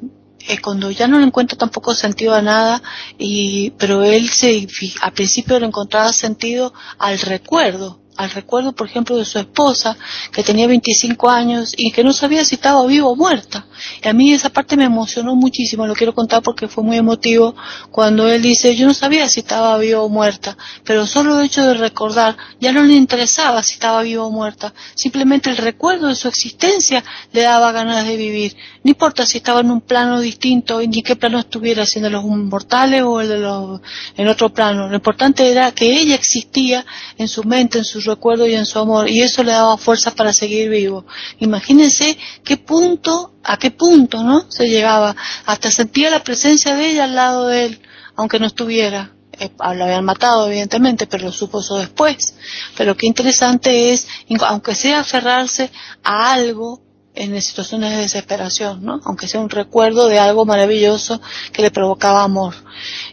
cuando 0.63 0.91
ya 0.91 1.09
no 1.09 1.19
le 1.19 1.27
encuentra 1.27 1.57
tampoco 1.57 1.95
sentido 1.95 2.35
a 2.35 2.43
nada, 2.43 2.83
y, 3.19 3.71
pero 3.79 4.05
él 4.05 4.29
se, 4.29 4.67
al 5.01 5.13
principio 5.13 5.59
le 5.59 5.67
encontraba 5.67 6.13
sentido 6.13 6.73
al 6.99 7.19
recuerdo, 7.19 8.01
al 8.17 8.31
recuerdo, 8.31 8.73
por 8.73 8.87
ejemplo, 8.87 9.17
de 9.17 9.25
su 9.25 9.39
esposa, 9.39 9.97
que 10.33 10.43
tenía 10.43 10.67
25 10.67 11.29
años 11.29 11.75
y 11.77 11.91
que 11.91 12.05
no 12.05 12.13
sabía 12.13 12.45
si 12.45 12.55
estaba 12.55 12.87
viva 12.87 13.09
o 13.09 13.17
muerta. 13.17 13.67
Y 14.03 14.09
a 14.09 14.13
mí 14.13 14.33
esa 14.33 14.51
parte 14.51 14.77
me 14.77 14.85
emocionó 14.85 15.35
muchísimo, 15.35 15.87
lo 15.87 15.95
quiero 15.95 16.15
contar 16.15 16.43
porque 16.43 16.69
fue 16.69 16.85
muy 16.85 16.97
emotivo 16.97 17.55
cuando 17.91 18.29
él 18.29 18.43
dice, 18.43 18.77
yo 18.77 18.87
no 18.87 18.95
sabía 18.95 19.29
si 19.29 19.41
estaba 19.41 19.77
viva 19.79 20.01
o 20.01 20.09
muerta, 20.09 20.57
pero 20.85 21.07
solo 21.07 21.39
el 21.39 21.47
hecho 21.47 21.67
de 21.67 21.75
recordar, 21.75 22.37
ya 22.61 22.73
no 22.73 22.83
le 22.83 22.95
interesaba 22.95 23.63
si 23.63 23.75
estaba 23.75 24.03
viva 24.03 24.25
o 24.25 24.31
muerta, 24.31 24.73
simplemente 24.95 25.51
el 25.51 25.57
recuerdo 25.57 26.09
de 26.09 26.15
su 26.15 26.29
existencia 26.29 27.03
le 27.33 27.43
daba 27.43 27.73
ganas 27.73 28.07
de 28.07 28.17
vivir. 28.17 28.57
No 28.83 28.91
importa 28.91 29.27
si 29.27 29.39
estaba 29.39 29.61
en 29.61 29.71
un 29.71 29.81
plano 29.81 30.21
distinto 30.21 30.81
ni 30.81 31.03
qué 31.03 31.17
plano 31.17 31.39
estuviera, 31.39 31.87
si 31.87 32.01
los 32.01 32.25
mortales 32.25 33.03
o 33.03 33.21
el 33.21 33.29
de 33.29 33.39
los, 33.39 33.81
en 34.17 34.29
otro 34.29 34.53
plano. 34.53 34.89
Lo 34.89 34.97
importante 34.97 35.51
era 35.51 35.73
que 35.73 35.99
ella 35.99 36.15
existía 36.15 36.85
en 37.19 37.29
su 37.29 37.45
mente, 37.45 37.79
en 37.79 37.85
su 37.85 38.01
recuerdo 38.05 38.47
y 38.47 38.55
en 38.55 38.67
su 38.67 38.79
amor, 38.79 39.09
y 39.09 39.23
eso 39.23 39.43
le 39.43 39.53
daba 39.53 39.77
fuerza 39.77 40.13
para 40.13 40.33
seguir 40.33 40.71
vivo. 40.71 41.05
Imagínense 41.39 42.17
qué 42.45 42.57
punto, 42.57 43.35
a 43.43 43.57
qué 43.59 43.71
punto, 43.71 44.23
¿no? 44.23 44.51
Se 44.51 44.69
llegaba. 44.69 45.17
Hasta 45.47 45.71
sentía 45.71 46.11
la 46.11 46.23
presencia 46.23 46.75
de 46.75 46.91
ella 46.91 47.05
al 47.05 47.15
lado 47.15 47.47
de 47.49 47.67
él, 47.67 47.81
aunque 48.17 48.39
no 48.39 48.47
estuviera. 48.47 49.13
Eh, 49.39 49.51
lo 49.59 49.85
habían 49.85 50.05
matado, 50.05 50.47
evidentemente, 50.47 51.07
pero 51.07 51.25
lo 51.25 51.33
supo 51.33 51.61
eso 51.61 51.77
después. 51.77 52.35
Pero 52.77 52.97
qué 52.97 53.07
interesante 53.07 53.93
es, 53.93 54.07
aunque 54.41 54.75
sea 54.75 55.01
aferrarse 55.01 55.71
a 56.03 56.33
algo 56.33 56.83
en 57.15 57.41
situaciones 57.41 57.91
de 57.91 57.99
desesperación, 57.99 58.85
¿no? 58.85 59.01
Aunque 59.05 59.29
sea 59.29 59.41
un 59.41 59.51
recuerdo 59.51 60.09
de 60.09 60.19
algo 60.19 60.45
maravilloso 60.45 61.21
que 61.53 61.63
le 61.63 61.71
provocaba 61.71 62.23
amor. 62.23 62.55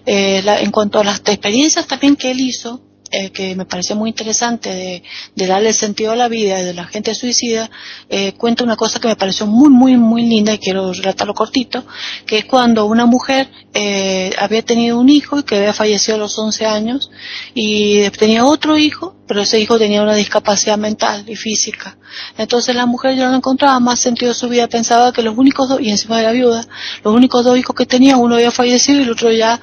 Eh, 0.06 0.44
en 0.46 0.72
cuanto 0.72 1.00
a 1.00 1.04
las 1.04 1.20
experiencias 1.20 1.88
también 1.88 2.16
que 2.16 2.32
él 2.32 2.39
hizo, 2.39 2.82
eh, 3.14 3.30
que 3.32 3.55
me 3.55 3.66
pareció 3.66 3.97
muy 3.97 4.09
interesante 4.09 4.70
de, 4.70 5.03
de, 5.36 5.47
darle 5.47 5.74
sentido 5.74 6.14
a 6.14 6.16
la 6.16 6.30
vida 6.30 6.64
de 6.64 6.74
la 6.74 6.86
gente 6.86 7.14
suicida, 7.14 7.70
eh, 8.09 8.32
cuenta 8.34 8.64
una 8.64 8.78
cosa 8.78 9.01
que 9.01 9.09
me 9.09 9.18
pareció 9.18 9.45
muy, 9.47 9.70
muy, 9.70 9.97
muy 9.97 10.26
linda 10.26 10.53
y 10.53 10.59
quiero 10.59 10.93
relatarlo 10.93 11.34
cortito, 11.34 11.84
que 12.26 12.38
es 12.38 12.45
cuando 12.45 12.86
una 12.86 13.05
mujer 13.05 13.49
eh, 13.74 14.32
había 14.39 14.62
tenido 14.62 14.97
un 14.97 15.09
hijo 15.09 15.39
y 15.39 15.43
que 15.43 15.57
había 15.57 15.74
fallecido 15.74 16.16
a 16.16 16.20
los 16.20 16.39
11 16.39 16.66
años 16.66 17.12
y 17.53 18.09
tenía 18.12 18.45
otro 18.45 18.78
hijo, 18.78 19.16
pero 19.28 19.41
ese 19.41 19.59
hijo 19.59 19.78
tenía 19.78 20.01
una 20.03 20.16
discapacidad 20.16 20.78
mental 20.78 21.26
y 21.28 21.36
física. 21.36 21.97
Entonces 22.38 22.76
la 22.76 22.86
mujer 22.86 23.16
ya 23.16 23.30
no 23.30 23.36
encontraba 23.36 23.80
más 23.82 23.99
sentido 23.99 24.32
a 24.32 24.36
su 24.36 24.47
vida, 24.47 24.68
pensaba 24.68 25.12
que 25.12 25.22
los 25.22 25.38
únicos 25.38 25.68
dos, 25.68 25.82
y 25.82 25.89
encima 25.89 26.18
de 26.18 26.24
la 26.24 26.32
viuda, 26.32 26.66
los 27.03 27.14
únicos 27.14 27.43
dos 27.43 27.57
hijos 27.57 27.76
que 27.76 27.86
tenía, 27.86 28.16
uno 28.16 28.36
había 28.36 28.51
fallecido 28.51 28.99
y 28.99 29.03
el 29.03 29.12
otro 29.12 29.32
ya 29.34 29.59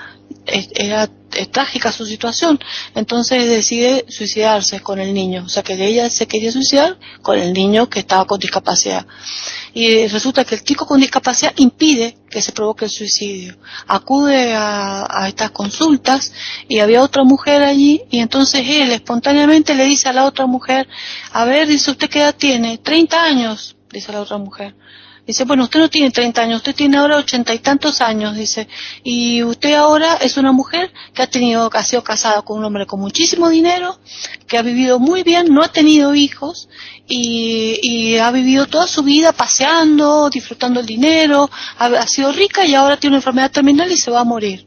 era 0.47 1.09
es 1.39 1.51
trágica 1.51 1.93
su 1.93 2.07
situación. 2.07 2.59
Entonces 2.95 3.49
decide 3.49 4.05
suicidarse 4.09 4.81
con 4.81 5.01
el 5.01 5.15
niño. 5.15 5.45
O 5.47 5.49
sea 5.49 5.63
que 5.63 5.75
ella 5.75 6.11
se 6.11 6.27
quería 6.27 6.53
suicidar 6.53 6.99
con 7.23 7.39
el 7.39 7.53
niño 7.53 7.89
que 7.89 8.01
estaba 8.01 8.27
con 8.27 8.39
discapacidad. 8.39 9.07
Y 9.75 10.07
resulta 10.09 10.45
que 10.45 10.57
el 10.57 10.65
chico 10.65 10.87
con 10.87 11.01
discapacidad 11.01 11.53
impide 11.57 12.17
que 12.31 12.43
se 12.43 12.53
provoque 12.53 12.87
el 12.87 12.91
suicidio. 12.91 13.57
Acude 13.87 14.55
a, 14.55 15.27
estas 15.29 15.51
consultas 15.51 16.33
y 16.69 16.79
había 16.79 17.03
otra 17.03 17.25
mujer 17.25 17.63
allí 17.63 18.03
y 18.11 18.19
entonces 18.21 18.63
él 18.67 18.93
espontáneamente 18.93 19.75
le 19.75 19.85
dice 19.85 20.09
a 20.09 20.13
la 20.13 20.25
otra 20.25 20.47
mujer, 20.47 20.89
a 21.33 21.45
ver, 21.45 21.69
dice 21.69 21.91
usted 21.91 22.09
qué 22.09 22.21
edad 22.21 22.35
tiene, 22.35 22.79
30 22.79 23.23
años, 23.23 23.77
dice 23.91 24.13
la 24.13 24.23
otra 24.23 24.39
mujer. 24.39 24.75
Dice, 25.29 25.45
bueno, 25.45 25.65
usted 25.65 25.81
no 25.81 25.91
tiene 25.91 26.11
30 26.11 26.41
años, 26.41 26.57
usted 26.57 26.75
tiene 26.75 26.97
ahora 26.97 27.19
ochenta 27.19 27.53
y 27.53 27.59
tantos 27.59 28.01
años, 28.01 28.35
dice, 28.35 28.67
y 29.05 29.43
usted 29.43 29.75
ahora 29.75 30.15
es 30.23 30.39
una 30.39 30.53
mujer 30.53 30.91
que 31.13 31.21
ha 31.21 31.27
tenido, 31.27 31.69
que 31.69 31.77
ha 31.77 31.85
sido 31.85 32.03
casada 32.03 32.41
con 32.41 32.57
un 32.57 32.65
hombre 32.65 32.87
con 32.87 32.99
muchísimo 32.99 33.51
dinero, 33.51 33.99
que 34.47 34.57
ha 34.57 34.63
vivido 34.63 34.99
muy 34.99 35.25
bien, 35.25 35.53
no 35.53 35.63
ha 35.63 35.69
tenido 35.69 36.15
hijos, 36.15 36.71
y, 37.07 38.17
ha 38.17 38.31
vivido 38.31 38.65
toda 38.65 38.87
su 38.87 39.03
vida 39.03 39.35
paseando, 39.35 40.31
disfrutando 40.31 40.81
el 40.81 40.87
dinero, 40.87 41.51
ha 41.77 42.07
sido 42.07 42.33
rica 42.33 42.65
y 42.65 42.75
ahora 42.75 42.97
tiene 42.97 43.17
una 43.17 43.19
enfermedad 43.19 43.51
terminal 43.51 43.93
y 43.93 43.99
se 43.99 44.11
va 44.11 44.21
a 44.21 44.25
morir. 44.25 44.67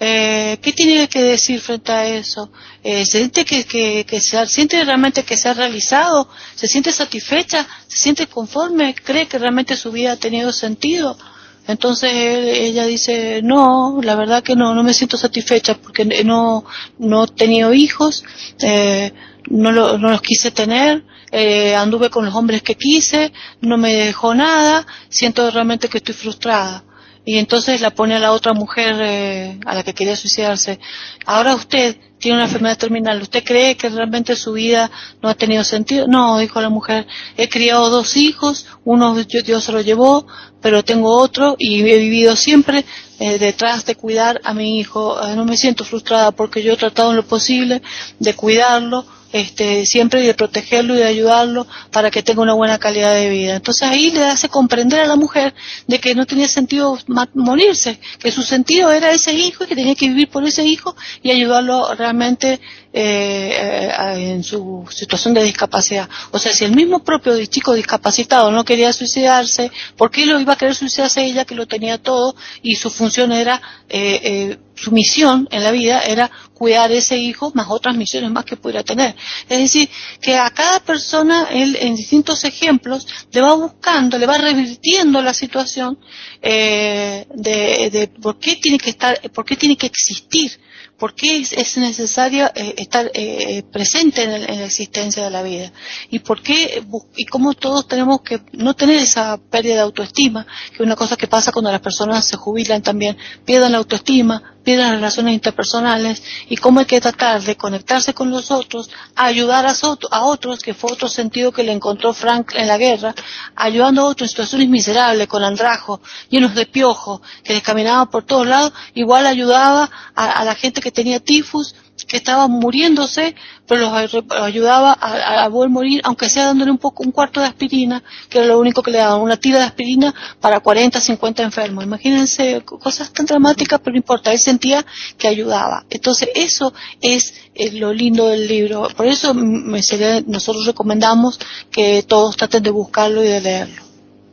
Eh, 0.00 0.58
¿Qué 0.62 0.72
tiene 0.72 1.08
que 1.08 1.20
decir 1.20 1.60
frente 1.60 1.90
a 1.90 2.06
eso? 2.06 2.52
Eh, 2.90 3.04
¿Se 3.04 3.18
siente 3.18 3.44
que, 3.44 3.64
que, 4.06 4.20
se, 4.22 4.46
siente 4.46 4.82
realmente 4.82 5.22
que 5.22 5.36
se 5.36 5.50
ha 5.50 5.52
realizado? 5.52 6.26
¿Se 6.54 6.66
siente 6.66 6.90
satisfecha? 6.90 7.66
¿Se 7.86 7.98
siente 7.98 8.26
conforme? 8.28 8.94
¿Cree 8.94 9.26
que 9.28 9.38
realmente 9.38 9.76
su 9.76 9.92
vida 9.92 10.12
ha 10.12 10.16
tenido 10.16 10.54
sentido? 10.54 11.18
Entonces 11.66 12.10
ella 12.14 12.86
dice, 12.86 13.42
no, 13.42 14.00
la 14.02 14.16
verdad 14.16 14.42
que 14.42 14.56
no, 14.56 14.74
no 14.74 14.82
me 14.82 14.94
siento 14.94 15.18
satisfecha 15.18 15.74
porque 15.74 16.06
no, 16.24 16.64
no 16.98 17.24
he 17.24 17.28
tenido 17.28 17.74
hijos, 17.74 18.24
eh, 18.62 19.12
no, 19.50 19.70
no 19.70 20.08
los 20.08 20.22
quise 20.22 20.50
tener, 20.50 21.04
eh, 21.30 21.74
anduve 21.74 22.08
con 22.08 22.24
los 22.24 22.34
hombres 22.34 22.62
que 22.62 22.74
quise, 22.74 23.34
no 23.60 23.76
me 23.76 23.92
dejó 23.92 24.34
nada, 24.34 24.86
siento 25.10 25.50
realmente 25.50 25.90
que 25.90 25.98
estoy 25.98 26.14
frustrada 26.14 26.84
y 27.26 27.36
entonces 27.36 27.82
la 27.82 27.90
pone 27.90 28.14
a 28.14 28.18
la 28.18 28.32
otra 28.32 28.54
mujer 28.54 28.96
eh, 28.98 29.60
a 29.66 29.74
la 29.74 29.82
que 29.82 29.92
quería 29.92 30.16
suicidarse. 30.16 30.80
Ahora 31.26 31.54
usted 31.54 31.98
tiene 32.18 32.36
una 32.36 32.46
enfermedad 32.46 32.76
terminal, 32.76 33.22
¿usted 33.22 33.44
cree 33.44 33.76
que 33.76 33.88
realmente 33.88 34.34
su 34.36 34.52
vida 34.52 34.90
no 35.22 35.28
ha 35.28 35.34
tenido 35.34 35.64
sentido? 35.64 36.06
No, 36.08 36.38
dijo 36.38 36.60
la 36.60 36.68
mujer, 36.68 37.06
he 37.36 37.48
criado 37.48 37.90
dos 37.90 38.16
hijos, 38.16 38.66
uno 38.84 39.14
Dios 39.14 39.64
se 39.64 39.72
lo 39.72 39.80
llevó, 39.80 40.26
pero 40.60 40.84
tengo 40.84 41.16
otro 41.16 41.54
y 41.58 41.80
he 41.80 41.98
vivido 41.98 42.36
siempre 42.36 42.84
eh, 43.20 43.38
detrás 43.38 43.84
de 43.84 43.94
cuidar 43.94 44.40
a 44.44 44.54
mi 44.54 44.78
hijo. 44.78 45.20
Eh, 45.26 45.36
no 45.36 45.44
me 45.44 45.56
siento 45.56 45.84
frustrada 45.84 46.32
porque 46.32 46.62
yo 46.62 46.72
he 46.72 46.76
tratado 46.76 47.10
en 47.10 47.16
lo 47.16 47.24
posible 47.24 47.82
de 48.18 48.34
cuidarlo, 48.34 49.04
este, 49.32 49.86
siempre 49.86 50.22
de 50.22 50.34
protegerlo 50.34 50.94
y 50.94 50.98
de 50.98 51.04
ayudarlo 51.04 51.66
para 51.90 52.10
que 52.10 52.22
tenga 52.22 52.42
una 52.42 52.54
buena 52.54 52.78
calidad 52.78 53.14
de 53.14 53.28
vida. 53.28 53.56
Entonces 53.56 53.88
ahí 53.88 54.10
le 54.10 54.24
hace 54.24 54.48
comprender 54.48 55.00
a 55.00 55.06
la 55.06 55.16
mujer 55.16 55.54
de 55.86 55.98
que 55.98 56.14
no 56.14 56.26
tenía 56.26 56.48
sentido 56.48 56.98
morirse, 57.34 58.00
que 58.18 58.30
su 58.30 58.42
sentido 58.42 58.90
era 58.90 59.10
ese 59.10 59.32
hijo 59.32 59.64
y 59.64 59.66
que 59.66 59.76
tenía 59.76 59.94
que 59.94 60.08
vivir 60.08 60.28
por 60.28 60.44
ese 60.44 60.64
hijo 60.64 60.96
y 61.22 61.30
ayudarlo 61.30 61.94
realmente 61.94 62.60
eh, 62.92 63.92
en 64.16 64.42
su 64.42 64.86
situación 64.90 65.34
de 65.34 65.42
discapacidad. 65.42 66.08
O 66.30 66.38
sea, 66.38 66.52
si 66.52 66.64
el 66.64 66.74
mismo 66.74 67.04
propio 67.04 67.44
chico 67.46 67.74
discapacitado 67.74 68.50
no 68.50 68.64
quería 68.64 68.92
suicidarse, 68.92 69.70
¿por 69.96 70.10
qué 70.10 70.26
lo 70.26 70.40
iba 70.40 70.54
a 70.54 70.56
querer 70.56 70.74
suicidarse 70.74 71.24
ella 71.24 71.44
que 71.44 71.54
lo 71.54 71.66
tenía 71.66 71.98
todo 71.98 72.34
y 72.62 72.76
su 72.76 72.90
función 72.90 73.32
era, 73.32 73.60
eh, 73.88 74.20
eh, 74.22 74.58
su 74.74 74.90
misión 74.92 75.48
en 75.50 75.64
la 75.64 75.70
vida 75.70 76.00
era 76.00 76.30
cuidar 76.54 76.90
ese 76.92 77.18
hijo 77.18 77.52
más 77.54 77.66
otras 77.68 77.96
misiones 77.96 78.30
más 78.30 78.44
que 78.44 78.56
pudiera 78.56 78.82
tener? 78.82 79.14
Es 79.48 79.58
decir, 79.58 79.88
que 80.20 80.36
a 80.36 80.50
cada 80.50 80.80
persona 80.80 81.48
él 81.50 81.76
en 81.80 81.94
distintos 81.94 82.44
ejemplos 82.44 83.06
le 83.32 83.40
va 83.42 83.54
buscando, 83.54 84.18
le 84.18 84.26
va 84.26 84.38
revirtiendo 84.38 85.20
la 85.20 85.34
situación 85.34 85.98
de, 86.40 87.90
de 87.90 88.10
por 88.20 88.38
qué 88.38 88.56
tiene 88.56 88.78
que 88.78 88.90
estar, 88.90 89.20
por 89.32 89.44
qué 89.44 89.56
tiene 89.56 89.76
que 89.76 89.86
existir 89.86 90.58
¿Por 90.98 91.14
qué 91.14 91.36
es, 91.38 91.76
necesario 91.76 92.50
eh, 92.56 92.74
estar 92.76 93.08
eh, 93.14 93.62
presente 93.70 94.24
en, 94.24 94.32
la 94.32 94.64
existencia 94.64 95.22
de 95.22 95.30
la 95.30 95.44
vida? 95.44 95.72
¿Y 96.10 96.18
por 96.18 96.42
qué, 96.42 96.82
y 97.16 97.24
cómo 97.26 97.54
todos 97.54 97.86
tenemos 97.86 98.22
que 98.22 98.40
no 98.52 98.74
tener 98.74 98.96
esa 98.96 99.38
pérdida 99.38 99.74
de 99.74 99.80
autoestima, 99.82 100.44
que 100.70 100.74
es 100.74 100.80
una 100.80 100.96
cosa 100.96 101.16
que 101.16 101.28
pasa 101.28 101.52
cuando 101.52 101.70
las 101.70 101.80
personas 101.80 102.26
se 102.26 102.36
jubilan 102.36 102.82
también, 102.82 103.16
pierden 103.44 103.72
la 103.72 103.78
autoestima, 103.78 104.57
pierden 104.64 104.86
las 104.86 104.94
relaciones 104.96 105.34
interpersonales, 105.34 106.22
y 106.48 106.56
cómo 106.56 106.80
hay 106.80 106.86
que 106.86 107.00
tratar 107.00 107.42
de 107.42 107.56
conectarse 107.56 108.14
con 108.14 108.30
los 108.30 108.50
otros, 108.50 108.90
ayudar 109.14 109.66
a, 109.66 109.72
a 110.10 110.24
otros, 110.24 110.60
que 110.60 110.74
fue 110.74 110.92
otro 110.92 111.08
sentido 111.08 111.52
que 111.52 111.62
le 111.62 111.72
encontró 111.72 112.12
Frank 112.12 112.52
en 112.54 112.68
la 112.68 112.78
guerra, 112.78 113.14
ayudando 113.56 114.02
a 114.02 114.06
otros 114.06 114.26
en 114.26 114.30
situaciones 114.30 114.68
miserables, 114.68 115.26
con 115.28 115.42
andrajo, 115.44 116.00
llenos 116.28 116.54
de 116.54 116.66
piojo, 116.66 117.22
que 117.44 117.54
les 117.54 117.62
caminaban 117.62 118.08
por 118.08 118.24
todos 118.24 118.46
lados, 118.46 118.72
igual 118.94 119.26
ayudaba 119.26 119.90
a 120.14 120.44
la 120.44 120.54
gente 120.54 120.80
que 120.80 120.92
tenía 120.92 121.20
tifus, 121.20 121.74
que 122.06 122.16
estaba 122.16 122.48
muriéndose, 122.48 123.34
pero 123.66 123.82
los 123.82 124.14
ayudaba 124.30 124.96
a, 124.98 125.44
a, 125.44 125.48
morir, 125.48 126.00
aunque 126.04 126.28
sea 126.28 126.46
dándole 126.46 126.70
un 126.70 126.78
poco, 126.78 127.02
un 127.02 127.12
cuarto 127.12 127.40
de 127.40 127.46
aspirina, 127.46 128.02
que 128.28 128.38
era 128.38 128.46
lo 128.46 128.58
único 128.58 128.82
que 128.82 128.90
le 128.90 128.98
daban, 128.98 129.20
una 129.20 129.36
tira 129.36 129.58
de 129.58 129.64
aspirina 129.64 130.14
para 130.40 130.60
40, 130.60 131.00
50 131.00 131.42
enfermos. 131.42 131.84
Imagínense 131.84 132.62
cosas 132.64 133.12
tan 133.12 133.26
dramáticas, 133.26 133.80
pero 133.80 133.92
no 133.92 133.98
importa, 133.98 134.32
él 134.32 134.38
sentía 134.38 134.84
que 135.16 135.28
ayudaba. 135.28 135.84
Entonces 135.90 136.28
eso 136.34 136.72
es 137.02 137.34
lo 137.74 137.92
lindo 137.92 138.28
del 138.28 138.46
libro. 138.46 138.88
Por 138.96 139.06
eso 139.06 139.34
me 139.34 139.80
nosotros 140.26 140.66
recomendamos 140.66 141.38
que 141.70 142.02
todos 142.02 142.36
traten 142.36 142.62
de 142.62 142.70
buscarlo 142.70 143.22
y 143.22 143.28
de 143.28 143.40
leerlo. 143.40 143.82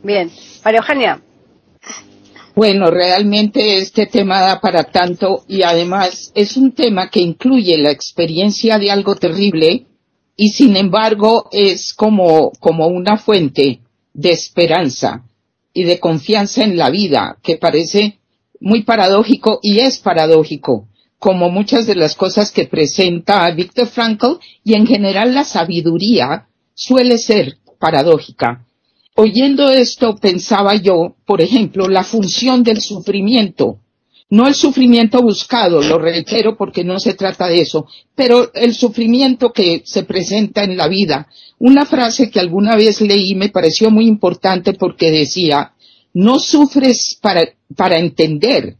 Bien. 0.02 0.30
María 0.64 0.78
Eugenia. 0.78 1.25
Bueno, 2.56 2.90
realmente 2.90 3.76
este 3.76 4.06
tema 4.06 4.40
da 4.40 4.60
para 4.62 4.84
tanto 4.84 5.44
y 5.46 5.60
además 5.60 6.32
es 6.34 6.56
un 6.56 6.72
tema 6.72 7.10
que 7.10 7.20
incluye 7.20 7.76
la 7.76 7.90
experiencia 7.90 8.78
de 8.78 8.90
algo 8.90 9.14
terrible 9.14 9.84
y 10.38 10.48
sin 10.48 10.74
embargo 10.74 11.50
es 11.52 11.92
como, 11.92 12.52
como 12.58 12.86
una 12.86 13.18
fuente 13.18 13.80
de 14.14 14.30
esperanza 14.30 15.26
y 15.74 15.84
de 15.84 16.00
confianza 16.00 16.64
en 16.64 16.78
la 16.78 16.88
vida 16.88 17.36
que 17.42 17.58
parece 17.58 18.20
muy 18.58 18.84
paradójico 18.84 19.58
y 19.60 19.80
es 19.80 19.98
paradójico 19.98 20.88
como 21.18 21.50
muchas 21.50 21.86
de 21.86 21.94
las 21.94 22.16
cosas 22.16 22.52
que 22.52 22.66
presenta 22.66 23.50
Víctor 23.50 23.86
Frankl 23.86 24.38
y 24.64 24.72
en 24.76 24.86
general 24.86 25.34
la 25.34 25.44
sabiduría 25.44 26.48
suele 26.72 27.18
ser 27.18 27.58
paradójica 27.78 28.65
oyendo 29.16 29.70
esto 29.70 30.16
pensaba 30.16 30.76
yo, 30.76 31.16
por 31.26 31.40
ejemplo, 31.40 31.88
la 31.88 32.04
función 32.04 32.62
del 32.62 32.80
sufrimiento. 32.80 33.80
No 34.28 34.48
el 34.48 34.54
sufrimiento 34.54 35.22
buscado, 35.22 35.82
lo 35.82 35.98
reitero 35.98 36.56
porque 36.56 36.82
no 36.82 36.98
se 36.98 37.14
trata 37.14 37.46
de 37.46 37.60
eso, 37.60 37.86
pero 38.14 38.52
el 38.54 38.74
sufrimiento 38.74 39.52
que 39.52 39.82
se 39.84 40.02
presenta 40.02 40.64
en 40.64 40.76
la 40.76 40.88
vida. 40.88 41.28
Una 41.58 41.86
frase 41.86 42.30
que 42.30 42.40
alguna 42.40 42.76
vez 42.76 43.00
leí 43.00 43.34
me 43.34 43.50
pareció 43.50 43.90
muy 43.90 44.06
importante 44.06 44.74
porque 44.74 45.10
decía, 45.10 45.74
no 46.12 46.38
sufres 46.38 47.16
para, 47.20 47.42
para 47.76 47.98
entender, 47.98 48.76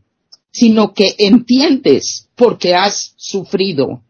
sino 0.51 0.93
que 0.93 1.15
entiendes 1.19 2.29
porque 2.35 2.75
has 2.75 3.15
sufrido. 3.17 4.03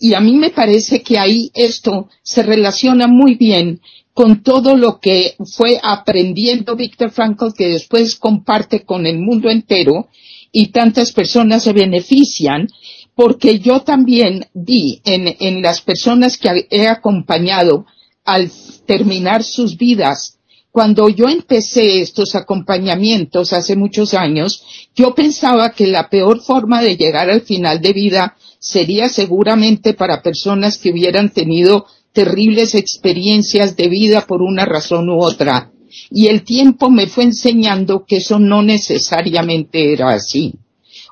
Y 0.00 0.14
a 0.14 0.20
mí 0.20 0.36
me 0.36 0.50
parece 0.50 1.02
que 1.02 1.18
ahí 1.18 1.50
esto 1.54 2.08
se 2.22 2.42
relaciona 2.42 3.06
muy 3.06 3.34
bien 3.34 3.80
con 4.18 4.42
todo 4.42 4.76
lo 4.76 4.98
que 4.98 5.36
fue 5.54 5.78
aprendiendo 5.80 6.74
Víctor 6.74 7.12
Frankl, 7.12 7.52
que 7.56 7.68
después 7.68 8.16
comparte 8.16 8.84
con 8.84 9.06
el 9.06 9.20
mundo 9.20 9.48
entero, 9.48 10.08
y 10.50 10.72
tantas 10.72 11.12
personas 11.12 11.62
se 11.62 11.72
benefician, 11.72 12.66
porque 13.14 13.60
yo 13.60 13.82
también 13.82 14.46
vi 14.54 15.00
en, 15.04 15.36
en 15.38 15.62
las 15.62 15.82
personas 15.82 16.36
que 16.36 16.66
he 16.68 16.88
acompañado 16.88 17.86
al 18.24 18.50
terminar 18.86 19.44
sus 19.44 19.76
vidas, 19.76 20.40
cuando 20.72 21.08
yo 21.08 21.28
empecé 21.28 22.00
estos 22.00 22.34
acompañamientos 22.34 23.52
hace 23.52 23.76
muchos 23.76 24.14
años, 24.14 24.64
yo 24.96 25.14
pensaba 25.14 25.70
que 25.70 25.86
la 25.86 26.08
peor 26.08 26.40
forma 26.40 26.82
de 26.82 26.96
llegar 26.96 27.30
al 27.30 27.42
final 27.42 27.80
de 27.80 27.92
vida 27.92 28.36
sería 28.58 29.08
seguramente 29.08 29.94
para 29.94 30.22
personas 30.22 30.76
que 30.76 30.90
hubieran 30.90 31.30
tenido 31.30 31.86
terribles 32.18 32.74
experiencias 32.74 33.76
de 33.76 33.88
vida 33.88 34.26
por 34.26 34.42
una 34.42 34.64
razón 34.64 35.08
u 35.08 35.22
otra. 35.22 35.70
Y 36.10 36.26
el 36.26 36.42
tiempo 36.42 36.90
me 36.90 37.06
fue 37.06 37.22
enseñando 37.22 38.04
que 38.04 38.16
eso 38.16 38.40
no 38.40 38.60
necesariamente 38.60 39.92
era 39.92 40.10
así. 40.10 40.54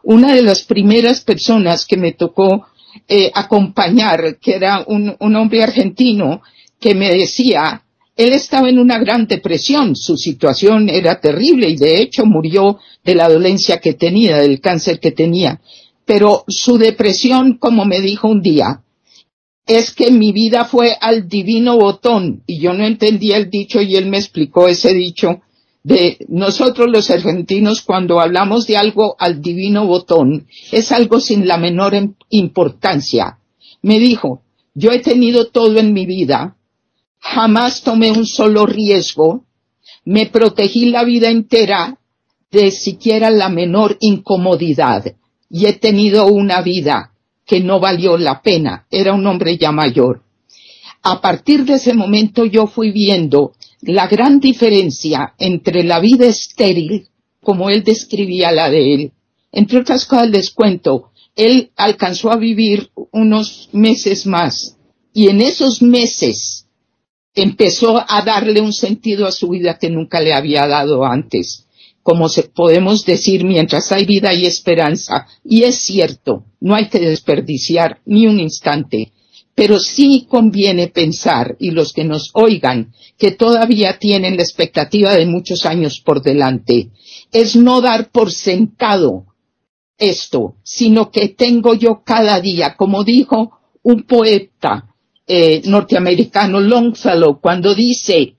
Una 0.02 0.34
de 0.34 0.42
las 0.42 0.64
primeras 0.64 1.20
personas 1.20 1.86
que 1.86 1.96
me 1.96 2.10
tocó 2.10 2.66
eh, 3.06 3.30
acompañar, 3.32 4.38
que 4.40 4.56
era 4.56 4.82
un, 4.84 5.14
un 5.20 5.36
hombre 5.36 5.62
argentino, 5.62 6.42
que 6.80 6.96
me 6.96 7.14
decía, 7.14 7.84
él 8.16 8.32
estaba 8.32 8.68
en 8.68 8.80
una 8.80 8.98
gran 8.98 9.28
depresión, 9.28 9.94
su 9.94 10.16
situación 10.16 10.88
era 10.88 11.20
terrible 11.20 11.68
y 11.68 11.76
de 11.76 12.02
hecho 12.02 12.26
murió 12.26 12.80
de 13.04 13.14
la 13.14 13.28
dolencia 13.28 13.78
que 13.78 13.94
tenía, 13.94 14.38
del 14.38 14.60
cáncer 14.60 14.98
que 14.98 15.12
tenía. 15.12 15.60
Pero 16.04 16.42
su 16.48 16.78
depresión, 16.78 17.58
como 17.58 17.84
me 17.84 18.00
dijo 18.00 18.26
un 18.26 18.42
día, 18.42 18.82
es 19.66 19.92
que 19.92 20.10
mi 20.10 20.32
vida 20.32 20.64
fue 20.64 20.96
al 21.00 21.28
divino 21.28 21.76
botón 21.76 22.42
y 22.46 22.60
yo 22.60 22.72
no 22.72 22.84
entendía 22.84 23.36
el 23.36 23.50
dicho 23.50 23.80
y 23.82 23.96
él 23.96 24.06
me 24.06 24.18
explicó 24.18 24.68
ese 24.68 24.94
dicho 24.94 25.40
de 25.82 26.18
nosotros 26.28 26.88
los 26.90 27.10
argentinos 27.10 27.82
cuando 27.82 28.20
hablamos 28.20 28.66
de 28.66 28.76
algo 28.76 29.16
al 29.18 29.40
divino 29.40 29.86
botón 29.86 30.46
es 30.72 30.92
algo 30.92 31.20
sin 31.20 31.46
la 31.46 31.58
menor 31.58 31.94
importancia. 32.30 33.38
Me 33.82 33.98
dijo, 33.98 34.42
yo 34.74 34.90
he 34.92 35.00
tenido 35.00 35.48
todo 35.48 35.78
en 35.78 35.92
mi 35.92 36.06
vida, 36.06 36.56
jamás 37.18 37.82
tomé 37.82 38.10
un 38.10 38.26
solo 38.26 38.66
riesgo, 38.66 39.44
me 40.04 40.26
protegí 40.26 40.86
la 40.86 41.04
vida 41.04 41.28
entera 41.28 41.98
de 42.50 42.70
siquiera 42.70 43.30
la 43.30 43.48
menor 43.48 43.96
incomodidad 44.00 45.14
y 45.48 45.66
he 45.66 45.72
tenido 45.72 46.26
una 46.26 46.62
vida 46.62 47.12
que 47.46 47.60
no 47.60 47.80
valió 47.80 48.18
la 48.18 48.42
pena. 48.42 48.86
Era 48.90 49.14
un 49.14 49.26
hombre 49.26 49.56
ya 49.56 49.72
mayor. 49.72 50.22
A 51.02 51.20
partir 51.20 51.64
de 51.64 51.74
ese 51.74 51.94
momento 51.94 52.44
yo 52.44 52.66
fui 52.66 52.90
viendo 52.90 53.52
la 53.82 54.08
gran 54.08 54.40
diferencia 54.40 55.34
entre 55.38 55.84
la 55.84 56.00
vida 56.00 56.26
estéril, 56.26 57.08
como 57.40 57.70
él 57.70 57.84
describía 57.84 58.50
la 58.50 58.68
de 58.68 58.94
él. 58.94 59.12
Entre 59.52 59.78
otras 59.78 60.04
cosas 60.04 60.30
les 60.30 60.50
cuento, 60.50 61.12
él 61.36 61.70
alcanzó 61.76 62.32
a 62.32 62.36
vivir 62.36 62.90
unos 63.12 63.68
meses 63.72 64.26
más 64.26 64.76
y 65.12 65.28
en 65.28 65.40
esos 65.40 65.80
meses 65.80 66.66
empezó 67.34 68.02
a 68.06 68.22
darle 68.22 68.60
un 68.60 68.72
sentido 68.72 69.26
a 69.26 69.32
su 69.32 69.50
vida 69.50 69.78
que 69.78 69.90
nunca 69.90 70.20
le 70.20 70.34
había 70.34 70.66
dado 70.66 71.04
antes. 71.04 71.65
Como 72.06 72.28
se, 72.28 72.44
podemos 72.44 73.04
decir, 73.04 73.42
mientras 73.42 73.90
hay 73.90 74.04
vida 74.04 74.32
y 74.32 74.46
esperanza. 74.46 75.26
Y 75.44 75.64
es 75.64 75.74
cierto, 75.80 76.44
no 76.60 76.76
hay 76.76 76.88
que 76.88 77.00
desperdiciar 77.00 77.98
ni 78.06 78.28
un 78.28 78.38
instante. 78.38 79.10
Pero 79.56 79.80
sí 79.80 80.28
conviene 80.30 80.86
pensar, 80.86 81.56
y 81.58 81.72
los 81.72 81.92
que 81.92 82.04
nos 82.04 82.30
oigan, 82.34 82.92
que 83.18 83.32
todavía 83.32 83.98
tienen 83.98 84.36
la 84.36 84.44
expectativa 84.44 85.16
de 85.16 85.26
muchos 85.26 85.66
años 85.66 86.00
por 86.00 86.22
delante, 86.22 86.90
es 87.32 87.56
no 87.56 87.80
dar 87.80 88.12
por 88.12 88.30
sentado 88.30 89.24
esto, 89.98 90.54
sino 90.62 91.10
que 91.10 91.30
tengo 91.30 91.74
yo 91.74 92.04
cada 92.04 92.40
día, 92.40 92.76
como 92.76 93.02
dijo 93.02 93.58
un 93.82 94.04
poeta 94.04 94.94
eh, 95.26 95.60
norteamericano 95.64 96.60
Longfellow, 96.60 97.40
cuando 97.40 97.74
dice, 97.74 98.36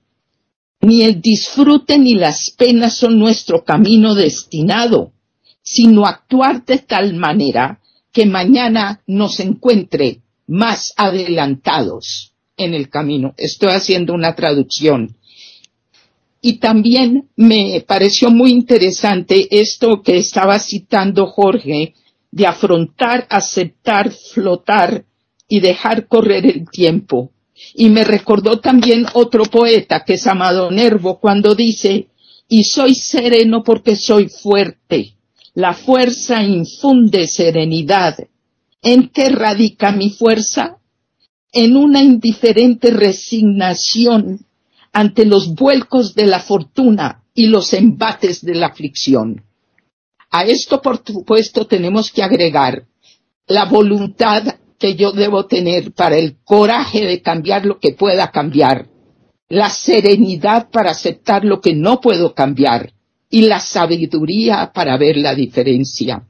ni 0.82 1.04
el 1.04 1.22
disfrute 1.22 1.98
ni 1.98 2.16
las 2.16 2.52
penas 2.52 2.98
son 2.98 3.20
nuestro 3.20 3.64
camino 3.64 4.16
destinado, 4.16 5.12
sino 5.62 6.06
actuar 6.06 6.66
de 6.66 6.78
tal 6.78 7.16
manera 7.16 7.82
que 8.12 8.26
mañana 8.26 9.02
nos 9.06 9.40
encuentre 9.40 10.22
más 10.48 10.94
adelantados 10.96 12.34
en 12.56 12.74
el 12.74 12.90
camino. 12.90 13.34
Estoy 13.38 13.72
haciendo 13.72 14.14
una 14.14 14.36
traducción. 14.36 15.16
Y 16.42 16.60
también 16.60 17.30
me 17.36 17.84
pareció 17.86 18.30
muy 18.30 18.52
interesante 18.52 19.48
esto 19.60 20.02
que 20.02 20.18
estaba 20.18 20.60
citando 20.60 21.26
Jorge, 21.28 21.94
de 22.32 22.46
afrontar, 22.46 23.28
aceptar, 23.30 24.12
flotar 24.12 25.06
y 25.48 25.60
dejar 25.60 26.08
correr 26.08 26.46
el 26.46 26.70
tiempo. 26.70 27.32
Y 27.74 27.90
me 27.90 28.04
recordó 28.04 28.60
también 28.60 29.06
otro 29.14 29.46
poeta 29.46 30.04
que 30.06 30.14
es 30.14 30.28
Amado 30.28 30.72
Nervo 30.72 31.20
cuando 31.20 31.56
dice, 31.56 32.08
y 32.48 32.64
soy 32.64 32.96
sereno 32.96 33.64
porque 33.64 33.96
soy 33.96 34.30
fuerte. 34.30 35.16
La 35.54 35.74
fuerza 35.74 36.44
infunde 36.44 37.28
serenidad. 37.28 38.18
¿En 38.82 39.10
qué 39.10 39.30
radica 39.30 39.92
mi 39.92 40.12
fuerza? 40.12 40.78
En 41.52 41.76
una 41.76 42.04
indiferente 42.04 42.92
resignación 42.92 44.46
ante 44.94 45.26
los 45.26 45.54
vuelcos 45.54 46.16
de 46.16 46.26
la 46.26 46.40
fortuna 46.40 47.24
y 47.34 47.48
los 47.48 47.74
embates 47.74 48.44
de 48.44 48.56
la 48.56 48.68
aflicción. 48.68 49.44
A 50.30 50.44
esto, 50.44 50.82
por 50.82 51.02
supuesto, 51.06 51.66
tenemos 51.66 52.12
que 52.12 52.24
agregar 52.24 52.86
la 53.48 53.66
voluntad 53.66 54.44
que 54.80 54.96
yo 54.96 55.12
debo 55.12 55.46
tener 55.46 55.92
para 55.94 56.18
el 56.18 56.38
coraje 56.44 57.06
de 57.06 57.22
cambiar 57.22 57.66
lo 57.66 57.80
que 57.80 57.94
pueda 57.94 58.32
cambiar, 58.32 58.88
la 59.50 59.70
serenidad 59.70 60.70
para 60.70 60.92
aceptar 60.92 61.44
lo 61.46 61.62
que 61.62 61.74
no 61.74 62.02
puedo 62.02 62.34
cambiar 62.34 62.94
y 63.30 63.42
la 63.42 63.60
sabiduría 63.60 64.72
para 64.74 64.98
ver 64.98 65.18
la 65.18 65.36
diferencia. 65.36 66.24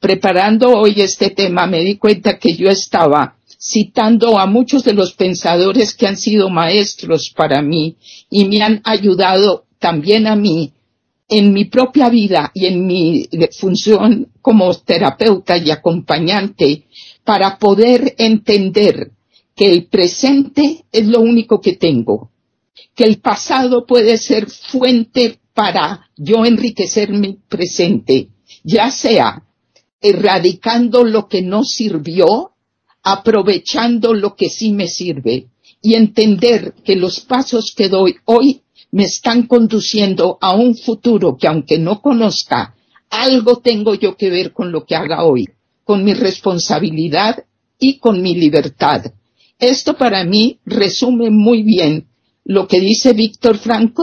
Preparando 0.00 0.70
hoy 0.70 1.00
este 1.00 1.30
tema 1.30 1.66
me 1.66 1.80
di 1.80 1.96
cuenta 1.96 2.38
que 2.38 2.54
yo 2.54 2.68
estaba 2.68 3.36
citando 3.58 4.38
a 4.38 4.46
muchos 4.46 4.84
de 4.84 4.92
los 4.92 5.14
pensadores 5.14 5.94
que 5.94 6.06
han 6.06 6.16
sido 6.16 6.50
maestros 6.50 7.32
para 7.34 7.62
mí 7.62 7.96
y 8.30 8.44
me 8.44 8.62
han 8.62 8.80
ayudado 8.84 9.64
también 9.78 10.26
a 10.26 10.36
mí 10.36 10.72
en 11.28 11.52
mi 11.52 11.64
propia 11.64 12.08
vida 12.08 12.50
y 12.54 12.66
en 12.66 12.86
mi 12.86 13.28
función 13.58 14.28
como 14.40 14.72
terapeuta 14.74 15.56
y 15.56 15.70
acompañante 15.70 16.84
para 17.26 17.58
poder 17.58 18.14
entender 18.18 19.10
que 19.56 19.68
el 19.68 19.88
presente 19.88 20.84
es 20.92 21.06
lo 21.08 21.20
único 21.20 21.60
que 21.60 21.72
tengo, 21.72 22.30
que 22.94 23.02
el 23.02 23.20
pasado 23.20 23.84
puede 23.84 24.16
ser 24.16 24.48
fuente 24.48 25.40
para 25.52 26.08
yo 26.16 26.46
enriquecer 26.46 27.10
mi 27.10 27.36
presente, 27.48 28.28
ya 28.62 28.92
sea 28.92 29.42
erradicando 30.00 31.02
lo 31.02 31.26
que 31.26 31.42
no 31.42 31.64
sirvió, 31.64 32.52
aprovechando 33.02 34.14
lo 34.14 34.36
que 34.36 34.48
sí 34.48 34.72
me 34.72 34.86
sirve 34.86 35.48
y 35.82 35.94
entender 35.94 36.74
que 36.84 36.94
los 36.94 37.20
pasos 37.20 37.74
que 37.76 37.88
doy 37.88 38.14
hoy 38.24 38.62
me 38.92 39.02
están 39.02 39.48
conduciendo 39.48 40.38
a 40.40 40.54
un 40.54 40.76
futuro 40.76 41.36
que 41.36 41.48
aunque 41.48 41.78
no 41.78 42.00
conozca, 42.00 42.76
algo 43.10 43.56
tengo 43.56 43.94
yo 43.96 44.16
que 44.16 44.30
ver 44.30 44.52
con 44.52 44.70
lo 44.70 44.84
que 44.84 44.94
haga 44.94 45.24
hoy 45.24 45.48
con 45.86 46.02
mi 46.02 46.14
responsabilidad 46.14 47.44
y 47.78 47.98
con 47.98 48.20
mi 48.20 48.34
libertad. 48.34 49.04
Esto 49.56 49.96
para 49.96 50.24
mí 50.24 50.58
resume 50.66 51.30
muy 51.30 51.62
bien 51.62 52.08
lo 52.44 52.66
que 52.66 52.80
dice 52.80 53.12
Víctor 53.12 53.56
Frankl, 53.56 54.02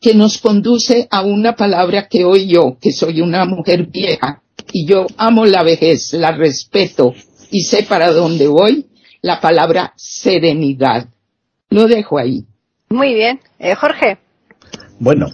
que 0.00 0.14
nos 0.14 0.38
conduce 0.38 1.06
a 1.10 1.20
una 1.20 1.54
palabra 1.54 2.08
que 2.08 2.24
hoy 2.24 2.46
yo, 2.46 2.78
que 2.80 2.92
soy 2.92 3.20
una 3.20 3.44
mujer 3.44 3.88
vieja, 3.88 4.42
y 4.72 4.86
yo 4.86 5.06
amo 5.18 5.44
la 5.44 5.62
vejez, 5.62 6.14
la 6.14 6.32
respeto 6.32 7.14
y 7.50 7.60
sé 7.60 7.82
para 7.82 8.10
dónde 8.10 8.46
voy, 8.46 8.86
la 9.20 9.38
palabra 9.38 9.92
serenidad. 9.96 11.08
Lo 11.68 11.88
dejo 11.88 12.18
ahí. 12.18 12.46
Muy 12.88 13.12
bien. 13.12 13.40
Eh, 13.58 13.74
Jorge. 13.74 14.16
Bueno, 14.98 15.26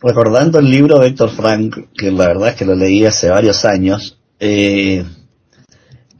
recordando 0.00 0.58
el 0.58 0.70
libro 0.70 0.98
de 0.98 1.10
Víctor 1.10 1.30
Frank, 1.30 1.76
que 1.94 2.10
la 2.10 2.28
verdad 2.28 2.48
es 2.48 2.54
que 2.54 2.64
lo 2.64 2.74
leí 2.74 3.04
hace 3.04 3.28
varios 3.28 3.66
años, 3.66 4.18
eh, 4.40 5.04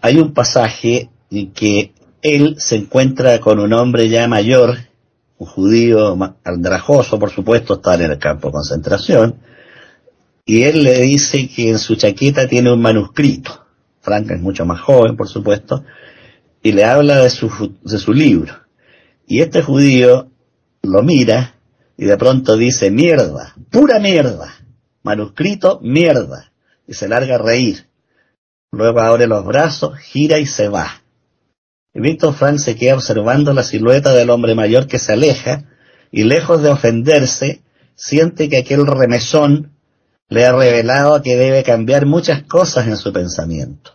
hay 0.01 0.19
un 0.19 0.33
pasaje 0.33 1.11
en 1.31 1.53
que 1.53 1.93
él 2.23 2.57
se 2.59 2.77
encuentra 2.77 3.41
con 3.41 3.59
un 3.59 3.73
hombre 3.73 4.09
ya 4.09 4.29
mayor, 4.29 4.77
un 5.39 5.47
judío 5.47 6.17
andrajoso, 6.45 7.19
por 7.19 7.31
supuesto, 7.31 7.75
está 7.75 7.95
en 7.95 8.03
el 8.03 8.19
campo 8.19 8.49
de 8.49 8.53
concentración, 8.53 9.37
y 10.45 10.63
él 10.63 10.83
le 10.83 11.01
dice 11.03 11.49
que 11.49 11.71
en 11.71 11.79
su 11.79 11.97
chaqueta 11.97 12.49
tiene 12.49 12.73
un 12.73 12.81
manuscrito. 12.81 13.67
Frank 14.01 14.31
es 14.31 14.41
mucho 14.41 14.65
más 14.65 14.81
joven, 14.81 15.17
por 15.17 15.29
supuesto, 15.29 15.85
y 16.63 16.73
le 16.73 16.85
habla 16.85 17.21
de 17.21 17.31
su, 17.31 17.77
de 17.83 17.99
su 17.99 18.13
libro. 18.13 18.55
Y 19.27 19.41
este 19.41 19.63
judío 19.63 20.31
lo 20.83 21.03
mira 21.03 21.55
y 21.97 22.07
de 22.07 22.17
pronto 22.17 22.57
dice, 22.57 22.91
mierda, 22.91 23.55
pura 23.71 23.99
mierda, 23.99 24.55
manuscrito, 25.03 25.81
mierda, 25.83 26.53
y 26.87 26.95
se 26.95 27.09
larga 27.09 27.35
a 27.35 27.39
reír. 27.39 27.88
Luego 28.71 29.01
abre 29.01 29.27
los 29.27 29.45
brazos, 29.45 29.99
gira 29.99 30.39
y 30.39 30.47
se 30.47 30.69
va. 30.69 31.03
Víctor 31.95 32.35
Frank 32.35 32.59
se 32.59 32.77
queda 32.77 32.95
observando 32.95 33.53
la 33.53 33.63
silueta 33.63 34.13
del 34.13 34.31
hombre 34.31 34.55
mayor 34.55 34.87
que 34.87 34.99
se 34.99 35.13
aleja 35.13 35.65
y 36.13 36.25
lejos 36.25 36.63
de 36.63 36.71
ofenderse, 36.71 37.63
siente 37.95 38.49
que 38.49 38.59
aquel 38.59 38.87
remesón 38.87 39.73
le 40.29 40.47
ha 40.47 40.53
revelado 40.53 41.23
que 41.23 41.37
debe 41.37 41.65
cambiar 41.65 42.07
muchas 42.07 42.43
cosas 42.45 42.87
en 42.87 42.97
su 42.97 43.13
pensamiento. 43.13 43.93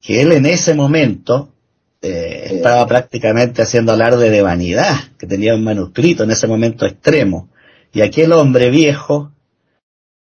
Que 0.00 0.20
él 0.20 0.32
en 0.32 0.46
ese 0.46 0.74
momento 0.74 1.54
eh, 2.02 2.48
estaba 2.52 2.86
prácticamente 2.86 3.62
haciendo 3.62 3.92
alarde 3.92 4.30
de 4.30 4.42
vanidad, 4.42 4.96
que 5.18 5.26
tenía 5.26 5.54
un 5.54 5.64
manuscrito 5.64 6.24
en 6.24 6.32
ese 6.32 6.46
momento 6.46 6.86
extremo, 6.86 7.48
y 7.92 8.02
aquel 8.02 8.32
hombre 8.32 8.70
viejo 8.70 9.32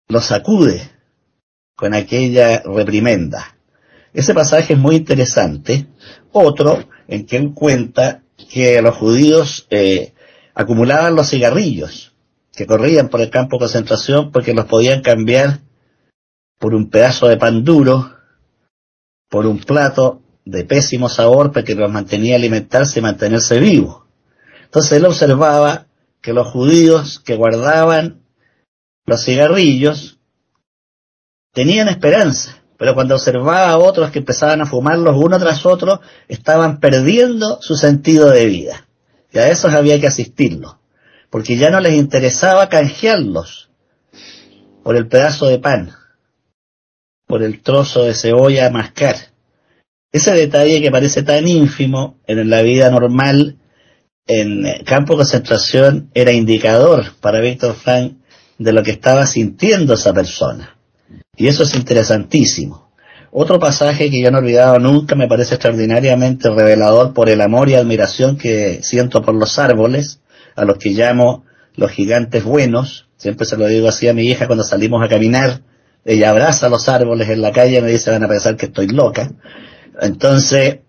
lo 0.08 0.22
sacude 0.22 0.99
con 1.80 1.94
aquella 1.94 2.62
reprimenda. 2.66 3.56
Ese 4.14 4.34
pasaje 4.34 4.74
es 4.74 4.80
muy 4.80 4.98
interesante. 4.98 5.88
Otro 6.34 6.84
en 7.08 7.26
que 7.26 7.38
él 7.38 7.54
cuenta 7.54 8.22
que 8.52 8.82
los 8.82 8.98
judíos 8.98 9.66
eh, 9.70 10.14
acumulaban 10.54 11.16
los 11.16 11.30
cigarrillos 11.30 12.14
que 12.54 12.68
corrían 12.68 13.08
por 13.08 13.22
el 13.22 13.30
campo 13.30 13.56
de 13.56 13.62
concentración 13.62 14.30
porque 14.30 14.54
los 14.54 14.66
podían 14.66 15.02
cambiar 15.02 15.62
por 16.58 16.76
un 16.76 16.90
pedazo 16.90 17.30
de 17.30 17.38
pan 17.38 17.64
duro, 17.64 18.14
por 19.30 19.46
un 19.46 19.60
plato 19.60 20.22
de 20.44 20.66
pésimo 20.66 21.08
sabor 21.08 21.54
porque 21.54 21.76
los 21.76 21.90
mantenía 21.90 22.36
alimentarse 22.36 23.00
y 23.00 23.04
mantenerse 23.04 23.58
vivos. 23.58 24.04
Entonces 24.66 24.92
él 24.92 25.06
observaba 25.06 25.86
que 26.22 26.34
los 26.34 26.48
judíos 26.48 27.22
que 27.22 27.38
guardaban 27.38 28.22
los 29.06 29.24
cigarrillos 29.24 30.19
tenían 31.54 31.88
esperanza, 31.88 32.62
pero 32.78 32.94
cuando 32.94 33.16
observaba 33.16 33.70
a 33.70 33.78
otros 33.78 34.12
que 34.12 34.20
empezaban 34.20 34.62
a 34.62 34.66
fumarlos 34.66 35.16
uno 35.18 35.38
tras 35.40 35.66
otro, 35.66 36.02
estaban 36.28 36.80
perdiendo 36.80 37.62
su 37.62 37.76
sentido 37.76 38.30
de 38.30 38.46
vida. 38.46 38.88
Y 39.32 39.38
a 39.38 39.50
esos 39.50 39.74
había 39.74 40.00
que 40.00 40.08
asistirlos. 40.08 40.78
porque 41.30 41.58
ya 41.58 41.70
no 41.70 41.80
les 41.80 41.94
interesaba 41.94 42.70
canjearlos 42.70 43.70
por 44.84 44.96
el 44.96 45.08
pedazo 45.08 45.46
de 45.46 45.60
pan, 45.60 45.92
por 47.28 47.44
el 47.44 47.62
trozo 47.62 48.06
de 48.06 48.16
cebolla 48.16 48.66
a 48.66 48.72
mascar. 48.72 49.16
Ese 50.12 50.34
detalle 50.34 50.82
que 50.82 50.90
parece 50.90 51.22
tan 51.22 51.48
ínfimo 51.48 52.20
en 52.26 52.50
la 52.50 52.64
vida 52.64 52.90
normal 52.90 53.58
en 54.26 54.84
campo 54.86 55.14
de 55.14 55.18
concentración 55.18 56.10
era 56.16 56.32
indicador 56.32 57.14
para 57.22 57.42
Víctor 57.42 57.76
Frank 57.76 58.14
de 58.58 58.74
lo 58.74 58.82
que 58.82 58.92
estaba 58.92 59.28
sintiendo 59.28 59.94
esa 59.94 60.14
persona. 60.14 60.79
Y 61.40 61.48
eso 61.48 61.64
es 61.64 61.74
interesantísimo. 61.74 62.92
Otro 63.32 63.60
pasaje 63.60 64.12
que 64.12 64.22
yo 64.22 64.30
no 64.30 64.40
he 64.40 64.42
olvidado 64.42 64.78
nunca 64.78 65.16
me 65.16 65.30
parece 65.30 65.56
extraordinariamente 65.56 66.50
revelador 66.50 67.14
por 67.14 67.30
el 67.30 67.40
amor 67.40 67.70
y 67.70 67.76
admiración 67.76 68.38
que 68.38 68.80
siento 68.84 69.22
por 69.22 69.34
los 69.34 69.58
árboles, 69.58 70.20
a 70.58 70.66
los 70.66 70.78
que 70.78 70.90
llamo 70.90 71.46
los 71.76 71.92
gigantes 71.92 72.44
buenos. 72.44 73.08
Siempre 73.16 73.46
se 73.46 73.56
lo 73.56 73.68
digo 73.68 73.88
así 73.88 74.10
a 74.10 74.14
mi 74.14 74.28
hija 74.28 74.48
cuando 74.48 74.66
salimos 74.66 75.02
a 75.02 75.08
caminar. 75.08 75.62
Ella 76.04 76.32
abraza 76.32 76.68
los 76.68 76.90
árboles 76.90 77.30
en 77.30 77.42
la 77.42 77.54
calle 77.54 77.78
y 77.78 77.82
me 77.82 77.92
dice 77.92 78.12
van 78.12 78.24
a 78.24 78.28
pensar 78.28 78.58
que 78.58 78.66
estoy 78.66 78.88
loca. 78.88 79.32
Entonces, 80.02 80.80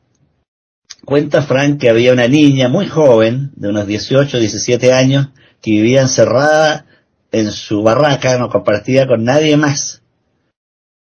cuenta 1.04 1.42
Frank 1.42 1.78
que 1.78 1.90
había 1.90 2.12
una 2.12 2.26
niña 2.26 2.68
muy 2.68 2.88
joven, 2.88 3.52
de 3.54 3.68
unos 3.68 3.86
18, 3.86 4.40
17 4.40 4.92
años, 4.92 5.28
que 5.62 5.70
vivía 5.70 6.00
encerrada 6.00 6.86
en 7.30 7.52
su 7.52 7.84
barraca, 7.84 8.36
no 8.36 8.48
compartía 8.48 9.06
con 9.06 9.22
nadie 9.22 9.56
más. 9.56 9.99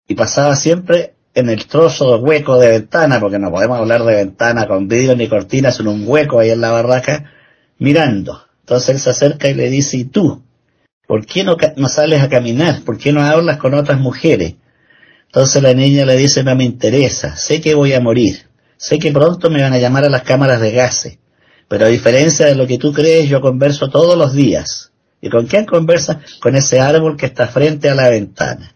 Y 0.07 0.15
pasaba 0.15 0.55
siempre 0.55 1.15
en 1.33 1.49
el 1.49 1.65
trozo 1.65 2.17
hueco 2.17 2.57
de 2.59 2.69
ventana, 2.69 3.19
porque 3.19 3.39
no 3.39 3.51
podemos 3.51 3.77
hablar 3.77 4.03
de 4.03 4.15
ventana 4.15 4.67
con 4.67 4.87
vidrio 4.87 5.15
ni 5.15 5.27
cortinas, 5.27 5.79
en 5.79 5.87
un 5.87 6.03
hueco 6.07 6.39
ahí 6.39 6.49
en 6.49 6.61
la 6.61 6.71
barraca, 6.71 7.31
mirando. 7.77 8.41
Entonces 8.61 8.89
él 8.89 8.99
se 8.99 9.09
acerca 9.09 9.49
y 9.49 9.53
le 9.53 9.69
dice, 9.69 9.97
¿y 9.97 10.05
tú? 10.05 10.43
¿Por 11.07 11.25
qué 11.25 11.43
no, 11.43 11.57
no 11.75 11.89
sales 11.89 12.21
a 12.21 12.29
caminar? 12.29 12.81
¿Por 12.83 12.97
qué 12.97 13.11
no 13.11 13.21
hablas 13.21 13.57
con 13.57 13.73
otras 13.73 13.99
mujeres? 13.99 14.55
Entonces 15.27 15.61
la 15.61 15.73
niña 15.73 16.05
le 16.05 16.15
dice, 16.15 16.43
no 16.43 16.55
me 16.55 16.63
interesa, 16.63 17.35
sé 17.35 17.59
que 17.59 17.75
voy 17.75 17.91
a 17.91 17.99
morir, 17.99 18.47
sé 18.77 18.99
que 18.99 19.11
pronto 19.11 19.49
me 19.49 19.61
van 19.61 19.73
a 19.73 19.79
llamar 19.79 20.05
a 20.05 20.09
las 20.09 20.23
cámaras 20.23 20.61
de 20.61 20.71
gases, 20.71 21.19
pero 21.67 21.85
a 21.85 21.89
diferencia 21.89 22.45
de 22.45 22.55
lo 22.55 22.65
que 22.65 22.77
tú 22.77 22.93
crees, 22.93 23.27
yo 23.27 23.41
converso 23.41 23.89
todos 23.89 24.17
los 24.17 24.33
días. 24.33 24.93
¿Y 25.19 25.29
con 25.29 25.47
quién 25.47 25.65
conversa? 25.65 26.21
Con 26.39 26.55
ese 26.55 26.79
árbol 26.79 27.17
que 27.17 27.25
está 27.25 27.47
frente 27.47 27.89
a 27.89 27.95
la 27.95 28.09
ventana. 28.09 28.75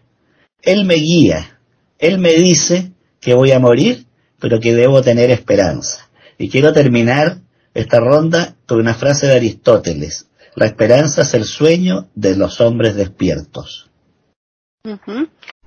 Él 0.62 0.84
me 0.84 0.94
guía, 0.94 1.58
él 1.98 2.18
me 2.18 2.32
dice 2.32 2.92
que 3.20 3.34
voy 3.34 3.52
a 3.52 3.58
morir, 3.58 4.06
pero 4.38 4.60
que 4.60 4.74
debo 4.74 5.02
tener 5.02 5.30
esperanza. 5.30 6.10
Y 6.38 6.48
quiero 6.48 6.72
terminar 6.72 7.38
esta 7.74 8.00
ronda 8.00 8.56
con 8.66 8.78
una 8.78 8.94
frase 8.94 9.26
de 9.26 9.36
Aristóteles. 9.36 10.28
La 10.56 10.66
esperanza 10.66 11.22
es 11.22 11.34
el 11.34 11.44
sueño 11.44 12.08
de 12.14 12.36
los 12.36 12.60
hombres 12.60 12.94
despiertos. 12.96 13.90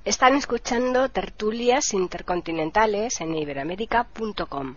Están 0.05 0.35
escuchando 0.35 1.07
tertulias 1.07 1.93
intercontinentales 1.93 3.21
en 3.21 3.35
iberoamérica.com. 3.35 4.75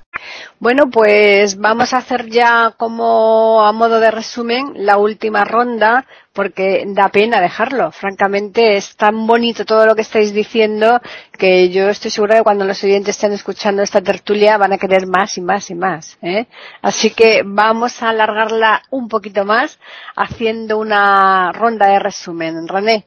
Bueno, 0.60 0.88
pues 0.88 1.58
vamos 1.58 1.92
a 1.92 1.98
hacer 1.98 2.26
ya 2.26 2.74
como 2.76 3.66
a 3.66 3.72
modo 3.72 3.98
de 3.98 4.12
resumen 4.12 4.72
la 4.76 4.98
última 4.98 5.44
ronda 5.44 6.06
porque 6.32 6.84
da 6.86 7.08
pena 7.08 7.40
dejarlo. 7.40 7.90
Francamente 7.90 8.76
es 8.76 8.94
tan 8.94 9.26
bonito 9.26 9.64
todo 9.64 9.84
lo 9.84 9.96
que 9.96 10.02
estáis 10.02 10.32
diciendo 10.32 11.00
que 11.36 11.70
yo 11.70 11.88
estoy 11.88 12.12
segura 12.12 12.34
de 12.34 12.40
que 12.40 12.44
cuando 12.44 12.64
los 12.64 12.84
oyentes 12.84 13.16
estén 13.16 13.32
escuchando 13.32 13.82
esta 13.82 14.00
tertulia 14.02 14.58
van 14.58 14.74
a 14.74 14.78
querer 14.78 15.08
más 15.08 15.36
y 15.38 15.40
más 15.40 15.70
y 15.70 15.74
más. 15.74 16.18
¿eh? 16.22 16.46
Así 16.82 17.10
que 17.10 17.42
vamos 17.44 18.00
a 18.00 18.10
alargarla 18.10 18.82
un 18.90 19.08
poquito 19.08 19.44
más 19.44 19.80
haciendo 20.14 20.78
una 20.78 21.50
ronda 21.50 21.88
de 21.88 21.98
resumen. 21.98 22.68
René. 22.68 23.06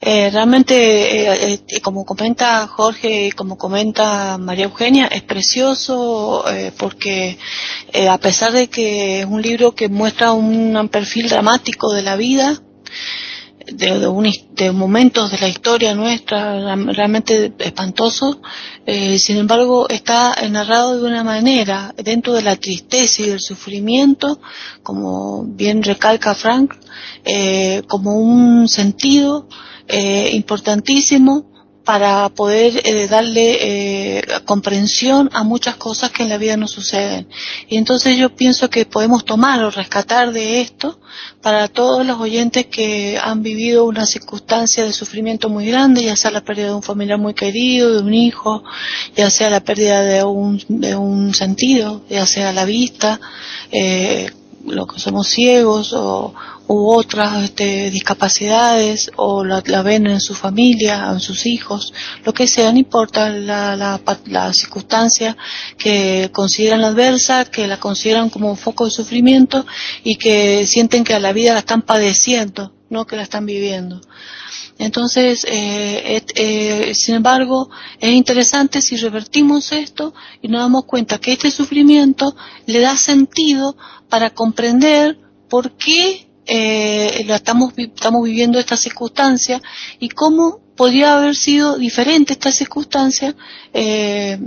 Eh, 0.00 0.30
realmente, 0.30 0.74
eh, 0.76 1.60
eh, 1.66 1.80
como 1.80 2.04
comenta 2.04 2.68
Jorge 2.68 3.26
y 3.26 3.30
como 3.32 3.58
comenta 3.58 4.38
María 4.38 4.66
Eugenia, 4.66 5.06
es 5.08 5.22
precioso 5.22 6.44
porque 6.78 7.36
a 8.08 8.18
pesar 8.18 8.52
de 8.52 8.68
que 8.68 9.20
es 9.20 9.26
un 9.26 9.42
libro 9.42 9.74
que 9.74 9.88
muestra 9.88 10.32
un, 10.32 10.88
perfil 10.88 11.28
dramático 11.28 11.92
de 11.92 12.02
la 12.02 12.14
vida, 12.14 12.62
de, 13.66 14.08
de, 14.52 14.72
momentos 14.72 15.32
de 15.32 15.38
la 15.38 15.48
historia 15.48 15.94
nuestra 15.94 16.76
realmente 16.76 17.52
espantoso, 17.58 18.40
sin 18.86 19.36
embargo 19.36 19.88
está 19.88 20.36
narrado 20.48 20.96
de 21.00 21.06
una 21.08 21.24
manera, 21.24 21.92
dentro 21.96 22.32
de 22.34 22.42
la 22.42 22.56
tristeza 22.56 23.22
y 23.22 23.30
del 23.30 23.40
sufrimiento, 23.40 24.40
como 24.84 25.44
bien 25.44 25.82
recalca 25.82 26.34
Frank, 26.34 26.74
como 27.88 28.16
un 28.20 28.68
sentido 28.68 29.48
eh, 29.88 30.30
importantísimo 30.32 31.48
para 31.88 32.28
poder 32.28 32.82
eh, 32.84 33.08
darle 33.08 34.18
eh, 34.18 34.22
comprensión 34.44 35.30
a 35.32 35.42
muchas 35.42 35.76
cosas 35.76 36.10
que 36.10 36.22
en 36.22 36.28
la 36.28 36.36
vida 36.36 36.54
nos 36.58 36.72
suceden. 36.72 37.26
Y 37.66 37.78
entonces 37.78 38.18
yo 38.18 38.28
pienso 38.36 38.68
que 38.68 38.84
podemos 38.84 39.24
tomar 39.24 39.64
o 39.64 39.70
rescatar 39.70 40.32
de 40.32 40.60
esto 40.60 41.00
para 41.40 41.66
todos 41.66 42.04
los 42.04 42.20
oyentes 42.20 42.66
que 42.66 43.18
han 43.18 43.42
vivido 43.42 43.86
una 43.86 44.04
circunstancia 44.04 44.84
de 44.84 44.92
sufrimiento 44.92 45.48
muy 45.48 45.64
grande, 45.64 46.04
ya 46.04 46.14
sea 46.14 46.30
la 46.30 46.44
pérdida 46.44 46.66
de 46.66 46.74
un 46.74 46.82
familiar 46.82 47.18
muy 47.18 47.32
querido, 47.32 47.94
de 47.94 48.02
un 48.02 48.12
hijo, 48.12 48.64
ya 49.16 49.30
sea 49.30 49.48
la 49.48 49.60
pérdida 49.60 50.02
de 50.02 50.22
un, 50.22 50.62
de 50.68 50.94
un 50.94 51.32
sentido, 51.32 52.02
ya 52.10 52.26
sea 52.26 52.52
la 52.52 52.66
vista, 52.66 53.18
eh, 53.72 54.30
lo 54.66 54.86
que 54.86 55.00
somos 55.00 55.28
ciegos 55.28 55.94
o, 55.94 56.34
u 56.68 56.92
otras 56.92 57.44
este, 57.44 57.90
discapacidades 57.90 59.10
o 59.16 59.42
la, 59.42 59.62
ven 59.82 60.06
en 60.06 60.20
su 60.20 60.34
familia, 60.34 61.08
en 61.10 61.18
sus 61.18 61.46
hijos, 61.46 61.94
lo 62.24 62.34
que 62.34 62.46
sea, 62.46 62.70
no 62.70 62.78
importa 62.78 63.30
la, 63.30 63.74
la, 63.74 64.00
la, 64.26 64.52
circunstancia 64.52 65.36
que 65.78 66.30
consideran 66.30 66.84
adversa, 66.84 67.46
que 67.46 67.66
la 67.66 67.80
consideran 67.80 68.28
como 68.28 68.50
un 68.50 68.58
foco 68.58 68.84
de 68.84 68.90
sufrimiento 68.90 69.66
y 70.04 70.16
que 70.16 70.66
sienten 70.66 71.04
que 71.04 71.14
a 71.14 71.20
la 71.20 71.32
vida 71.32 71.54
la 71.54 71.60
están 71.60 71.80
padeciendo, 71.80 72.74
no 72.90 73.06
que 73.06 73.16
la 73.16 73.22
están 73.22 73.46
viviendo. 73.46 74.02
Entonces, 74.76 75.44
eh, 75.48 76.22
eh, 76.34 76.94
sin 76.94 77.16
embargo, 77.16 77.70
es 77.98 78.12
interesante 78.12 78.82
si 78.82 78.96
revertimos 78.96 79.72
esto 79.72 80.14
y 80.42 80.48
nos 80.48 80.60
damos 80.60 80.84
cuenta 80.84 81.18
que 81.18 81.32
este 81.32 81.50
sufrimiento 81.50 82.36
le 82.66 82.80
da 82.80 82.96
sentido 82.96 83.74
para 84.08 84.30
comprender 84.30 85.18
por 85.48 85.72
qué 85.72 86.27
eh, 86.48 87.24
estamos, 87.28 87.74
estamos 87.76 88.24
viviendo 88.24 88.58
esta 88.58 88.76
circunstancia 88.76 89.62
y 90.00 90.08
cómo 90.08 90.60
podría 90.76 91.16
haber 91.16 91.36
sido 91.36 91.76
diferente 91.78 92.32
esta 92.32 92.50
circunstancia 92.50 93.36
eh, 93.72 94.38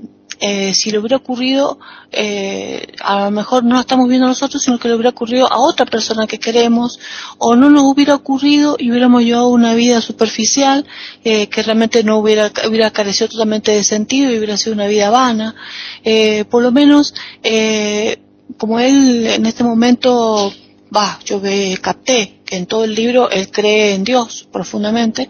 eh, 0.44 0.74
si 0.74 0.90
le 0.90 0.98
hubiera 0.98 1.18
ocurrido, 1.18 1.78
eh, 2.12 2.88
a 3.04 3.26
lo 3.26 3.32
mejor 3.32 3.64
no 3.64 3.76
lo 3.76 3.82
estamos 3.82 4.10
viendo 4.10 4.28
nosotros, 4.28 4.64
sino 4.64 4.80
que 4.80 4.88
le 4.88 4.96
hubiera 4.96 5.12
ocurrido 5.12 5.46
a 5.46 5.60
otra 5.60 5.86
persona 5.86 6.26
que 6.26 6.40
queremos, 6.40 7.00
o 7.38 7.56
no 7.56 7.70
nos 7.70 7.84
hubiera 7.84 8.16
ocurrido 8.16 8.76
y 8.80 8.90
hubiéramos 8.90 9.22
llevado 9.24 9.50
una 9.50 9.76
vida 9.76 10.02
superficial 10.02 10.84
eh, 11.24 11.46
que 11.48 11.62
realmente 11.62 12.04
no 12.04 12.18
hubiera, 12.18 12.52
hubiera 12.68 12.90
carecido 12.90 13.30
totalmente 13.30 13.72
de 13.72 13.84
sentido 13.84 14.32
y 14.32 14.38
hubiera 14.38 14.58
sido 14.58 14.74
una 14.74 14.88
vida 14.88 15.12
vana. 15.12 15.54
Eh, 16.04 16.44
por 16.50 16.64
lo 16.64 16.72
menos, 16.72 17.14
eh, 17.44 18.18
como 18.58 18.80
él 18.80 19.28
en 19.28 19.46
este 19.46 19.64
momento 19.64 20.52
va, 20.96 21.20
yo 21.26 21.42
capté 21.82 22.42
que 22.46 22.58
en 22.58 22.66
todo 22.66 22.84
el 22.84 22.94
libro 22.94 23.30
él 23.30 23.50
cree 23.50 23.94
en 23.94 24.04
Dios 24.04 24.48
profundamente, 24.52 25.30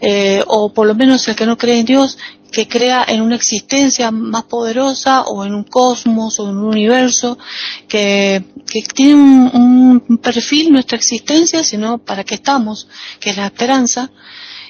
eh, 0.00 0.42
o 0.46 0.72
por 0.72 0.86
lo 0.86 0.94
menos 0.94 1.26
el 1.28 1.36
que 1.36 1.46
no 1.46 1.56
cree 1.56 1.80
en 1.80 1.86
Dios, 1.86 2.18
que 2.50 2.66
crea 2.66 3.04
en 3.06 3.20
una 3.20 3.36
existencia 3.36 4.10
más 4.10 4.44
poderosa 4.44 5.22
o 5.22 5.44
en 5.44 5.54
un 5.54 5.64
cosmos 5.64 6.40
o 6.40 6.48
en 6.48 6.56
un 6.56 6.64
universo 6.64 7.38
que, 7.86 8.42
que 8.66 8.82
tiene 8.82 9.14
un, 9.14 10.02
un 10.08 10.18
perfil 10.18 10.72
nuestra 10.72 10.96
existencia, 10.96 11.62
sino 11.62 11.98
para 11.98 12.24
qué 12.24 12.36
estamos, 12.36 12.88
que 13.20 13.30
es 13.30 13.36
la 13.36 13.46
esperanza, 13.46 14.10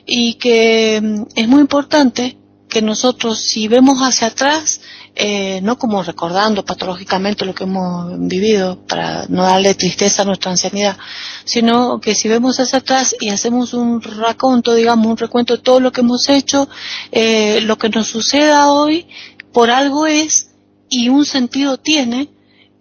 y 0.05 0.35
que 0.35 1.01
mm, 1.03 1.23
es 1.37 1.49
muy 1.49 1.61
importante 1.61 2.37
que 2.69 2.83
nosotros 2.83 3.39
si 3.39 3.69
vemos 3.69 3.99
hacia 4.01 4.29
atrás 4.29 4.81
eh, 5.21 5.61
no 5.63 5.77
como 5.77 6.05
recordando 6.05 6.65
patológicamente 6.65 7.45
lo 7.45 7.53
que 7.53 7.65
hemos 7.65 8.17
vivido 8.21 8.79
para 8.87 9.27
no 9.29 9.43
darle 9.43 9.75
tristeza 9.75 10.23
a 10.23 10.25
nuestra 10.25 10.53
ancianidad, 10.53 10.97
sino 11.45 12.01
que 12.01 12.15
si 12.15 12.29
vemos 12.29 12.61
hacia 12.61 12.79
atrás 12.79 13.17
y 13.19 13.31
hacemos 13.31 13.75
un 13.75 14.01
raconto, 14.01 14.75
digamos, 14.75 15.09
un 15.09 15.17
recuento 15.17 15.57
de 15.57 15.63
todo 15.63 15.81
lo 15.81 15.91
que 15.91 16.03
hemos 16.03 16.29
hecho, 16.29 16.69
eh, 17.11 17.61
lo 17.63 17.77
que 17.79 17.89
nos 17.89 18.07
suceda 18.07 18.71
hoy 18.71 19.09
por 19.53 19.73
algo 19.73 20.07
es 20.07 20.53
y 20.89 21.09
un 21.09 21.27
sentido 21.27 21.79
tiene, 21.79 22.31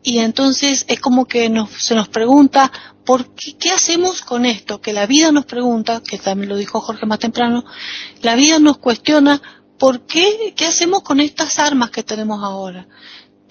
y 0.03 0.19
entonces 0.19 0.85
es 0.87 0.99
como 0.99 1.25
que 1.25 1.49
nos, 1.49 1.71
se 1.71 1.95
nos 1.95 2.07
pregunta, 2.07 2.71
¿por 3.03 3.33
qué, 3.33 3.57
qué 3.57 3.71
hacemos 3.71 4.21
con 4.21 4.45
esto? 4.45 4.79
Que 4.79 4.93
la 4.93 5.07
vida 5.07 5.31
nos 5.31 5.45
pregunta, 5.45 6.03
que 6.07 6.19
también 6.19 6.49
lo 6.49 6.55
dijo 6.55 6.81
Jorge 6.81 7.07
más 7.07 7.17
temprano, 7.17 7.65
la 8.21 8.35
vida 8.35 8.59
nos 8.59 8.77
cuestiona 8.77 9.41
¿por 9.77 10.05
qué, 10.05 10.53
qué 10.55 10.65
hacemos 10.65 11.03
con 11.03 11.19
estas 11.19 11.59
armas 11.59 11.91
que 11.91 12.03
tenemos 12.03 12.43
ahora? 12.43 12.87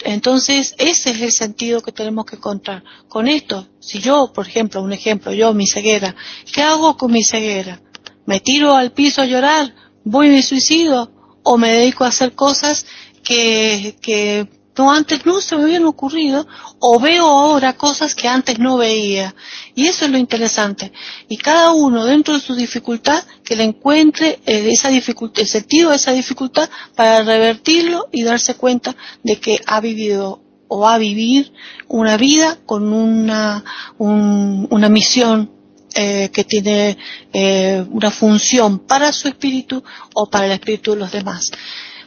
Entonces, 0.05 0.75
ese 0.79 1.11
es 1.11 1.21
el 1.23 1.33
sentido 1.33 1.81
que 1.81 1.93
tenemos 1.93 2.27
que 2.27 2.37
encontrar. 2.37 2.85
Con 3.09 3.29
esto, 3.29 3.67
si 3.81 4.01
yo, 4.01 4.33
por 4.33 4.47
ejemplo, 4.47 4.83
un 4.83 4.93
ejemplo, 4.93 5.33
yo, 5.33 5.55
mi 5.55 5.67
ceguera, 5.67 6.15
¿qué 6.53 6.63
hago 6.63 6.97
con 6.97 7.13
mi 7.13 7.25
ceguera? 7.25 7.81
¿Me 8.27 8.41
tiro 8.41 8.75
al 8.75 8.93
piso 8.93 9.23
a 9.23 9.27
llorar? 9.27 9.75
¿Voy 10.05 10.29
y 10.29 10.31
me 10.31 10.43
suicido? 10.43 11.11
¿O 11.43 11.57
me 11.57 11.71
dedico 11.71 12.05
a 12.05 12.09
hacer 12.09 12.35
cosas 12.35 12.87
que, 13.23 13.97
que 14.01 14.49
no 14.77 14.93
antes 14.93 15.25
no 15.25 15.41
se 15.41 15.57
me 15.57 15.63
habían 15.63 15.85
ocurrido 15.85 16.47
o 16.79 17.01
veo 17.01 17.27
ahora 17.27 17.77
cosas 17.77 18.15
que 18.15 18.29
antes 18.29 18.59
no 18.59 18.77
veía. 18.77 19.35
Y 19.75 19.87
eso 19.87 20.05
es 20.05 20.11
lo 20.11 20.19
interesante. 20.19 20.93
Y 21.29 21.37
cada 21.37 21.73
uno 21.73 22.05
dentro 22.05 22.35
de 22.35 22.41
su 22.41 22.55
dificultad 22.55 23.25
que 23.45 23.57
le 23.57 23.65
encuentre 23.65 24.41
eh, 24.47 24.69
esa 24.71 24.89
dificultad, 24.89 25.43
el 25.43 25.49
sentido 25.49 25.91
de 25.91 25.97
esa 25.97 26.13
dificultad 26.13 26.69
para 26.95 27.23
revertirlo 27.23 28.09
y 28.13 28.23
darse 28.23 28.55
cuenta 28.55 28.95
de 29.23 29.37
que 29.37 29.61
ha 29.67 29.81
vivido 29.81 30.43
o 30.69 30.81
va 30.81 30.95
a 30.95 30.99
vivir 30.99 31.53
una 31.89 32.17
vida 32.17 32.59
con 32.67 32.93
una, 32.93 33.65
una 33.99 34.89
misión 34.89 35.51
eh, 35.95 36.29
que 36.31 36.45
tiene 36.45 36.99
eh, 37.33 37.83
una 37.91 38.11
función 38.11 38.81
para 38.81 39.13
su 39.13 39.29
espíritu 39.29 39.83
o 40.15 40.29
para 40.29 40.45
el 40.45 40.53
espíritu 40.53 40.91
de 40.91 40.99
los 40.99 41.13
demás. 41.13 41.51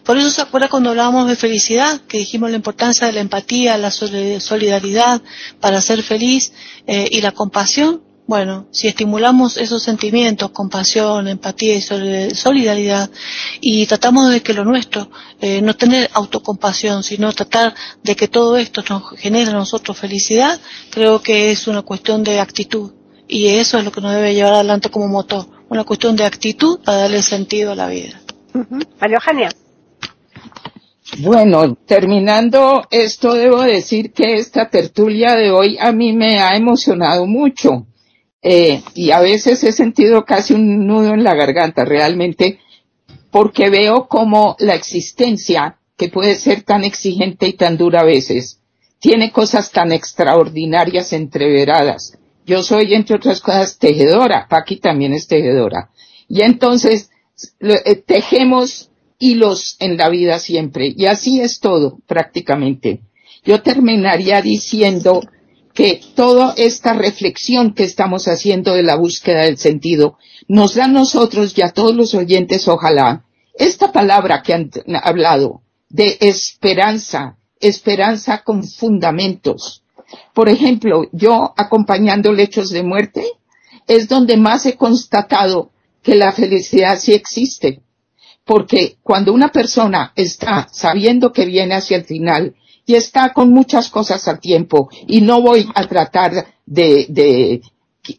Por 0.10 0.18
eso 0.18 0.32
se 0.32 0.42
acuerda 0.42 0.70
cuando 0.70 0.90
hablábamos 0.90 1.28
de 1.28 1.36
felicidad, 1.36 2.02
que 2.02 2.18
dijimos 2.18 2.50
la 2.50 2.56
importancia 2.56 3.06
de 3.06 3.14
la 3.14 3.20
empatía, 3.20 3.78
la 3.78 3.92
solidaridad 3.92 5.22
para 5.60 5.82
ser 5.82 6.02
feliz 6.02 6.52
eh, 6.88 7.08
y 7.12 7.22
la 7.22 7.32
compasión. 7.32 8.02
Bueno, 8.26 8.66
si 8.72 8.88
estimulamos 8.88 9.56
esos 9.58 9.84
sentimientos, 9.84 10.50
compasión, 10.50 11.28
empatía 11.28 11.76
y 11.76 11.82
solidaridad, 12.34 13.12
y 13.62 13.86
tratamos 13.86 14.32
de 14.32 14.42
que 14.42 14.56
lo 14.56 14.66
nuestro, 14.66 15.12
eh, 15.42 15.62
no 15.62 15.76
tener 15.76 16.10
autocompasión, 16.14 17.04
sino 17.04 17.32
tratar 17.32 17.76
de 18.02 18.16
que 18.16 18.28
todo 18.28 18.58
esto 18.58 18.84
nos 18.90 19.12
genere 19.16 19.52
a 19.52 19.54
nosotros 19.54 19.96
felicidad, 19.96 20.60
creo 20.90 21.22
que 21.22 21.52
es 21.52 21.68
una 21.68 21.84
cuestión 21.84 22.24
de 22.24 22.40
actitud. 22.40 22.94
Y 23.28 23.50
eso 23.50 23.78
es 23.78 23.86
lo 23.86 23.92
que 23.92 24.02
nos 24.02 24.16
debe 24.16 24.34
llevar 24.34 24.54
adelante 24.54 24.90
como 24.90 25.08
motor, 25.08 25.46
una 25.70 25.84
cuestión 25.84 26.16
de 26.16 26.26
actitud 26.26 26.80
para 26.80 27.02
darle 27.02 27.22
sentido 27.22 27.74
a 27.74 27.76
la 27.76 27.88
vida. 27.88 28.20
María 29.00 29.18
Eugenia. 29.18 29.50
Bueno, 31.18 31.76
terminando 31.76 32.84
esto, 32.92 33.34
debo 33.34 33.62
decir 33.62 34.14
que 34.14 34.36
esta 34.36 34.70
tertulia 34.70 35.36
de 35.36 35.52
hoy 35.52 35.78
a 35.80 35.92
mí 35.92 36.14
me 36.14 36.40
ha 36.40 36.56
emocionado 36.56 37.26
mucho. 37.26 37.88
Eh, 38.42 38.82
y 38.94 39.12
a 39.12 39.20
veces 39.20 39.64
he 39.64 39.72
sentido 39.72 40.24
casi 40.24 40.54
un 40.54 40.86
nudo 40.88 41.14
en 41.14 41.24
la 41.24 41.36
garganta, 41.36 41.84
realmente, 41.84 42.60
porque 43.32 43.70
veo 43.70 44.08
como 44.08 44.56
la 44.60 44.76
existencia, 44.76 45.78
que 45.98 46.10
puede 46.10 46.36
ser 46.36 46.64
tan 46.64 46.86
exigente 46.86 47.48
y 47.48 47.54
tan 47.54 47.76
dura 47.76 48.02
a 48.02 48.06
veces, 48.06 48.62
tiene 49.00 49.32
cosas 49.32 49.72
tan 49.72 49.92
extraordinarias 49.92 51.12
entreveradas. 51.12 52.18
Yo 52.46 52.64
soy, 52.64 52.94
entre 52.94 53.18
otras 53.18 53.42
cosas, 53.42 53.78
tejedora. 53.78 54.48
Paqui 54.50 54.78
también 54.78 55.14
es 55.14 55.28
tejedora. 55.28 55.90
Y 56.28 56.42
entonces, 56.42 57.10
eh, 57.60 57.96
tejemos 57.96 58.89
hilos 59.20 59.76
en 59.80 59.98
la 59.98 60.10
vida 60.10 60.40
siempre. 60.40 60.94
Y 60.96 61.06
así 61.06 61.42
es 61.42 61.60
todo, 61.60 62.00
prácticamente. 62.08 63.02
Yo 63.44 63.62
terminaría 63.62 64.42
diciendo 64.42 65.22
que 65.74 66.02
toda 66.16 66.54
esta 66.58 66.94
reflexión 66.94 67.74
que 67.74 67.84
estamos 67.84 68.28
haciendo 68.28 68.74
de 68.74 68.84
la 68.84 68.96
búsqueda 68.96 69.44
del 69.44 69.58
sentido 69.58 70.18
nos 70.48 70.76
da 70.76 70.86
a 70.86 70.88
nosotros 70.88 71.56
y 71.56 71.62
a 71.62 71.70
todos 71.70 71.96
los 71.96 72.16
oyentes, 72.16 72.68
ojalá, 72.68 73.26
esta 73.54 73.92
palabra 73.92 74.42
que 74.42 74.54
han 74.54 74.72
hablado 75.04 75.62
de 75.90 76.18
esperanza, 76.22 77.38
esperanza 77.60 78.44
con 78.44 78.64
fundamentos. 78.64 79.84
Por 80.34 80.50
ejemplo, 80.50 81.08
yo 81.12 81.54
acompañando 81.56 82.34
lechos 82.34 82.70
de 82.72 82.84
muerte 82.84 83.24
es 83.88 84.08
donde 84.08 84.38
más 84.38 84.66
he 84.66 84.76
constatado 84.76 85.72
que 86.02 86.16
la 86.16 86.32
felicidad 86.32 86.98
sí 87.00 87.14
existe 87.14 87.82
porque 88.50 88.98
cuando 89.04 89.32
una 89.32 89.50
persona 89.50 90.12
está 90.16 90.70
sabiendo 90.72 91.32
que 91.32 91.46
viene 91.46 91.76
hacia 91.76 91.98
el 91.98 92.06
final 92.06 92.56
y 92.84 92.96
está 92.96 93.32
con 93.32 93.54
muchas 93.54 93.92
cosas 93.92 94.28
al 94.28 94.40
tiempo, 94.40 94.90
y 95.06 95.22
no 95.22 95.44
voy 95.44 95.70
a 95.76 95.88
tratar 95.88 96.48
de, 96.66 97.06
de 97.10 97.62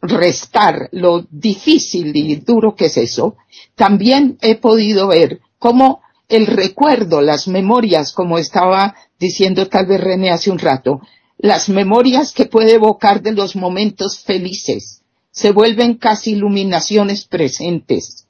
restar 0.02 0.88
lo 0.92 1.26
difícil 1.32 2.12
y 2.14 2.36
duro 2.36 2.76
que 2.76 2.84
es 2.84 2.96
eso, 2.96 3.38
también 3.74 4.38
he 4.40 4.54
podido 4.54 5.08
ver 5.08 5.40
cómo 5.58 6.00
el 6.28 6.46
recuerdo, 6.46 7.22
las 7.22 7.48
memorias, 7.48 8.12
como 8.12 8.38
estaba 8.38 8.94
diciendo 9.18 9.66
tal 9.66 9.86
vez 9.86 10.00
René 10.00 10.30
hace 10.30 10.52
un 10.52 10.60
rato, 10.60 11.00
las 11.38 11.68
memorias 11.68 12.32
que 12.32 12.46
puede 12.46 12.74
evocar 12.74 13.20
de 13.20 13.32
los 13.32 13.56
momentos 13.56 14.20
felices, 14.20 15.02
se 15.32 15.50
vuelven 15.50 15.94
casi 15.94 16.34
iluminaciones 16.34 17.24
presentes 17.24 18.28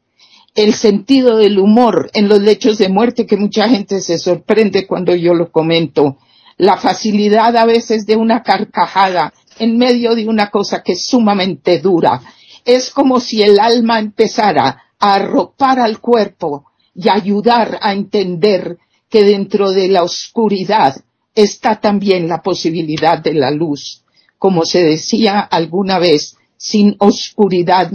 el 0.55 0.75
sentido 0.75 1.37
del 1.37 1.59
humor 1.59 2.11
en 2.15 2.29
los 2.29 2.41
lechos 2.41 2.79
de 2.79 2.89
muerte 2.89 3.27
que 3.27 3.37
mucha 3.37 3.69
gente 3.69 4.01
se 4.01 4.19
sorprende 4.19 4.87
cuando 4.87 5.15
yo 5.15 5.35
lo 5.35 5.51
comento, 5.51 6.19
la 6.57 6.77
facilidad 6.77 7.57
a 7.57 7.65
veces 7.65 8.05
de 8.07 8.17
una 8.17 8.43
carcajada 8.43 9.33
en 9.59 9.79
medio 9.79 10.15
de 10.15 10.29
una 10.29 10.51
cosa 10.51 10.83
que 10.83 10.93
es 10.93 11.07
sumamente 11.07 11.79
dura. 11.79 12.21
Es 12.65 12.91
como 12.91 13.21
si 13.21 13.43
el 13.43 13.59
alma 13.59 13.99
empezara 13.99 14.83
a 14.99 15.15
arropar 15.15 15.79
al 15.79 16.01
cuerpo 16.01 16.67
y 16.95 17.09
ayudar 17.09 17.79
a 17.81 17.93
entender 17.93 18.79
que 19.09 19.25
dentro 19.25 19.71
de 19.71 19.89
la 19.89 20.03
oscuridad 20.03 20.97
está 21.35 21.81
también 21.81 22.29
la 22.29 22.43
posibilidad 22.43 23.19
de 23.19 23.35
la 23.35 23.51
luz. 23.51 24.03
Como 24.39 24.65
se 24.65 24.83
decía 24.83 25.41
alguna 25.41 25.99
vez, 25.99 26.37
sin 26.57 26.97
oscuridad 26.99 27.91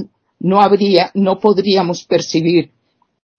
no 0.45 0.61
habría, 0.61 1.09
no 1.15 1.39
podríamos 1.39 2.03
percibir 2.03 2.69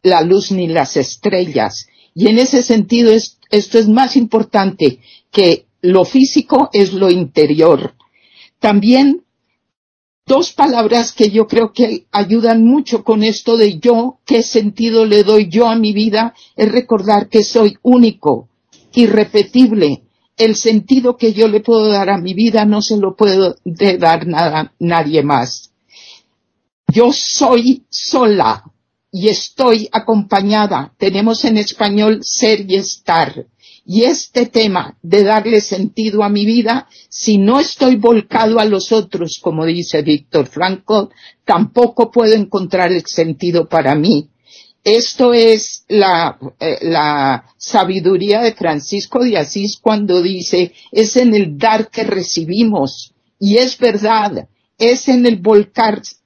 la 0.03 0.23
luz 0.23 0.51
ni 0.51 0.67
las 0.67 0.97
estrellas. 0.97 1.87
Y 2.17 2.27
en 2.27 2.41
ese 2.41 2.65
sentido 2.65 3.13
esto 3.13 3.79
es 3.79 3.89
más 3.89 4.17
importante 4.17 4.99
que 5.31 5.67
lo 5.83 6.05
físico 6.05 6.69
es 6.73 6.93
lo 6.93 7.09
interior. 7.09 7.95
También 8.59 9.23
dos 10.27 10.53
palabras 10.53 11.13
que 11.13 11.31
yo 11.31 11.47
creo 11.47 11.73
que 11.73 12.07
ayudan 12.11 12.65
mucho 12.65 13.05
con 13.05 13.23
esto 13.23 13.57
de 13.57 13.79
yo, 13.79 14.19
qué 14.27 14.43
sentido 14.43 15.07
le 15.07 15.23
doy 15.23 15.49
yo 15.49 15.69
a 15.69 15.77
mi 15.77 15.93
vida, 15.93 16.35
es 16.57 16.73
recordar 16.73 17.29
que 17.29 17.45
soy 17.45 17.77
único, 17.83 18.49
irrepetible. 18.95 20.03
El 20.37 20.57
sentido 20.57 21.17
que 21.17 21.33
yo 21.33 21.47
le 21.47 21.61
puedo 21.61 21.87
dar 21.87 22.11
a 22.11 22.19
mi 22.19 22.35
vida 22.35 22.65
no 22.65 22.83
se 22.83 22.97
lo 22.97 23.15
puedo 23.15 23.55
dar 23.65 24.27
nada, 24.27 24.75
nadie 24.81 25.23
más. 25.23 25.71
Yo 26.93 27.13
soy 27.13 27.85
sola 27.91 28.65
y 29.11 29.29
estoy 29.29 29.89
acompañada. 29.93 30.95
Tenemos 30.99 31.45
en 31.45 31.59
español 31.59 32.21
ser 32.23 32.71
y 32.71 32.77
estar. 32.77 33.47
Y 33.85 34.03
este 34.03 34.47
tema 34.47 34.99
de 35.03 35.23
darle 35.23 35.61
sentido 35.61 36.25
a 36.25 36.29
mi 36.29 36.45
vida, 36.45 36.89
si 37.09 37.39
no 37.39 37.61
estoy 37.61 37.97
volcado 37.97 38.59
a 38.59 38.65
los 38.65 38.91
otros, 38.91 39.39
como 39.41 39.65
dice 39.65 40.03
Víctor 40.03 40.47
Franco, 40.47 41.11
tampoco 41.45 42.11
puedo 42.11 42.35
encontrar 42.35 42.91
el 42.91 43.05
sentido 43.07 43.69
para 43.69 43.95
mí. 43.95 44.29
Esto 44.83 45.35
es 45.35 45.85
la, 45.89 46.39
eh, 46.61 46.79
la 46.83 47.45
sabiduría 47.57 48.41
de 48.41 48.55
Francisco 48.55 49.23
de 49.25 49.39
Asís 49.39 49.79
cuando 49.79 50.23
dice, 50.23 50.73
es 50.93 51.17
en 51.17 51.35
el 51.35 51.59
dar 51.59 51.91
que 51.91 52.05
recibimos. 52.05 53.13
Y 53.39 53.57
es 53.57 53.79
verdad, 53.79 54.49
es 54.79 55.09
en 55.09 55.27
el 55.27 55.39
volcarse 55.39 56.17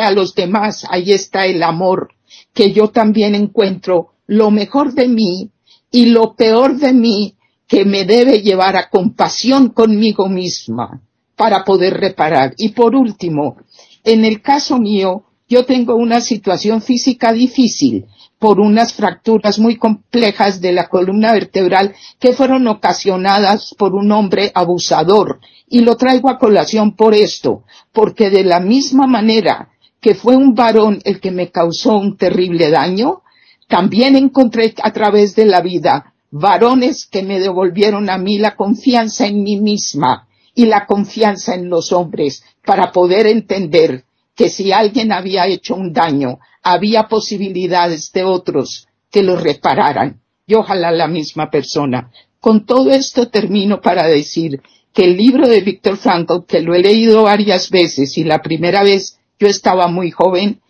a 0.00 0.10
los 0.10 0.34
demás, 0.34 0.84
ahí 0.88 1.12
está 1.12 1.46
el 1.46 1.62
amor, 1.62 2.14
que 2.52 2.72
yo 2.72 2.88
también 2.88 3.34
encuentro 3.34 4.12
lo 4.26 4.50
mejor 4.50 4.94
de 4.94 5.08
mí 5.08 5.50
y 5.90 6.06
lo 6.06 6.34
peor 6.34 6.76
de 6.76 6.92
mí 6.92 7.34
que 7.66 7.84
me 7.84 8.04
debe 8.04 8.42
llevar 8.42 8.76
a 8.76 8.88
compasión 8.88 9.70
conmigo 9.70 10.28
misma 10.28 11.02
para 11.36 11.64
poder 11.64 11.94
reparar. 11.94 12.54
Y 12.58 12.70
por 12.70 12.94
último, 12.96 13.56
en 14.04 14.24
el 14.24 14.42
caso 14.42 14.78
mío, 14.78 15.24
yo 15.48 15.64
tengo 15.64 15.94
una 15.94 16.20
situación 16.20 16.82
física 16.82 17.32
difícil 17.32 18.06
por 18.38 18.58
unas 18.58 18.94
fracturas 18.94 19.58
muy 19.58 19.76
complejas 19.76 20.60
de 20.60 20.72
la 20.72 20.88
columna 20.88 21.32
vertebral 21.32 21.94
que 22.18 22.32
fueron 22.32 22.66
ocasionadas 22.68 23.74
por 23.76 23.94
un 23.94 24.10
hombre 24.12 24.50
abusador. 24.54 25.40
Y 25.70 25.80
lo 25.80 25.96
traigo 25.96 26.28
a 26.28 26.38
colación 26.38 26.96
por 26.96 27.14
esto, 27.14 27.62
porque 27.92 28.28
de 28.28 28.44
la 28.44 28.60
misma 28.60 29.06
manera 29.06 29.70
que 30.00 30.14
fue 30.14 30.36
un 30.36 30.54
varón 30.54 31.00
el 31.04 31.20
que 31.20 31.30
me 31.30 31.50
causó 31.50 31.96
un 31.96 32.16
terrible 32.16 32.70
daño, 32.70 33.22
también 33.68 34.16
encontré 34.16 34.74
a 34.82 34.92
través 34.92 35.36
de 35.36 35.46
la 35.46 35.60
vida 35.60 36.12
varones 36.32 37.06
que 37.06 37.22
me 37.22 37.38
devolvieron 37.38 38.10
a 38.10 38.18
mí 38.18 38.38
la 38.38 38.56
confianza 38.56 39.26
en 39.26 39.42
mí 39.42 39.60
misma 39.60 40.26
y 40.54 40.66
la 40.66 40.86
confianza 40.86 41.54
en 41.54 41.70
los 41.70 41.92
hombres 41.92 42.42
para 42.64 42.90
poder 42.92 43.26
entender 43.26 44.04
que 44.34 44.48
si 44.48 44.72
alguien 44.72 45.12
había 45.12 45.46
hecho 45.46 45.74
un 45.74 45.92
daño, 45.92 46.40
había 46.62 47.08
posibilidades 47.08 48.10
de 48.12 48.24
otros 48.24 48.88
que 49.10 49.22
lo 49.22 49.36
repararan. 49.36 50.20
Y 50.46 50.54
ojalá 50.54 50.90
la 50.90 51.06
misma 51.06 51.48
persona 51.48 52.10
Con 52.40 52.66
todo 52.66 52.90
esto 52.90 53.28
termino 53.28 53.80
para 53.80 54.08
decir 54.08 54.60
que 54.92 55.04
el 55.04 55.16
libro 55.16 55.48
de 55.48 55.60
Víctor 55.60 55.96
Frankl, 55.96 56.44
que 56.46 56.60
lo 56.60 56.74
he 56.74 56.80
leído 56.80 57.24
varias 57.24 57.70
veces 57.70 58.16
y 58.18 58.24
la 58.24 58.42
primera 58.42 58.82
vez 58.82 59.18
yo 59.38 59.46
estaba 59.46 59.88
muy 59.88 60.10
joven, 60.10 60.60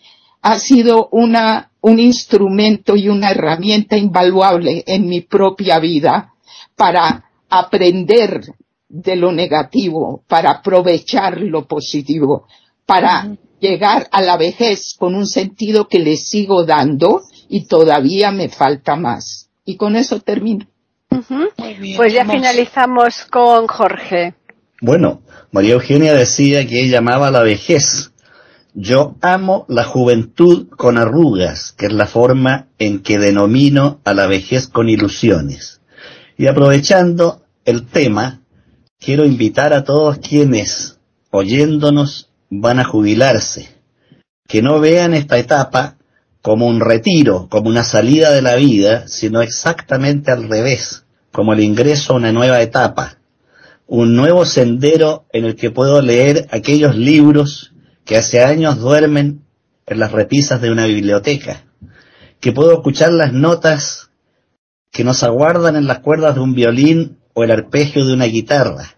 ha 0.42 0.58
sido 0.58 1.08
una, 1.12 1.70
un 1.80 1.98
instrumento 1.98 2.96
y 2.96 3.08
una 3.08 3.30
herramienta 3.30 3.96
invaluable 3.96 4.84
en 4.86 5.08
mi 5.08 5.20
propia 5.22 5.78
vida 5.78 6.34
para 6.76 7.24
aprender 7.48 8.42
de 8.88 9.16
lo 9.16 9.32
negativo, 9.32 10.22
para 10.26 10.50
aprovechar 10.50 11.40
lo 11.40 11.66
positivo, 11.66 12.46
para 12.86 13.36
llegar 13.60 14.08
a 14.10 14.22
la 14.22 14.36
vejez 14.36 14.94
con 14.98 15.14
un 15.14 15.26
sentido 15.26 15.86
que 15.86 15.98
le 15.98 16.16
sigo 16.16 16.64
dando 16.64 17.22
y 17.48 17.66
todavía 17.66 18.30
me 18.32 18.48
falta 18.48 18.96
más. 18.96 19.48
Y 19.64 19.76
con 19.76 19.96
eso 19.96 20.20
termino. 20.20 20.66
Pues 21.96 22.12
ya 22.12 22.24
finalizamos 22.24 23.26
con 23.30 23.66
Jorge. 23.66 24.34
Bueno, 24.80 25.22
María 25.52 25.74
Eugenia 25.74 26.14
decía 26.14 26.66
que 26.66 26.82
ella 26.82 26.98
amaba 26.98 27.30
la 27.30 27.42
vejez. 27.42 28.12
Yo 28.72 29.16
amo 29.20 29.66
la 29.68 29.84
juventud 29.84 30.68
con 30.68 30.96
arrugas, 30.96 31.72
que 31.72 31.86
es 31.86 31.92
la 31.92 32.06
forma 32.06 32.68
en 32.78 33.02
que 33.02 33.18
denomino 33.18 34.00
a 34.04 34.14
la 34.14 34.26
vejez 34.26 34.68
con 34.68 34.88
ilusiones. 34.88 35.80
Y 36.38 36.46
aprovechando 36.46 37.42
el 37.64 37.86
tema, 37.86 38.40
quiero 38.98 39.26
invitar 39.26 39.74
a 39.74 39.84
todos 39.84 40.18
quienes, 40.18 40.98
oyéndonos, 41.30 42.30
van 42.48 42.78
a 42.78 42.84
jubilarse, 42.84 43.68
que 44.46 44.62
no 44.62 44.80
vean 44.80 45.14
esta 45.14 45.38
etapa 45.38 45.96
como 46.42 46.66
un 46.66 46.80
retiro, 46.80 47.48
como 47.50 47.68
una 47.68 47.84
salida 47.84 48.30
de 48.30 48.42
la 48.42 48.54
vida, 48.54 49.06
sino 49.08 49.42
exactamente 49.42 50.30
al 50.30 50.48
revés, 50.48 51.04
como 51.32 51.52
el 51.52 51.60
ingreso 51.60 52.12
a 52.12 52.16
una 52.16 52.32
nueva 52.32 52.62
etapa, 52.62 53.18
un 53.86 54.16
nuevo 54.16 54.46
sendero 54.46 55.26
en 55.32 55.44
el 55.44 55.56
que 55.56 55.70
puedo 55.70 56.00
leer 56.00 56.46
aquellos 56.50 56.96
libros 56.96 57.72
que 58.04 58.16
hace 58.16 58.42
años 58.42 58.78
duermen 58.78 59.42
en 59.86 59.98
las 59.98 60.12
repisas 60.12 60.60
de 60.60 60.70
una 60.70 60.86
biblioteca, 60.86 61.64
que 62.40 62.52
puedo 62.52 62.72
escuchar 62.72 63.12
las 63.12 63.32
notas 63.32 64.10
que 64.90 65.04
nos 65.04 65.22
aguardan 65.22 65.76
en 65.76 65.86
las 65.86 66.00
cuerdas 66.00 66.34
de 66.34 66.40
un 66.40 66.54
violín 66.54 67.18
o 67.34 67.44
el 67.44 67.50
arpegio 67.50 68.06
de 68.06 68.14
una 68.14 68.24
guitarra, 68.24 68.96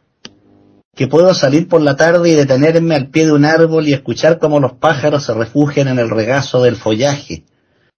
que 0.94 1.08
puedo 1.08 1.32
salir 1.32 1.68
por 1.68 1.80
la 1.80 1.96
tarde 1.96 2.30
y 2.30 2.34
detenerme 2.34 2.94
al 2.94 3.08
pie 3.08 3.26
de 3.26 3.32
un 3.32 3.44
árbol 3.44 3.88
y 3.88 3.94
escuchar 3.94 4.38
cómo 4.38 4.60
los 4.60 4.74
pájaros 4.74 5.24
se 5.24 5.32
refugian 5.32 5.88
en 5.88 5.98
el 5.98 6.10
regazo 6.10 6.62
del 6.62 6.76
follaje. 6.76 7.44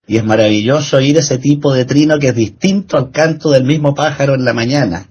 Y 0.07 0.17
es 0.19 0.25
maravilloso 0.25 0.99
oír 0.99 1.17
ese 1.17 1.39
tipo 1.39 1.73
de 1.73 1.87
trino 1.87 2.19
que 2.19 2.29
es 2.29 2.37
distinto 2.37 2.97
al 2.97 3.11
canto 3.11 3.51
del 3.51 3.65
mismo 3.65 3.95
pájaro 3.95 4.35
en 4.35 4.45
la 4.45 4.53
mañana. 4.53 5.09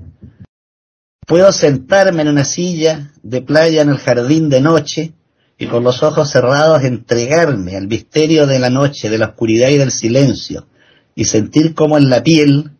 Puedo 1.25 1.51
sentarme 1.51 2.21
en 2.21 2.29
una 2.29 2.45
silla 2.45 3.11
de 3.21 3.41
playa 3.41 3.81
en 3.81 3.89
el 3.89 3.97
jardín 3.97 4.49
de 4.49 4.61
noche 4.61 5.13
y 5.57 5.67
con 5.67 5.83
los 5.83 6.03
ojos 6.03 6.29
cerrados 6.29 6.83
entregarme 6.83 7.75
al 7.75 7.87
misterio 7.87 8.47
de 8.47 8.59
la 8.59 8.69
noche, 8.69 9.09
de 9.09 9.17
la 9.17 9.27
oscuridad 9.27 9.69
y 9.69 9.77
del 9.77 9.91
silencio, 9.91 10.67
y 11.15 11.25
sentir 11.25 11.73
cómo 11.73 11.97
en 11.97 12.09
la 12.09 12.23
piel 12.23 12.71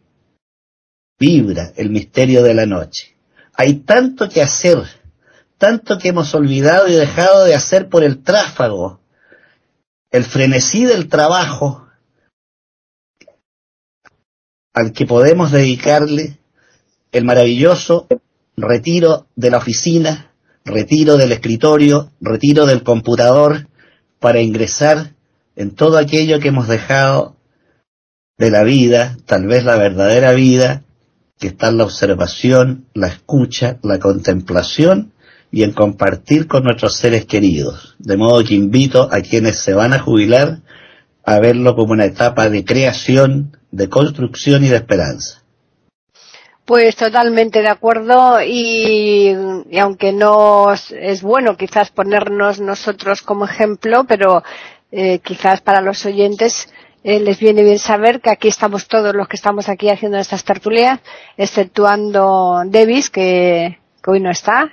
vibra 1.20 1.72
el 1.76 1.89
misterio 1.89 2.43
de 2.43 2.54
la 2.54 2.66
noche. 2.66 3.12
Hay 3.56 3.76
tanto 3.76 4.30
que 4.30 4.41
hacer, 4.41 4.80
tanto 5.58 5.97
que 5.97 6.10
hemos 6.10 6.34
olvidado 6.34 6.88
y 6.88 6.93
dejado 6.93 7.45
de 7.45 7.56
hacer 7.56 7.89
por 7.89 8.04
el 8.04 8.24
tráfago, 8.24 8.99
el 10.12 10.24
frenesí 10.24 10.86
del 10.86 11.08
trabajo 11.08 11.88
al 14.74 14.91
que 14.91 15.06
podemos 15.06 15.51
dedicarle 15.51 16.39
el 17.12 17.26
maravilloso 17.26 18.08
retiro 18.58 19.28
de 19.36 19.51
la 19.51 19.58
oficina, 19.58 20.32
retiro 20.66 21.18
del 21.18 21.32
escritorio, 21.32 22.12
retiro 22.20 22.66
del 22.66 22.84
computador, 22.84 23.68
para 24.20 24.41
ingresar 24.41 25.14
en 25.56 25.76
todo 25.76 25.97
aquello 25.97 26.39
que 26.39 26.47
hemos 26.47 26.68
dejado 26.68 27.36
de 28.38 28.49
la 28.49 28.64
vida, 28.64 29.18
tal 29.26 29.45
vez 29.45 29.64
la 29.64 29.76
verdadera 29.76 30.32
vida, 30.32 30.84
que 31.44 31.50
está 31.50 31.68
en 31.68 31.78
la 31.78 31.84
observación, 31.84 32.86
la 32.94 33.08
escucha, 33.08 33.78
la 33.84 34.00
contemplación 34.00 35.12
y 35.52 35.64
en 35.64 35.74
compartir 35.74 36.48
con 36.48 36.64
nuestros 36.64 36.96
seres 36.96 37.26
queridos. 37.26 37.98
De 38.00 38.16
modo 38.16 38.41
que 38.46 38.54
invito 38.54 39.10
a 39.12 39.20
quienes 39.20 39.60
se 39.60 39.74
van 39.74 39.91
a 39.91 40.00
jubilar 40.00 40.60
a 41.26 41.39
verlo 41.39 41.76
como 41.76 41.91
una 41.91 42.06
etapa 42.06 42.50
de 42.50 42.64
creación, 42.64 43.58
de 43.72 43.89
construcción 43.89 44.64
y 44.64 44.70
de 44.70 44.78
esperanza. 44.78 45.44
Pues 46.64 46.96
totalmente 46.96 47.62
de 47.62 47.68
acuerdo 47.68 48.41
y, 48.41 49.36
aunque 49.78 50.14
no 50.14 50.72
es 50.72 51.22
bueno 51.22 51.58
quizás 51.58 51.91
ponernos 51.91 52.62
nosotros 52.62 53.22
como 53.22 53.44
ejemplo, 53.44 54.06
pero 54.08 54.44
eh, 54.94 55.20
quizás 55.20 55.60
para 55.60 55.82
los 55.82 56.06
oyentes 56.06 56.70
eh, 57.04 57.20
les 57.20 57.39
viene 57.39 57.64
bien 57.64 57.80
saber 57.80 58.22
que 58.22 58.30
aquí 58.30 58.47
estamos 58.47 58.88
todos 58.88 59.14
los 59.14 59.28
que 59.28 59.36
estamos 59.36 59.68
aquí 59.70 59.89
haciendo 59.89 60.18
estas 60.18 60.43
tertulias, 60.43 60.99
exceptuando 61.38 62.64
Davis, 62.66 63.10
que, 63.10 63.80
hoy 64.08 64.20
no 64.20 64.32
está. 64.32 64.72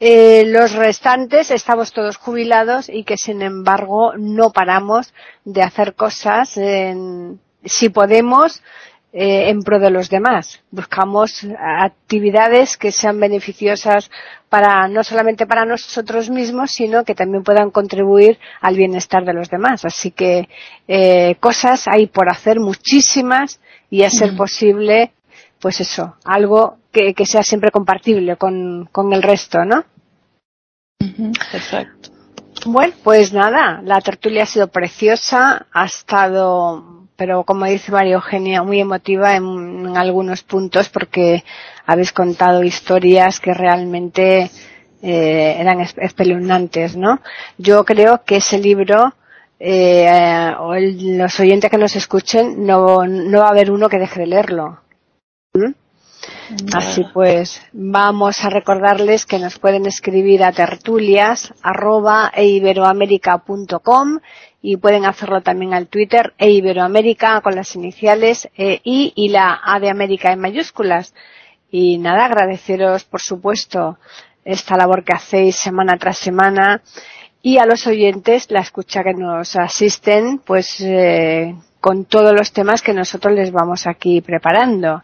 Eh, 0.00 0.44
los 0.46 0.72
restantes 0.72 1.50
estamos 1.50 1.92
todos 1.92 2.16
jubilados 2.16 2.88
y 2.88 3.04
que 3.04 3.16
sin 3.16 3.42
embargo 3.42 4.12
no 4.16 4.50
paramos 4.50 5.12
de 5.44 5.62
hacer 5.62 5.94
cosas 5.94 6.56
en, 6.56 7.40
si 7.64 7.88
podemos 7.88 8.62
eh, 9.10 9.48
en 9.48 9.62
pro 9.62 9.78
de 9.78 9.90
los 9.90 10.10
demás. 10.10 10.60
Buscamos 10.70 11.46
actividades 11.58 12.76
que 12.76 12.92
sean 12.92 13.18
beneficiosas 13.18 14.10
para 14.50 14.86
no 14.88 15.02
solamente 15.02 15.46
para 15.46 15.64
nosotros 15.64 16.28
mismos, 16.28 16.72
sino 16.72 17.04
que 17.04 17.14
también 17.14 17.42
puedan 17.42 17.70
contribuir 17.70 18.38
al 18.60 18.76
bienestar 18.76 19.24
de 19.24 19.32
los 19.32 19.48
demás. 19.48 19.86
Así 19.86 20.10
que 20.10 20.48
eh, 20.86 21.36
cosas 21.40 21.88
hay 21.88 22.06
por 22.06 22.30
hacer 22.30 22.60
muchísimas 22.60 23.60
y 23.88 24.02
a 24.02 24.10
ser 24.10 24.36
posible, 24.36 25.12
pues 25.58 25.80
eso, 25.80 26.16
algo 26.24 26.76
que, 26.92 27.14
sea 27.24 27.42
siempre 27.42 27.70
compartible 27.70 28.36
con, 28.36 28.90
con 28.92 29.12
el 29.14 29.22
resto, 29.22 29.64
¿no? 29.64 29.84
Perfecto. 31.50 32.10
Bueno, 32.66 32.92
pues 33.02 33.32
nada, 33.32 33.80
la 33.82 34.00
tertulia 34.00 34.42
ha 34.42 34.46
sido 34.46 34.68
preciosa, 34.68 35.66
ha 35.72 35.84
estado 35.86 36.97
pero 37.18 37.42
como 37.42 37.66
dice 37.66 37.90
María 37.90 38.14
Eugenia, 38.14 38.62
muy 38.62 38.78
emotiva 38.78 39.34
en, 39.34 39.96
algunos 39.96 40.44
puntos 40.44 40.88
porque 40.88 41.42
habéis 41.84 42.12
contado 42.12 42.62
historias 42.62 43.40
que 43.40 43.52
realmente 43.52 44.52
eh, 45.02 45.56
eran 45.58 45.80
espeluznantes, 45.80 46.96
¿no? 46.96 47.20
Yo 47.58 47.84
creo 47.84 48.22
que 48.24 48.36
ese 48.36 48.58
libro, 48.58 49.14
eh, 49.58 50.54
o 50.60 50.74
los 50.76 51.40
oyentes 51.40 51.68
que 51.68 51.76
nos 51.76 51.96
escuchen, 51.96 52.64
no, 52.64 53.04
no 53.04 53.40
va 53.40 53.46
a 53.46 53.50
haber 53.50 53.72
uno 53.72 53.88
que 53.88 53.98
deje 53.98 54.20
de 54.20 54.26
leerlo. 54.26 54.78
¿Mm? 55.54 55.72
Así 56.72 57.04
pues, 57.12 57.60
vamos 57.72 58.44
a 58.44 58.50
recordarles 58.50 59.26
que 59.26 59.38
nos 59.38 59.58
pueden 59.58 59.86
escribir 59.86 60.44
a 60.44 60.52
tertulias 60.52 61.52
arroba 61.62 62.32
y 64.60 64.76
pueden 64.76 65.04
hacerlo 65.04 65.40
también 65.40 65.74
al 65.74 65.88
Twitter 65.88 66.34
e 66.38 66.50
Iberoamérica 66.50 67.40
con 67.40 67.54
las 67.54 67.74
iniciales 67.76 68.48
e 68.56 68.80
y 68.84 69.28
la 69.28 69.60
A 69.64 69.78
de 69.78 69.90
América 69.90 70.32
en 70.32 70.40
mayúsculas. 70.40 71.14
Y 71.70 71.98
nada, 71.98 72.24
agradeceros 72.24 73.04
por 73.04 73.20
supuesto 73.20 73.98
esta 74.44 74.76
labor 74.76 75.04
que 75.04 75.12
hacéis 75.12 75.56
semana 75.56 75.98
tras 75.98 76.18
semana 76.18 76.82
y 77.42 77.58
a 77.58 77.66
los 77.66 77.86
oyentes 77.86 78.50
la 78.50 78.60
escucha 78.60 79.04
que 79.04 79.14
nos 79.14 79.54
asisten 79.56 80.38
pues 80.38 80.80
eh, 80.80 81.54
con 81.80 82.04
todos 82.06 82.32
los 82.32 82.52
temas 82.52 82.82
que 82.82 82.94
nosotros 82.94 83.34
les 83.34 83.52
vamos 83.52 83.86
aquí 83.86 84.20
preparando. 84.20 85.02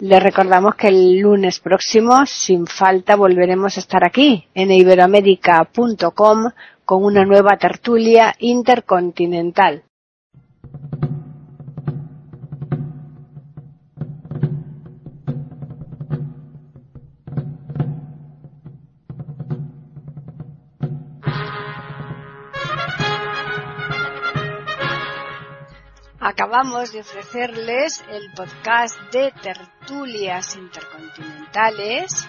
Les 0.00 0.22
recordamos 0.22 0.76
que 0.76 0.88
el 0.88 1.18
lunes 1.18 1.60
próximo, 1.60 2.24
sin 2.24 2.66
falta, 2.66 3.16
volveremos 3.16 3.76
a 3.76 3.80
estar 3.80 4.02
aquí 4.02 4.48
en 4.54 4.72
iberoamérica.com 4.72 6.50
con 6.90 7.04
una 7.04 7.24
nueva 7.24 7.56
tertulia 7.56 8.34
intercontinental. 8.40 9.84
Acabamos 26.18 26.92
de 26.92 27.02
ofrecerles 27.02 28.04
el 28.10 28.32
podcast 28.34 28.98
de 29.12 29.32
tertulias 29.40 30.56
intercontinentales 30.56 32.28